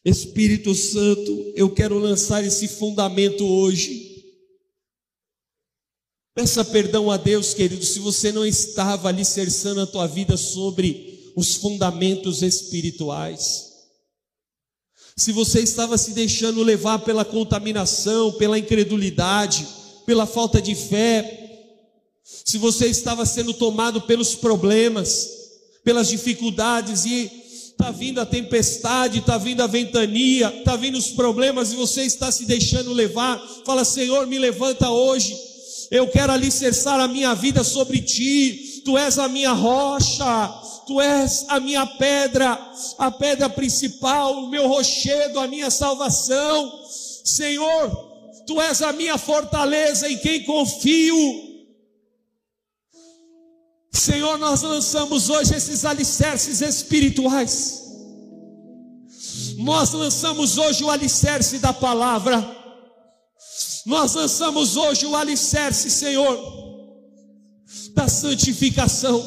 Espírito 0.05 0.75
Santo, 0.75 1.53
eu 1.57 1.73
quero 1.75 1.99
lançar 1.99 2.45
esse 2.45 2.69
fundamento 2.69 3.45
hoje. 3.45 4.13
Peça 6.35 6.65
perdão 6.65 7.11
a 7.11 7.17
Deus, 7.17 7.53
querido, 7.53 7.85
se 7.85 7.99
você 7.99 8.31
não 8.31 8.47
estava 8.47 9.09
alicerçando 9.09 9.81
a 9.81 9.87
tua 9.87 10.07
vida 10.07 10.37
sobre 10.37 11.33
os 11.37 11.57
fundamentos 11.57 12.43
espirituais. 12.43 13.72
Se 15.17 15.33
você 15.33 15.61
estava 15.61 15.99
se 15.99 16.13
deixando 16.13 16.63
levar 16.63 17.01
pela 17.01 17.25
contaminação, 17.25 18.33
pela 18.33 18.59
incredulidade, 18.59 19.67
pela 20.07 20.27
falta 20.27 20.61
de 20.61 20.75
fé, 20.75 21.39
se 22.45 22.59
você 22.59 22.87
estava 22.87 23.27
sendo 23.27 23.53
tomado 23.53 24.03
pelos 24.03 24.35
problemas, 24.35 25.29
pelas 25.85 26.09
dificuldades 26.09 27.05
e 27.05 27.31
está 27.83 27.91
vindo 27.91 28.21
a 28.21 28.27
tempestade, 28.27 29.19
está 29.19 29.37
vindo 29.37 29.61
a 29.61 29.67
ventania, 29.67 30.53
está 30.59 30.77
vindo 30.77 30.97
os 30.97 31.09
problemas 31.09 31.73
e 31.73 31.77
você 31.77 32.03
está 32.03 32.31
se 32.31 32.45
deixando 32.45 32.93
levar, 32.93 33.41
fala: 33.67 33.85
Senhor, 33.85 34.27
me 34.27 34.39
levanta 34.39 34.89
hoje. 34.91 35.37
Eu 35.91 36.09
quero 36.09 36.33
alicerçar 36.33 37.01
a 37.01 37.09
minha 37.09 37.35
vida 37.35 37.63
sobre 37.63 38.01
ti, 38.01 38.72
tu 38.85 38.99
és 38.99 39.19
a 39.19 39.29
minha 39.29 39.53
rocha, 39.53 40.49
tu 40.87 41.01
és 41.01 41.45
a 41.49 41.61
minha 41.61 41.87
pedra, 41.87 42.59
a 42.99 43.11
pedra 43.11 43.49
principal, 43.49 44.45
o 44.45 44.49
meu 44.49 44.69
rochedo, 44.69 45.39
a 45.39 45.47
minha 45.47 45.71
salvação. 45.71 46.73
Senhor, 47.25 47.91
tu 48.47 48.61
és 48.61 48.83
a 48.83 48.93
minha 48.93 49.17
fortaleza 49.17 50.09
em 50.09 50.19
quem 50.19 50.45
confio. 50.45 51.53
Senhor, 53.93 54.39
nós 54.39 54.63
lançamos 54.63 55.31
hoje 55.31 55.55
esses 55.55 55.85
alicerces 55.85 56.61
espirituais. 56.61 57.83
Nós 59.59 59.93
lançamos 59.93 60.59
hoje 60.59 60.83
o 60.83 60.91
alicerce 60.91 61.59
da 61.59 61.73
palavra. 61.73 62.63
Nós 63.87 64.15
lançamos 64.15 64.77
hoje 64.77 65.07
o 65.07 65.15
alicerce, 65.15 65.91
Senhor, 65.91 66.62
da 67.95 68.09
santificação. 68.09 69.23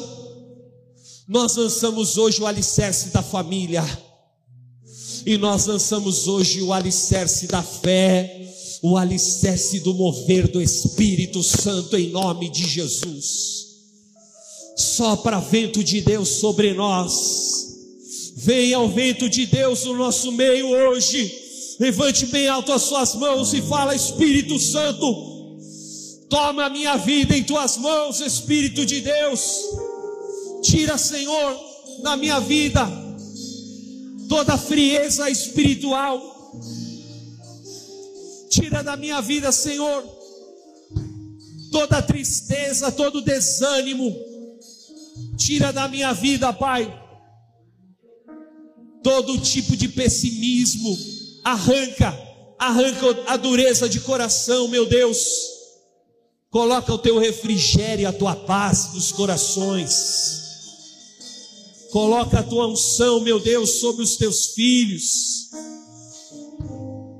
Nós 1.28 1.56
lançamos 1.56 2.16
hoje 2.16 2.40
o 2.40 2.46
alicerce 2.46 3.08
da 3.08 3.22
família. 3.22 3.84
E 5.24 5.36
nós 5.36 5.66
lançamos 5.66 6.28
hoje 6.28 6.62
o 6.62 6.72
alicerce 6.72 7.46
da 7.46 7.62
fé, 7.62 8.48
o 8.82 8.96
alicerce 8.96 9.80
do 9.80 9.92
mover 9.92 10.46
do 10.48 10.62
Espírito 10.62 11.42
Santo 11.42 11.96
em 11.96 12.10
nome 12.10 12.48
de 12.48 12.66
Jesus. 12.66 13.66
Sopra 14.76 15.40
vento 15.40 15.82
de 15.82 16.00
Deus 16.00 16.28
sobre 16.28 16.74
nós. 16.74 17.66
Venha 18.36 18.78
o 18.78 18.88
vento 18.88 19.28
de 19.28 19.46
Deus 19.46 19.84
no 19.84 19.96
nosso 19.96 20.30
meio 20.30 20.68
hoje 20.68 21.46
Levante 21.78 22.24
bem 22.26 22.48
alto 22.48 22.72
as 22.72 22.82
suas 22.82 23.14
mãos 23.14 23.52
e 23.52 23.60
fala: 23.60 23.94
Espírito 23.94 24.58
Santo, 24.58 25.35
toma 26.28 26.66
a 26.66 26.70
minha 26.70 26.96
vida 26.96 27.36
em 27.36 27.44
tuas 27.44 27.76
mãos, 27.76 28.20
Espírito 28.20 28.84
de 28.84 29.00
Deus. 29.00 29.62
Tira, 30.62 30.98
Senhor, 30.98 31.58
da 32.02 32.16
minha 32.16 32.40
vida 32.40 32.86
toda 34.28 34.58
frieza 34.58 35.30
espiritual. 35.30 36.20
Tira 38.50 38.82
da 38.82 38.96
minha 38.96 39.20
vida, 39.20 39.52
Senhor, 39.52 40.02
toda 41.70 42.02
tristeza, 42.02 42.90
todo 42.90 43.22
desânimo. 43.22 44.14
Tira 45.36 45.72
da 45.72 45.86
minha 45.86 46.12
vida, 46.12 46.52
Pai, 46.52 46.92
todo 49.02 49.38
tipo 49.38 49.76
de 49.76 49.88
pessimismo 49.88 51.16
Arranca, 51.46 52.12
arranca 52.58 53.22
a 53.28 53.36
dureza 53.36 53.88
de 53.88 54.00
coração, 54.00 54.66
meu 54.66 54.84
Deus. 54.84 55.55
Coloca 56.56 56.90
o 56.90 56.96
teu 56.96 57.18
refrigério, 57.18 58.08
a 58.08 58.12
tua 58.14 58.34
paz 58.34 58.94
nos 58.94 59.12
corações. 59.12 60.40
Coloca 61.90 62.40
a 62.40 62.42
tua 62.42 62.66
unção, 62.66 63.20
meu 63.20 63.38
Deus, 63.38 63.78
sobre 63.78 64.02
os 64.02 64.16
teus 64.16 64.54
filhos. 64.54 65.50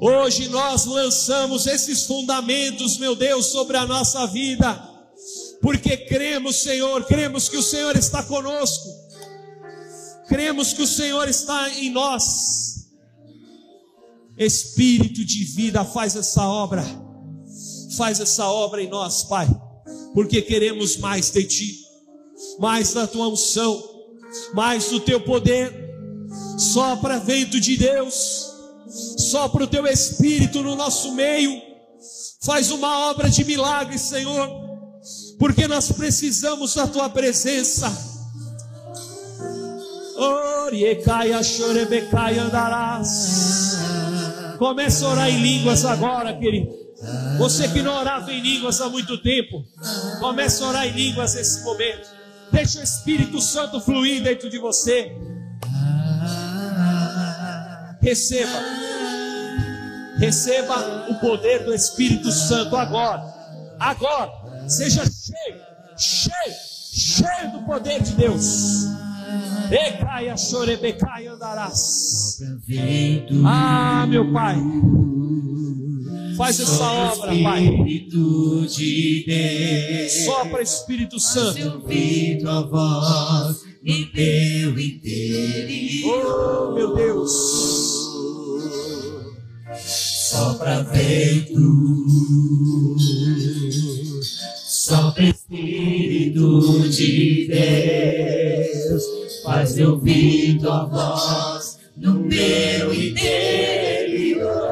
Hoje 0.01 0.49
nós 0.49 0.87
lançamos 0.87 1.66
esses 1.66 2.07
fundamentos, 2.07 2.97
meu 2.97 3.14
Deus, 3.14 3.49
sobre 3.49 3.76
a 3.76 3.84
nossa 3.84 4.26
vida, 4.26 4.72
porque 5.61 5.99
cremos, 5.99 6.57
Senhor, 6.62 7.05
cremos 7.05 7.47
que 7.47 7.59
o 7.59 7.62
Senhor 7.62 7.95
está 7.95 8.22
conosco, 8.22 8.89
cremos 10.28 10.72
que 10.72 10.80
o 10.80 10.87
Senhor 10.87 11.28
está 11.28 11.68
em 11.78 11.91
nós. 11.91 12.87
Espírito 14.39 15.22
de 15.22 15.45
vida, 15.45 15.84
faz 15.84 16.16
essa 16.16 16.43
obra, 16.49 17.05
faz 17.97 18.20
essa 18.20 18.47
obra 18.47 18.82
em 18.82 18.88
nós, 18.88 19.24
Pai, 19.24 19.49
porque 20.14 20.42
queremos 20.42 20.97
mais 20.97 21.30
de 21.30 21.44
Ti, 21.44 21.78
mais 22.59 22.92
da 22.92 23.07
Tua 23.07 23.28
unção, 23.28 23.82
mais 24.55 24.90
do 24.90 25.01
Teu 25.01 25.20
poder, 25.20 25.72
sopra 26.59 27.18
vento 27.18 27.61
de 27.61 27.76
Deus, 27.76 28.53
sopra 29.18 29.64
o 29.64 29.66
Teu 29.66 29.86
Espírito 29.86 30.62
no 30.62 30.76
nosso 30.76 31.12
meio, 31.12 31.61
faz 32.42 32.70
uma 32.70 33.11
obra 33.11 33.28
de 33.28 33.44
milagre, 33.44 33.99
Senhor, 33.99 34.49
porque 35.38 35.66
nós 35.66 35.90
precisamos 35.92 36.74
da 36.74 36.86
Tua 36.86 37.09
presença. 37.09 38.14
Oriecaia, 40.66 41.40
andarás. 42.38 43.76
Comece 44.59 45.05
a 45.05 45.09
orar 45.09 45.28
em 45.28 45.40
línguas 45.40 45.84
agora, 45.84 46.34
querido. 46.38 46.86
Você 47.38 47.68
que 47.68 47.82
não 47.82 47.94
orava 47.94 48.32
em 48.32 48.40
línguas 48.40 48.80
há 48.80 48.88
muito 48.88 49.18
tempo, 49.18 49.64
comece 50.20 50.62
a 50.62 50.68
orar 50.68 50.86
em 50.86 50.92
línguas 50.92 51.34
nesse 51.34 51.62
momento. 51.62 52.09
Deixe 52.50 52.78
o 52.78 52.82
Espírito 52.82 53.40
Santo 53.40 53.80
fluir 53.80 54.22
dentro 54.22 54.48
de 54.48 54.59
você. 54.59 55.12
Receba. 58.00 58.59
Receba 60.18 61.07
o 61.11 61.14
poder 61.16 61.64
do 61.64 61.74
Espírito 61.74 62.30
Santo 62.30 62.76
agora. 62.76 63.22
Agora. 63.78 64.46
Seja 64.68 65.04
cheio, 65.04 65.61
cheio, 65.96 66.54
cheio 66.92 67.52
do 67.52 67.62
poder 67.66 68.02
de 68.02 68.12
Deus. 68.12 68.86
Ecaia 69.70 70.36
chorebecaia 70.36 71.32
andarás. 71.32 72.40
Ah, 73.44 74.07
meu 74.09 74.32
Pai. 74.32 74.57
Faz 76.37 76.61
essa 76.61 76.84
obra, 76.84 77.32
Pai. 77.43 78.09
Sopra 80.24 80.62
Espírito 80.62 81.18
Santo. 81.18 81.82
ouvido 81.82 82.49
a 82.49 82.62
voz 82.62 83.64
no 83.82 84.07
teu 84.12 84.78
interior. 84.78 86.26
Oh, 86.70 86.74
meu 86.74 86.95
Deus. 86.95 87.32
Sopra 89.84 90.82
vento. 90.82 91.57
Sopra 94.66 95.24
Espírito 95.24 96.89
de 96.89 97.47
Deus. 97.49 98.07
Deus, 99.66 99.78
eu 99.78 99.91
ouvi 99.93 100.59
tua 100.59 100.84
voz 100.84 101.78
no 101.97 102.14
meu 102.14 102.95
interior. 102.95 104.66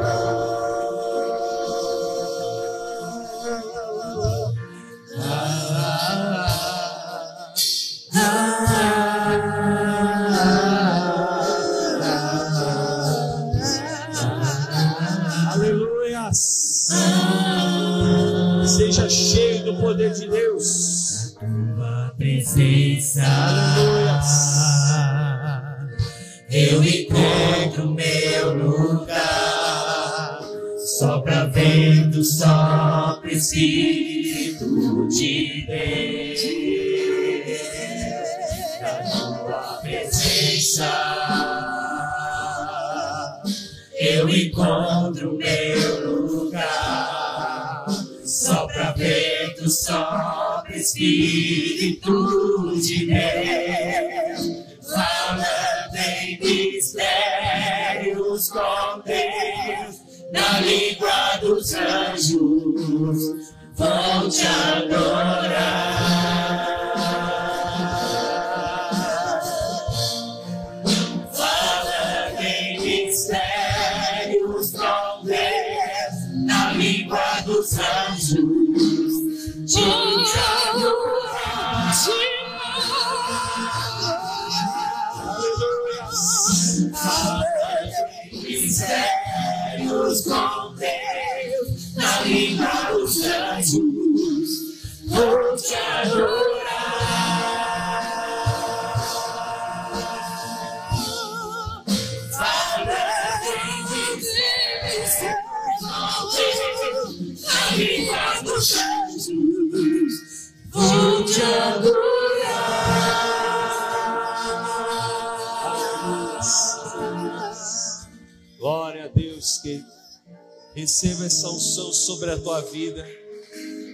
Receba 120.84 121.24
essa 121.24 121.48
unção 121.48 121.94
sobre 121.94 122.30
a 122.30 122.38
tua 122.38 122.60
vida. 122.60 123.02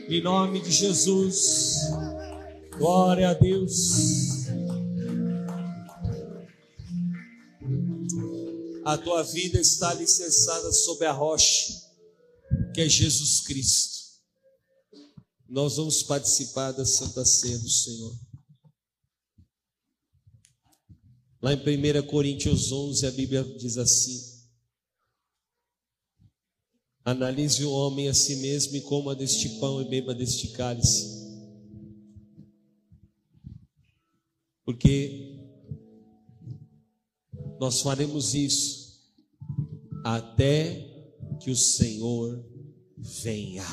Em 0.09 0.20
nome 0.20 0.61
de 0.61 0.72
Jesus. 0.72 1.82
Glória 2.76 3.30
a 3.30 3.32
Deus. 3.32 4.49
A 8.84 8.99
tua 8.99 9.22
vida 9.22 9.61
está 9.61 9.91
alicerçada 9.91 10.72
sobre 10.72 11.07
a 11.07 11.12
rocha, 11.12 11.72
que 12.74 12.80
é 12.80 12.88
Jesus 12.88 13.43
Cristo. 13.43 14.01
Nós 15.49 15.76
vamos 15.76 16.03
participar 16.03 16.72
da 16.72 16.84
Santa 16.84 17.24
Ceia 17.24 17.59
do 17.61 17.70
Senhor. 17.70 18.18
Lá 21.41 21.53
em 21.53 21.57
1 21.57 22.07
Coríntios 22.09 22.72
11, 22.72 23.07
a 23.07 23.11
Bíblia 23.12 23.45
diz 23.45 23.78
assim: 23.78 24.30
Analise 27.11 27.65
o 27.65 27.73
homem 27.73 28.09
a 28.09 28.15
si 28.15 28.37
mesmo 28.37 28.77
e 28.77 28.81
coma 28.83 29.17
deste 29.17 29.49
pão 29.59 29.83
e 29.83 29.85
beba 29.85 30.15
deste 30.15 30.47
cálice. 30.53 31.29
Porque 34.65 35.37
nós 37.59 37.81
faremos 37.81 38.33
isso 38.33 38.97
até 40.05 40.89
que 41.41 41.51
o 41.51 41.57
Senhor 41.57 42.49
venha. 42.97 43.67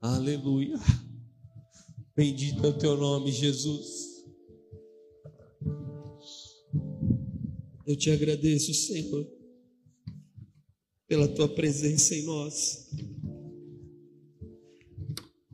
Aleluia. 0.00 0.78
Bendito 2.16 2.64
é 2.64 2.68
o 2.70 2.78
teu 2.78 2.96
nome, 2.96 3.30
Jesus. 3.30 4.24
Eu 7.86 7.94
te 7.94 8.10
agradeço, 8.10 8.72
Senhor 8.72 9.39
pela 11.10 11.26
tua 11.26 11.52
presença 11.52 12.14
em 12.14 12.22
nós. 12.22 12.88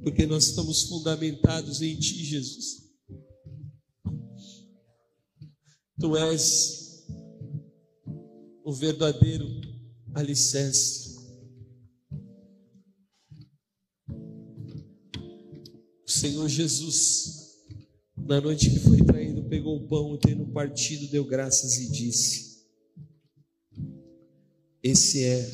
Porque 0.02 0.26
nós 0.26 0.48
estamos 0.48 0.82
fundamentados 0.82 1.80
em 1.80 1.98
ti, 1.98 2.22
Jesus. 2.22 2.92
Tu 5.98 6.14
és 6.14 7.06
o 8.62 8.70
verdadeiro 8.70 9.46
alicerce. 10.14 11.16
O 16.06 16.10
Senhor 16.10 16.50
Jesus, 16.50 17.64
na 18.14 18.42
noite 18.42 18.68
que 18.68 18.80
foi 18.80 18.98
traído, 18.98 19.48
pegou 19.48 19.78
o 19.78 19.88
pão 19.88 20.18
tendo 20.18 20.52
partido, 20.52 21.10
deu 21.10 21.24
graças 21.24 21.78
e 21.78 21.90
disse: 21.90 22.45
esse 24.86 25.24
é 25.24 25.44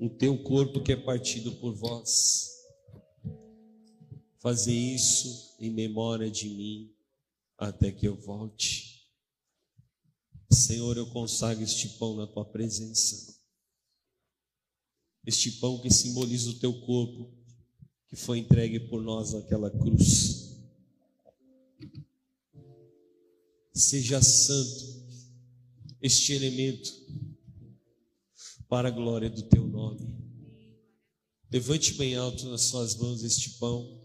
o 0.00 0.08
teu 0.08 0.40
corpo 0.44 0.82
que 0.82 0.92
é 0.92 0.96
partido 0.96 1.52
por 1.56 1.74
vós. 1.74 2.48
Fazer 4.38 4.72
isso 4.72 5.56
em 5.58 5.70
memória 5.70 6.30
de 6.30 6.48
mim 6.48 6.94
até 7.58 7.90
que 7.90 8.06
eu 8.06 8.14
volte. 8.14 9.08
Senhor, 10.50 10.96
eu 10.96 11.06
consagro 11.10 11.64
este 11.64 11.88
pão 11.98 12.14
na 12.14 12.26
tua 12.26 12.44
presença. 12.44 13.40
Este 15.26 15.50
pão 15.52 15.80
que 15.80 15.90
simboliza 15.90 16.50
o 16.50 16.58
teu 16.60 16.80
corpo, 16.82 17.32
que 18.06 18.14
foi 18.14 18.38
entregue 18.38 18.78
por 18.78 19.02
nós 19.02 19.32
naquela 19.32 19.70
cruz. 19.70 20.56
Seja 23.72 24.22
santo 24.22 25.02
este 26.00 26.32
elemento 26.32 27.02
para 28.72 28.88
a 28.88 28.90
glória 28.90 29.28
do 29.28 29.42
teu 29.42 29.66
nome. 29.66 30.16
Levante 31.52 31.92
bem 31.92 32.16
alto 32.16 32.48
nas 32.48 32.62
suas 32.62 32.96
mãos 32.96 33.22
este 33.22 33.58
pão. 33.58 34.00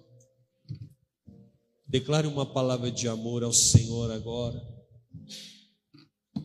Declare 1.87 2.27
uma 2.27 2.45
palavra 2.45 2.91
de 2.91 3.07
amor 3.07 3.45
ao 3.45 3.53
Senhor 3.53 4.11
agora. 4.11 4.61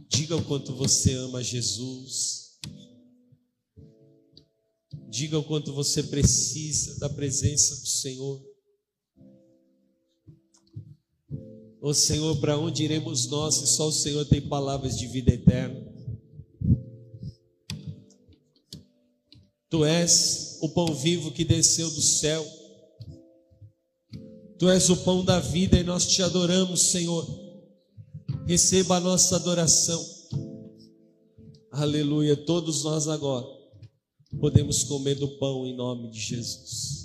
Diga 0.09 0.36
o 0.36 0.44
quanto 0.44 0.73
você 0.73 1.15
ama 1.15 1.43
Jesus. 1.43 2.61
Diga 5.11 5.36
o 5.36 5.43
quanto 5.43 5.73
você 5.73 6.05
precisa 6.05 7.01
da 7.01 7.09
presença 7.09 7.74
do 7.74 7.89
Senhor. 7.89 8.40
Ô 11.81 11.93
Senhor, 11.93 12.39
para 12.39 12.57
onde 12.57 12.85
iremos 12.85 13.27
nós 13.27 13.57
se 13.57 13.66
só 13.66 13.89
o 13.89 13.93
Senhor 13.93 14.24
tem 14.27 14.40
palavras 14.40 14.97
de 14.97 15.09
vida 15.09 15.35
eterna? 15.35 15.91
Tu 19.73 19.86
és 19.86 20.59
o 20.61 20.69
pão 20.69 20.94
vivo 20.94 21.32
que 21.32 21.47
desceu 21.47 21.90
do 21.90 22.03
céu. 22.03 22.47
Tu 24.59 24.69
és 24.69 24.90
o 24.90 24.99
pão 24.99 25.24
da 25.24 25.40
vida 25.40 25.78
e 25.78 25.82
nós 25.82 26.07
te 26.07 26.23
adoramos, 26.23 26.90
Senhor. 26.90 27.27
Receba 28.47 28.97
a 28.97 29.01
nossa 29.01 29.36
adoração. 29.36 30.05
Aleluia. 31.70 32.36
Todos 32.36 32.85
nós 32.85 33.09
agora 33.09 33.47
podemos 34.39 34.85
comer 34.85 35.15
do 35.15 35.39
pão 35.39 35.65
em 35.65 35.74
nome 35.74 36.11
de 36.11 36.20
Jesus. 36.20 37.02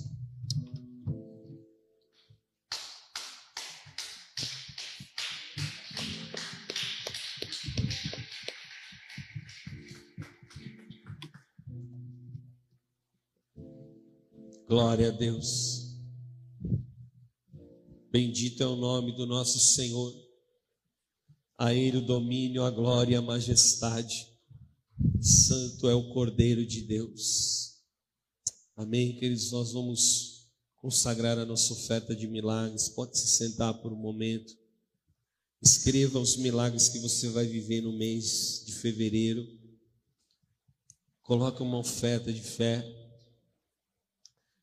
Glória 14.67 15.07
a 15.07 15.11
Deus. 15.11 15.95
Bendito 18.11 18.61
é 18.61 18.67
o 18.67 18.75
nome 18.75 19.15
do 19.15 19.25
nosso 19.25 19.57
Senhor. 19.59 20.13
A 21.57 21.73
Ele 21.73 21.99
o 21.99 22.05
domínio, 22.05 22.63
a 22.63 22.69
glória 22.69 23.13
e 23.13 23.15
a 23.15 23.21
majestade. 23.21 24.27
Santo 25.21 25.87
é 25.87 25.95
o 25.95 26.11
Cordeiro 26.11 26.65
de 26.65 26.81
Deus. 26.81 27.77
Amém, 28.75 29.15
queridos. 29.15 29.53
Nós 29.53 29.71
vamos 29.71 30.49
consagrar 30.75 31.39
a 31.39 31.45
nossa 31.45 31.71
oferta 31.71 32.13
de 32.13 32.27
milagres. 32.27 32.89
Pode 32.89 33.17
se 33.17 33.27
sentar 33.37 33.73
por 33.75 33.93
um 33.93 33.97
momento. 33.97 34.53
Escreva 35.61 36.19
os 36.19 36.35
milagres 36.35 36.89
que 36.89 36.99
você 36.99 37.29
vai 37.29 37.45
viver 37.47 37.79
no 37.79 37.93
mês 37.93 38.63
de 38.65 38.73
fevereiro. 38.73 39.47
Coloque 41.21 41.63
uma 41.63 41.77
oferta 41.77 42.33
de 42.33 42.41
fé. 42.41 43.06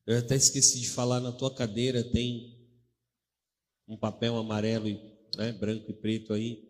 Eu 0.05 0.19
até 0.19 0.35
esqueci 0.35 0.79
de 0.79 0.89
falar, 0.89 1.19
na 1.19 1.31
tua 1.31 1.53
cadeira 1.53 2.03
tem 2.03 2.55
um 3.87 3.97
papel 3.97 4.37
amarelo, 4.37 4.87
né, 5.35 5.51
branco 5.51 5.89
e 5.89 5.93
preto 5.93 6.31
aí. 6.31 6.63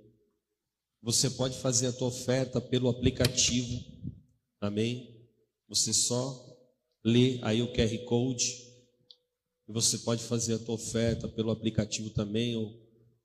Você 1.01 1.29
pode 1.29 1.57
fazer 1.57 1.87
a 1.87 1.93
tua 1.93 2.07
oferta 2.07 2.61
pelo 2.61 2.87
aplicativo. 2.87 3.83
Amém? 4.61 5.27
Você 5.67 5.93
só 5.93 6.57
lê 7.03 7.39
aí 7.43 7.61
o 7.61 7.73
QR 7.73 8.05
Code. 8.05 8.63
E 9.67 9.71
você 9.71 9.97
pode 9.99 10.23
fazer 10.23 10.53
a 10.53 10.59
tua 10.59 10.75
oferta 10.75 11.27
pelo 11.27 11.51
aplicativo 11.51 12.11
também, 12.11 12.55
ou, 12.55 12.73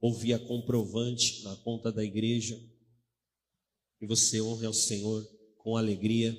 ou 0.00 0.12
via 0.12 0.38
comprovante 0.38 1.44
na 1.44 1.54
conta 1.56 1.92
da 1.92 2.02
igreja. 2.02 2.58
E 4.00 4.06
você 4.06 4.40
honre 4.40 4.66
ao 4.66 4.72
Senhor 4.72 5.24
com 5.58 5.76
alegria, 5.76 6.36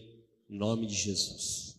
em 0.50 0.58
nome 0.58 0.88
de 0.88 0.96
Jesus. 0.96 1.71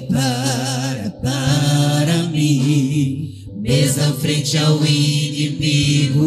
Prepara 0.00 1.10
para 1.22 2.24
mim 2.24 3.46
mesa 3.60 4.12
frente 4.14 4.58
ao 4.58 4.84
inimigo 4.84 6.24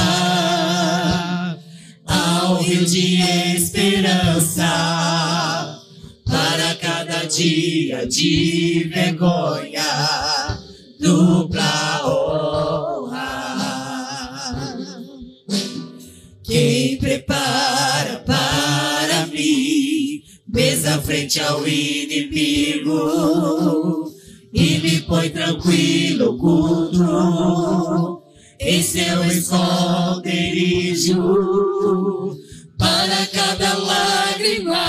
ao 2.05 2.61
rio 2.61 2.85
de 2.85 3.21
esperança. 3.55 4.65
Para 6.25 6.75
cada 6.75 7.23
dia 7.25 8.05
de 8.07 8.89
vergonha 8.93 9.74
frente 21.05 21.39
ao 21.39 21.67
inimigo 21.67 22.95
e 24.51 24.79
me 24.79 25.01
põe 25.01 25.29
tranquilo, 25.29 26.31
oculto 26.31 28.23
em 28.59 28.81
seu 28.81 29.23
esconderijo. 29.25 31.15
Para 32.77 33.25
cada 33.27 33.77
lágrima 33.77 34.83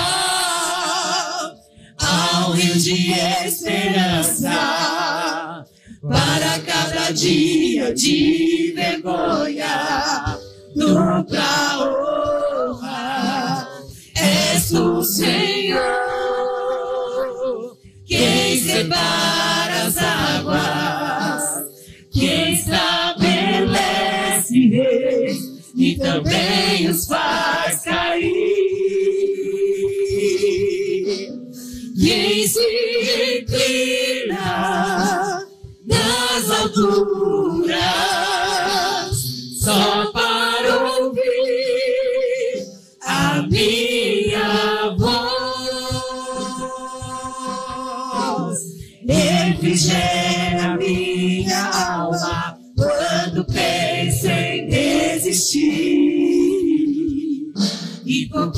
ao 1.99 2.51
rio 2.53 2.79
de 2.79 3.11
esperança. 3.45 4.49
Para 6.01 6.59
cada 6.65 7.11
dia 7.11 7.93
de 7.93 8.73
vergonha 8.75 10.39
dupla 10.75 11.77
honra. 11.79 13.67
És 14.15 14.71
o 14.71 15.03
separa 18.87 19.83
as 19.85 19.97
águas 19.97 21.43
quem 22.11 22.53
estabelece 22.53 23.77
e 25.75 25.97
também 25.97 26.89
os 26.89 27.05
faz 27.05 27.83
cair. 27.83 28.33
Quem 31.99 32.47
se 32.47 33.41
inclina 33.41 34.37
nas 35.85 36.49
alturas 36.49 38.26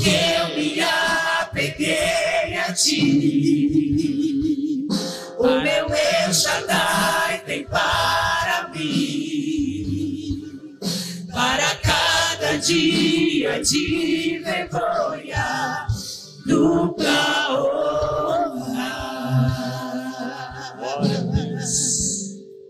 porque 0.00 0.08
eu 0.08 0.56
me 0.56 0.80
apeguei 0.80 2.56
a 2.56 2.72
ti. 2.72 4.88
O 5.38 5.60
meu 5.60 5.86
El 5.88 6.32
Shaddai 6.32 7.44
tem 7.44 7.64
para 7.64 8.70
mim, 8.74 10.78
para 11.32 11.76
cada 11.76 12.56
dia 12.58 13.62
de 13.62 14.42
vergonha, 14.44 15.86
dupla 16.46 17.50
honra. 17.50 19.10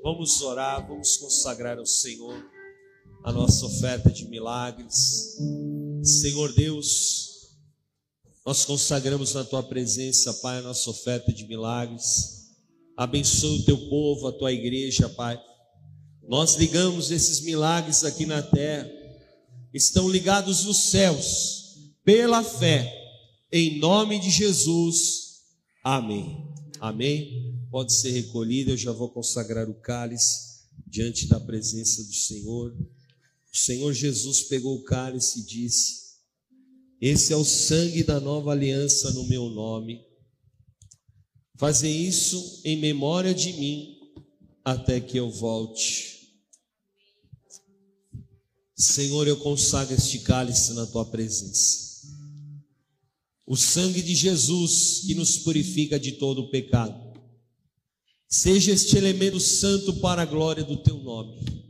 Vamos 0.02 0.42
orar, 0.42 0.86
vamos 0.86 1.16
consagrar 1.16 1.78
ao 1.78 1.86
Senhor 1.86 2.59
a 3.22 3.32
nossa 3.32 3.66
oferta 3.66 4.10
de 4.10 4.26
milagres. 4.26 5.36
Senhor 6.02 6.52
Deus, 6.54 7.30
nós 8.44 8.64
consagramos 8.64 9.34
na 9.34 9.44
tua 9.44 9.62
presença, 9.62 10.32
Pai, 10.34 10.58
a 10.58 10.62
nossa 10.62 10.90
oferta 10.90 11.32
de 11.32 11.46
milagres. 11.46 12.48
Abençoe 12.96 13.60
o 13.60 13.64
teu 13.64 13.88
povo, 13.88 14.28
a 14.28 14.32
tua 14.32 14.52
igreja, 14.52 15.08
Pai. 15.08 15.40
Nós 16.26 16.54
ligamos 16.54 17.10
esses 17.10 17.40
milagres 17.40 18.04
aqui 18.04 18.24
na 18.24 18.42
terra, 18.42 18.88
estão 19.74 20.08
ligados 20.08 20.64
nos 20.64 20.78
céus, 20.84 21.76
pela 22.04 22.42
fé, 22.42 22.92
em 23.52 23.78
nome 23.78 24.18
de 24.18 24.30
Jesus. 24.30 25.40
Amém. 25.84 26.48
Amém. 26.80 27.54
Pode 27.70 27.92
ser 27.92 28.10
recolhido, 28.10 28.70
eu 28.70 28.76
já 28.76 28.92
vou 28.92 29.10
consagrar 29.10 29.68
o 29.68 29.74
cálice 29.74 30.60
diante 30.86 31.26
da 31.28 31.38
presença 31.38 32.02
do 32.02 32.14
Senhor. 32.14 32.74
O 33.52 33.56
Senhor 33.56 33.92
Jesus 33.92 34.42
pegou 34.42 34.76
o 34.76 34.84
cálice 34.84 35.40
e 35.40 35.46
disse: 35.46 36.00
Esse 37.00 37.32
é 37.32 37.36
o 37.36 37.44
sangue 37.44 38.04
da 38.04 38.20
nova 38.20 38.52
aliança 38.52 39.10
no 39.12 39.24
meu 39.24 39.48
nome. 39.50 40.00
Fazer 41.56 41.90
isso 41.90 42.62
em 42.64 42.76
memória 42.76 43.34
de 43.34 43.52
mim 43.52 43.98
até 44.64 45.00
que 45.00 45.18
eu 45.18 45.30
volte. 45.30 46.20
Senhor, 48.76 49.28
eu 49.28 49.36
consagro 49.36 49.94
este 49.94 50.20
cálice 50.20 50.72
na 50.72 50.86
tua 50.86 51.04
presença. 51.04 51.90
O 53.46 53.56
sangue 53.56 54.00
de 54.00 54.14
Jesus 54.14 55.00
que 55.06 55.14
nos 55.14 55.38
purifica 55.38 55.98
de 55.98 56.12
todo 56.12 56.42
o 56.42 56.50
pecado. 56.50 57.10
Seja 58.28 58.72
este 58.72 58.96
elemento 58.96 59.40
santo 59.40 59.94
para 59.94 60.22
a 60.22 60.24
glória 60.24 60.62
do 60.62 60.76
teu 60.76 60.96
nome. 60.98 61.69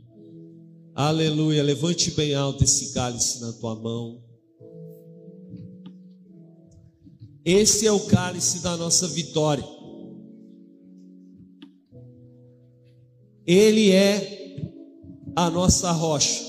Aleluia. 1.03 1.63
Levante 1.63 2.11
bem 2.11 2.35
alto 2.35 2.63
esse 2.63 2.93
cálice 2.93 3.41
na 3.41 3.51
tua 3.53 3.73
mão. 3.73 4.21
Esse 7.43 7.87
é 7.87 7.91
o 7.91 8.01
cálice 8.01 8.59
da 8.59 8.77
nossa 8.77 9.07
vitória. 9.07 9.67
Ele 13.47 13.89
é 13.89 14.73
a 15.35 15.49
nossa 15.49 15.91
rocha, 15.91 16.43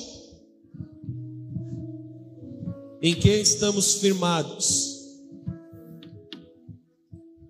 em 3.01 3.15
quem 3.15 3.41
estamos 3.41 3.95
firmados. 3.95 5.19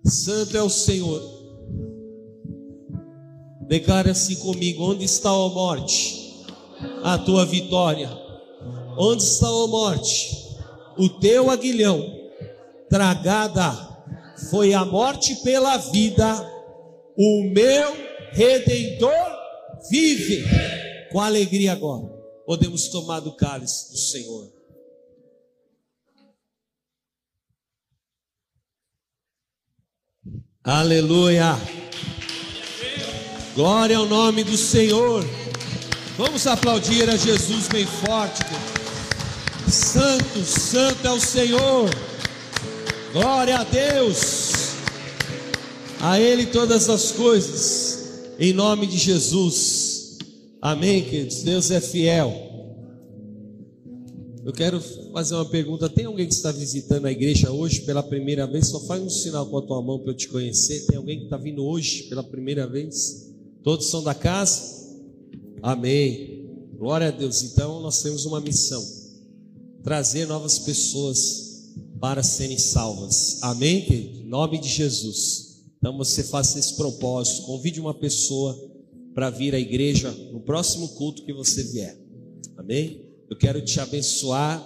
Santo 0.05 0.55
é 0.55 0.63
o 0.63 0.69
Senhor. 0.69 1.21
Declare 3.67 4.09
assim 4.09 4.35
comigo: 4.35 4.83
onde 4.83 5.03
está 5.03 5.29
a 5.29 5.49
morte? 5.49 6.22
A 7.03 7.17
tua 7.17 7.45
vitória. 7.45 8.09
Onde 8.97 9.23
está 9.23 9.47
a 9.47 9.67
morte? 9.67 10.57
O 10.97 11.09
teu 11.09 11.51
aguilhão. 11.51 12.01
Tragada 12.89 13.71
foi 14.49 14.73
a 14.73 14.85
morte 14.85 15.35
pela 15.43 15.77
vida. 15.77 16.49
O 17.17 17.43
meu 17.43 17.93
redentor 18.31 19.11
vive. 19.89 20.45
Com 21.11 21.19
alegria 21.19 21.73
agora, 21.73 22.07
podemos 22.45 22.87
tomar 22.87 23.19
do 23.19 23.35
cálice 23.35 23.91
do 23.91 23.97
Senhor. 23.97 24.51
Aleluia. 30.63 31.57
Glória 33.53 33.97
ao 33.97 34.05
nome 34.05 34.43
do 34.43 34.57
Senhor. 34.57 35.23
Vamos 36.15 36.45
aplaudir 36.45 37.09
a 37.09 37.17
Jesus 37.17 37.67
bem 37.69 37.87
forte. 37.87 38.43
Santo, 39.67 40.43
santo 40.43 41.07
é 41.07 41.11
o 41.11 41.19
Senhor. 41.19 41.89
Glória 43.11 43.57
a 43.57 43.63
Deus. 43.63 44.51
A 45.99 46.19
Ele 46.19 46.45
todas 46.45 46.87
as 46.87 47.11
coisas. 47.11 48.29
Em 48.37 48.53
nome 48.53 48.85
de 48.85 48.99
Jesus. 48.99 50.19
Amém, 50.61 51.03
queridos. 51.03 51.41
Deus 51.41 51.71
é 51.71 51.81
fiel. 51.81 52.31
Eu 54.45 54.53
quero 54.53 54.79
fazer 55.11 55.33
uma 55.33 55.45
pergunta. 55.45 55.89
Tem 55.89 56.05
alguém 56.05 56.27
que 56.27 56.33
está 56.35 56.51
visitando 56.51 57.07
a 57.07 57.11
igreja 57.11 57.51
hoje 57.51 57.81
pela 57.81 58.03
primeira 58.03 58.45
vez? 58.45 58.67
Só 58.67 58.79
faz 58.81 59.01
um 59.01 59.09
sinal 59.09 59.47
com 59.47 59.57
a 59.57 59.61
tua 59.63 59.81
mão 59.81 59.97
para 59.97 60.11
eu 60.11 60.15
te 60.15 60.27
conhecer. 60.27 60.85
Tem 60.85 60.97
alguém 60.97 61.17
que 61.17 61.23
está 61.23 61.37
vindo 61.37 61.65
hoje 61.65 62.03
pela 62.03 62.23
primeira 62.23 62.67
vez? 62.67 63.33
Todos 63.63 63.89
são 63.89 64.03
da 64.03 64.13
casa? 64.13 64.82
Amém. 65.63 66.45
Glória 66.77 67.07
a 67.07 67.11
Deus. 67.11 67.41
Então 67.41 67.79
nós 67.79 68.03
temos 68.03 68.25
uma 68.25 68.41
missão: 68.41 68.85
trazer 69.81 70.27
novas 70.27 70.59
pessoas 70.59 71.71
para 72.01 72.21
serem 72.21 72.59
salvas. 72.59 73.41
Amém? 73.41 73.87
Em 73.89 74.25
nome 74.25 74.59
de 74.59 74.67
Jesus. 74.67 75.63
Então 75.77 75.97
você 75.97 76.21
faça 76.21 76.59
esse 76.59 76.75
propósito. 76.75 77.43
Convide 77.43 77.79
uma 77.79 77.93
pessoa 77.93 78.53
para 79.15 79.29
vir 79.29 79.55
à 79.55 79.59
igreja 79.59 80.11
no 80.33 80.41
próximo 80.41 80.89
culto 80.89 81.23
que 81.23 81.31
você 81.31 81.63
vier. 81.63 81.97
Amém? 82.57 83.09
Eu 83.29 83.37
quero 83.37 83.63
te 83.63 83.79
abençoar, 83.79 84.61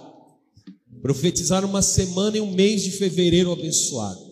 profetizar 1.00 1.64
uma 1.64 1.80
semana 1.80 2.36
e 2.36 2.40
um 2.40 2.50
mês 2.50 2.82
de 2.82 2.90
fevereiro 2.90 3.52
abençoado. 3.52 4.26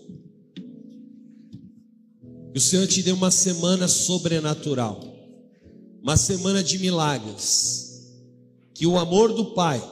Que 2.53 2.59
o 2.59 2.61
Senhor 2.61 2.89
te 2.89 3.03
dê 3.03 3.13
uma 3.13 3.31
semana 3.31 3.87
sobrenatural, 3.87 5.16
uma 6.07 6.17
semana 6.17 6.63
de 6.63 6.79
milagres. 6.79 8.07
Que 8.73 8.87
o 8.87 8.97
amor 8.97 9.33
do 9.33 9.47
Pai, 9.47 9.83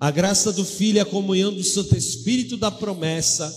a 0.00 0.10
graça 0.10 0.50
do 0.50 0.64
Filho 0.64 0.96
e 0.96 1.00
a 1.00 1.04
comunhão 1.04 1.52
do 1.52 1.62
Santo 1.62 1.94
Espírito 1.94 2.56
da 2.56 2.70
promessa 2.70 3.54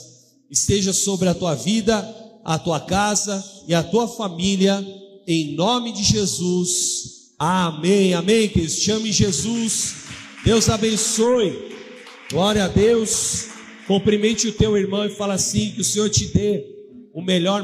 esteja 0.52 0.92
sobre 0.92 1.30
a 1.30 1.34
tua 1.34 1.56
vida, 1.56 2.14
a 2.44 2.60
tua 2.60 2.82
casa 2.82 3.42
e 3.66 3.74
a 3.74 3.82
tua 3.82 4.10
família, 4.10 4.86
em 5.26 5.56
nome 5.56 5.94
de 5.94 6.04
Jesus. 6.04 7.32
Amém, 7.40 8.14
amém. 8.14 8.50
Que 8.50 8.68
chame 8.68 9.10
Jesus 9.14 9.96
Deus 10.44 10.68
abençoe. 10.68 11.72
Glória 12.30 12.66
a 12.66 12.68
Deus. 12.68 13.48
Cumprimente 13.88 14.50
o 14.50 14.54
teu 14.54 14.76
irmão 14.76 15.06
e 15.06 15.10
fala 15.10 15.36
assim: 15.36 15.72
que 15.72 15.80
o 15.80 15.86
Senhor 15.86 16.10
te 16.10 16.26
dê 16.26 16.62
o 17.14 17.22
melhor 17.22 17.64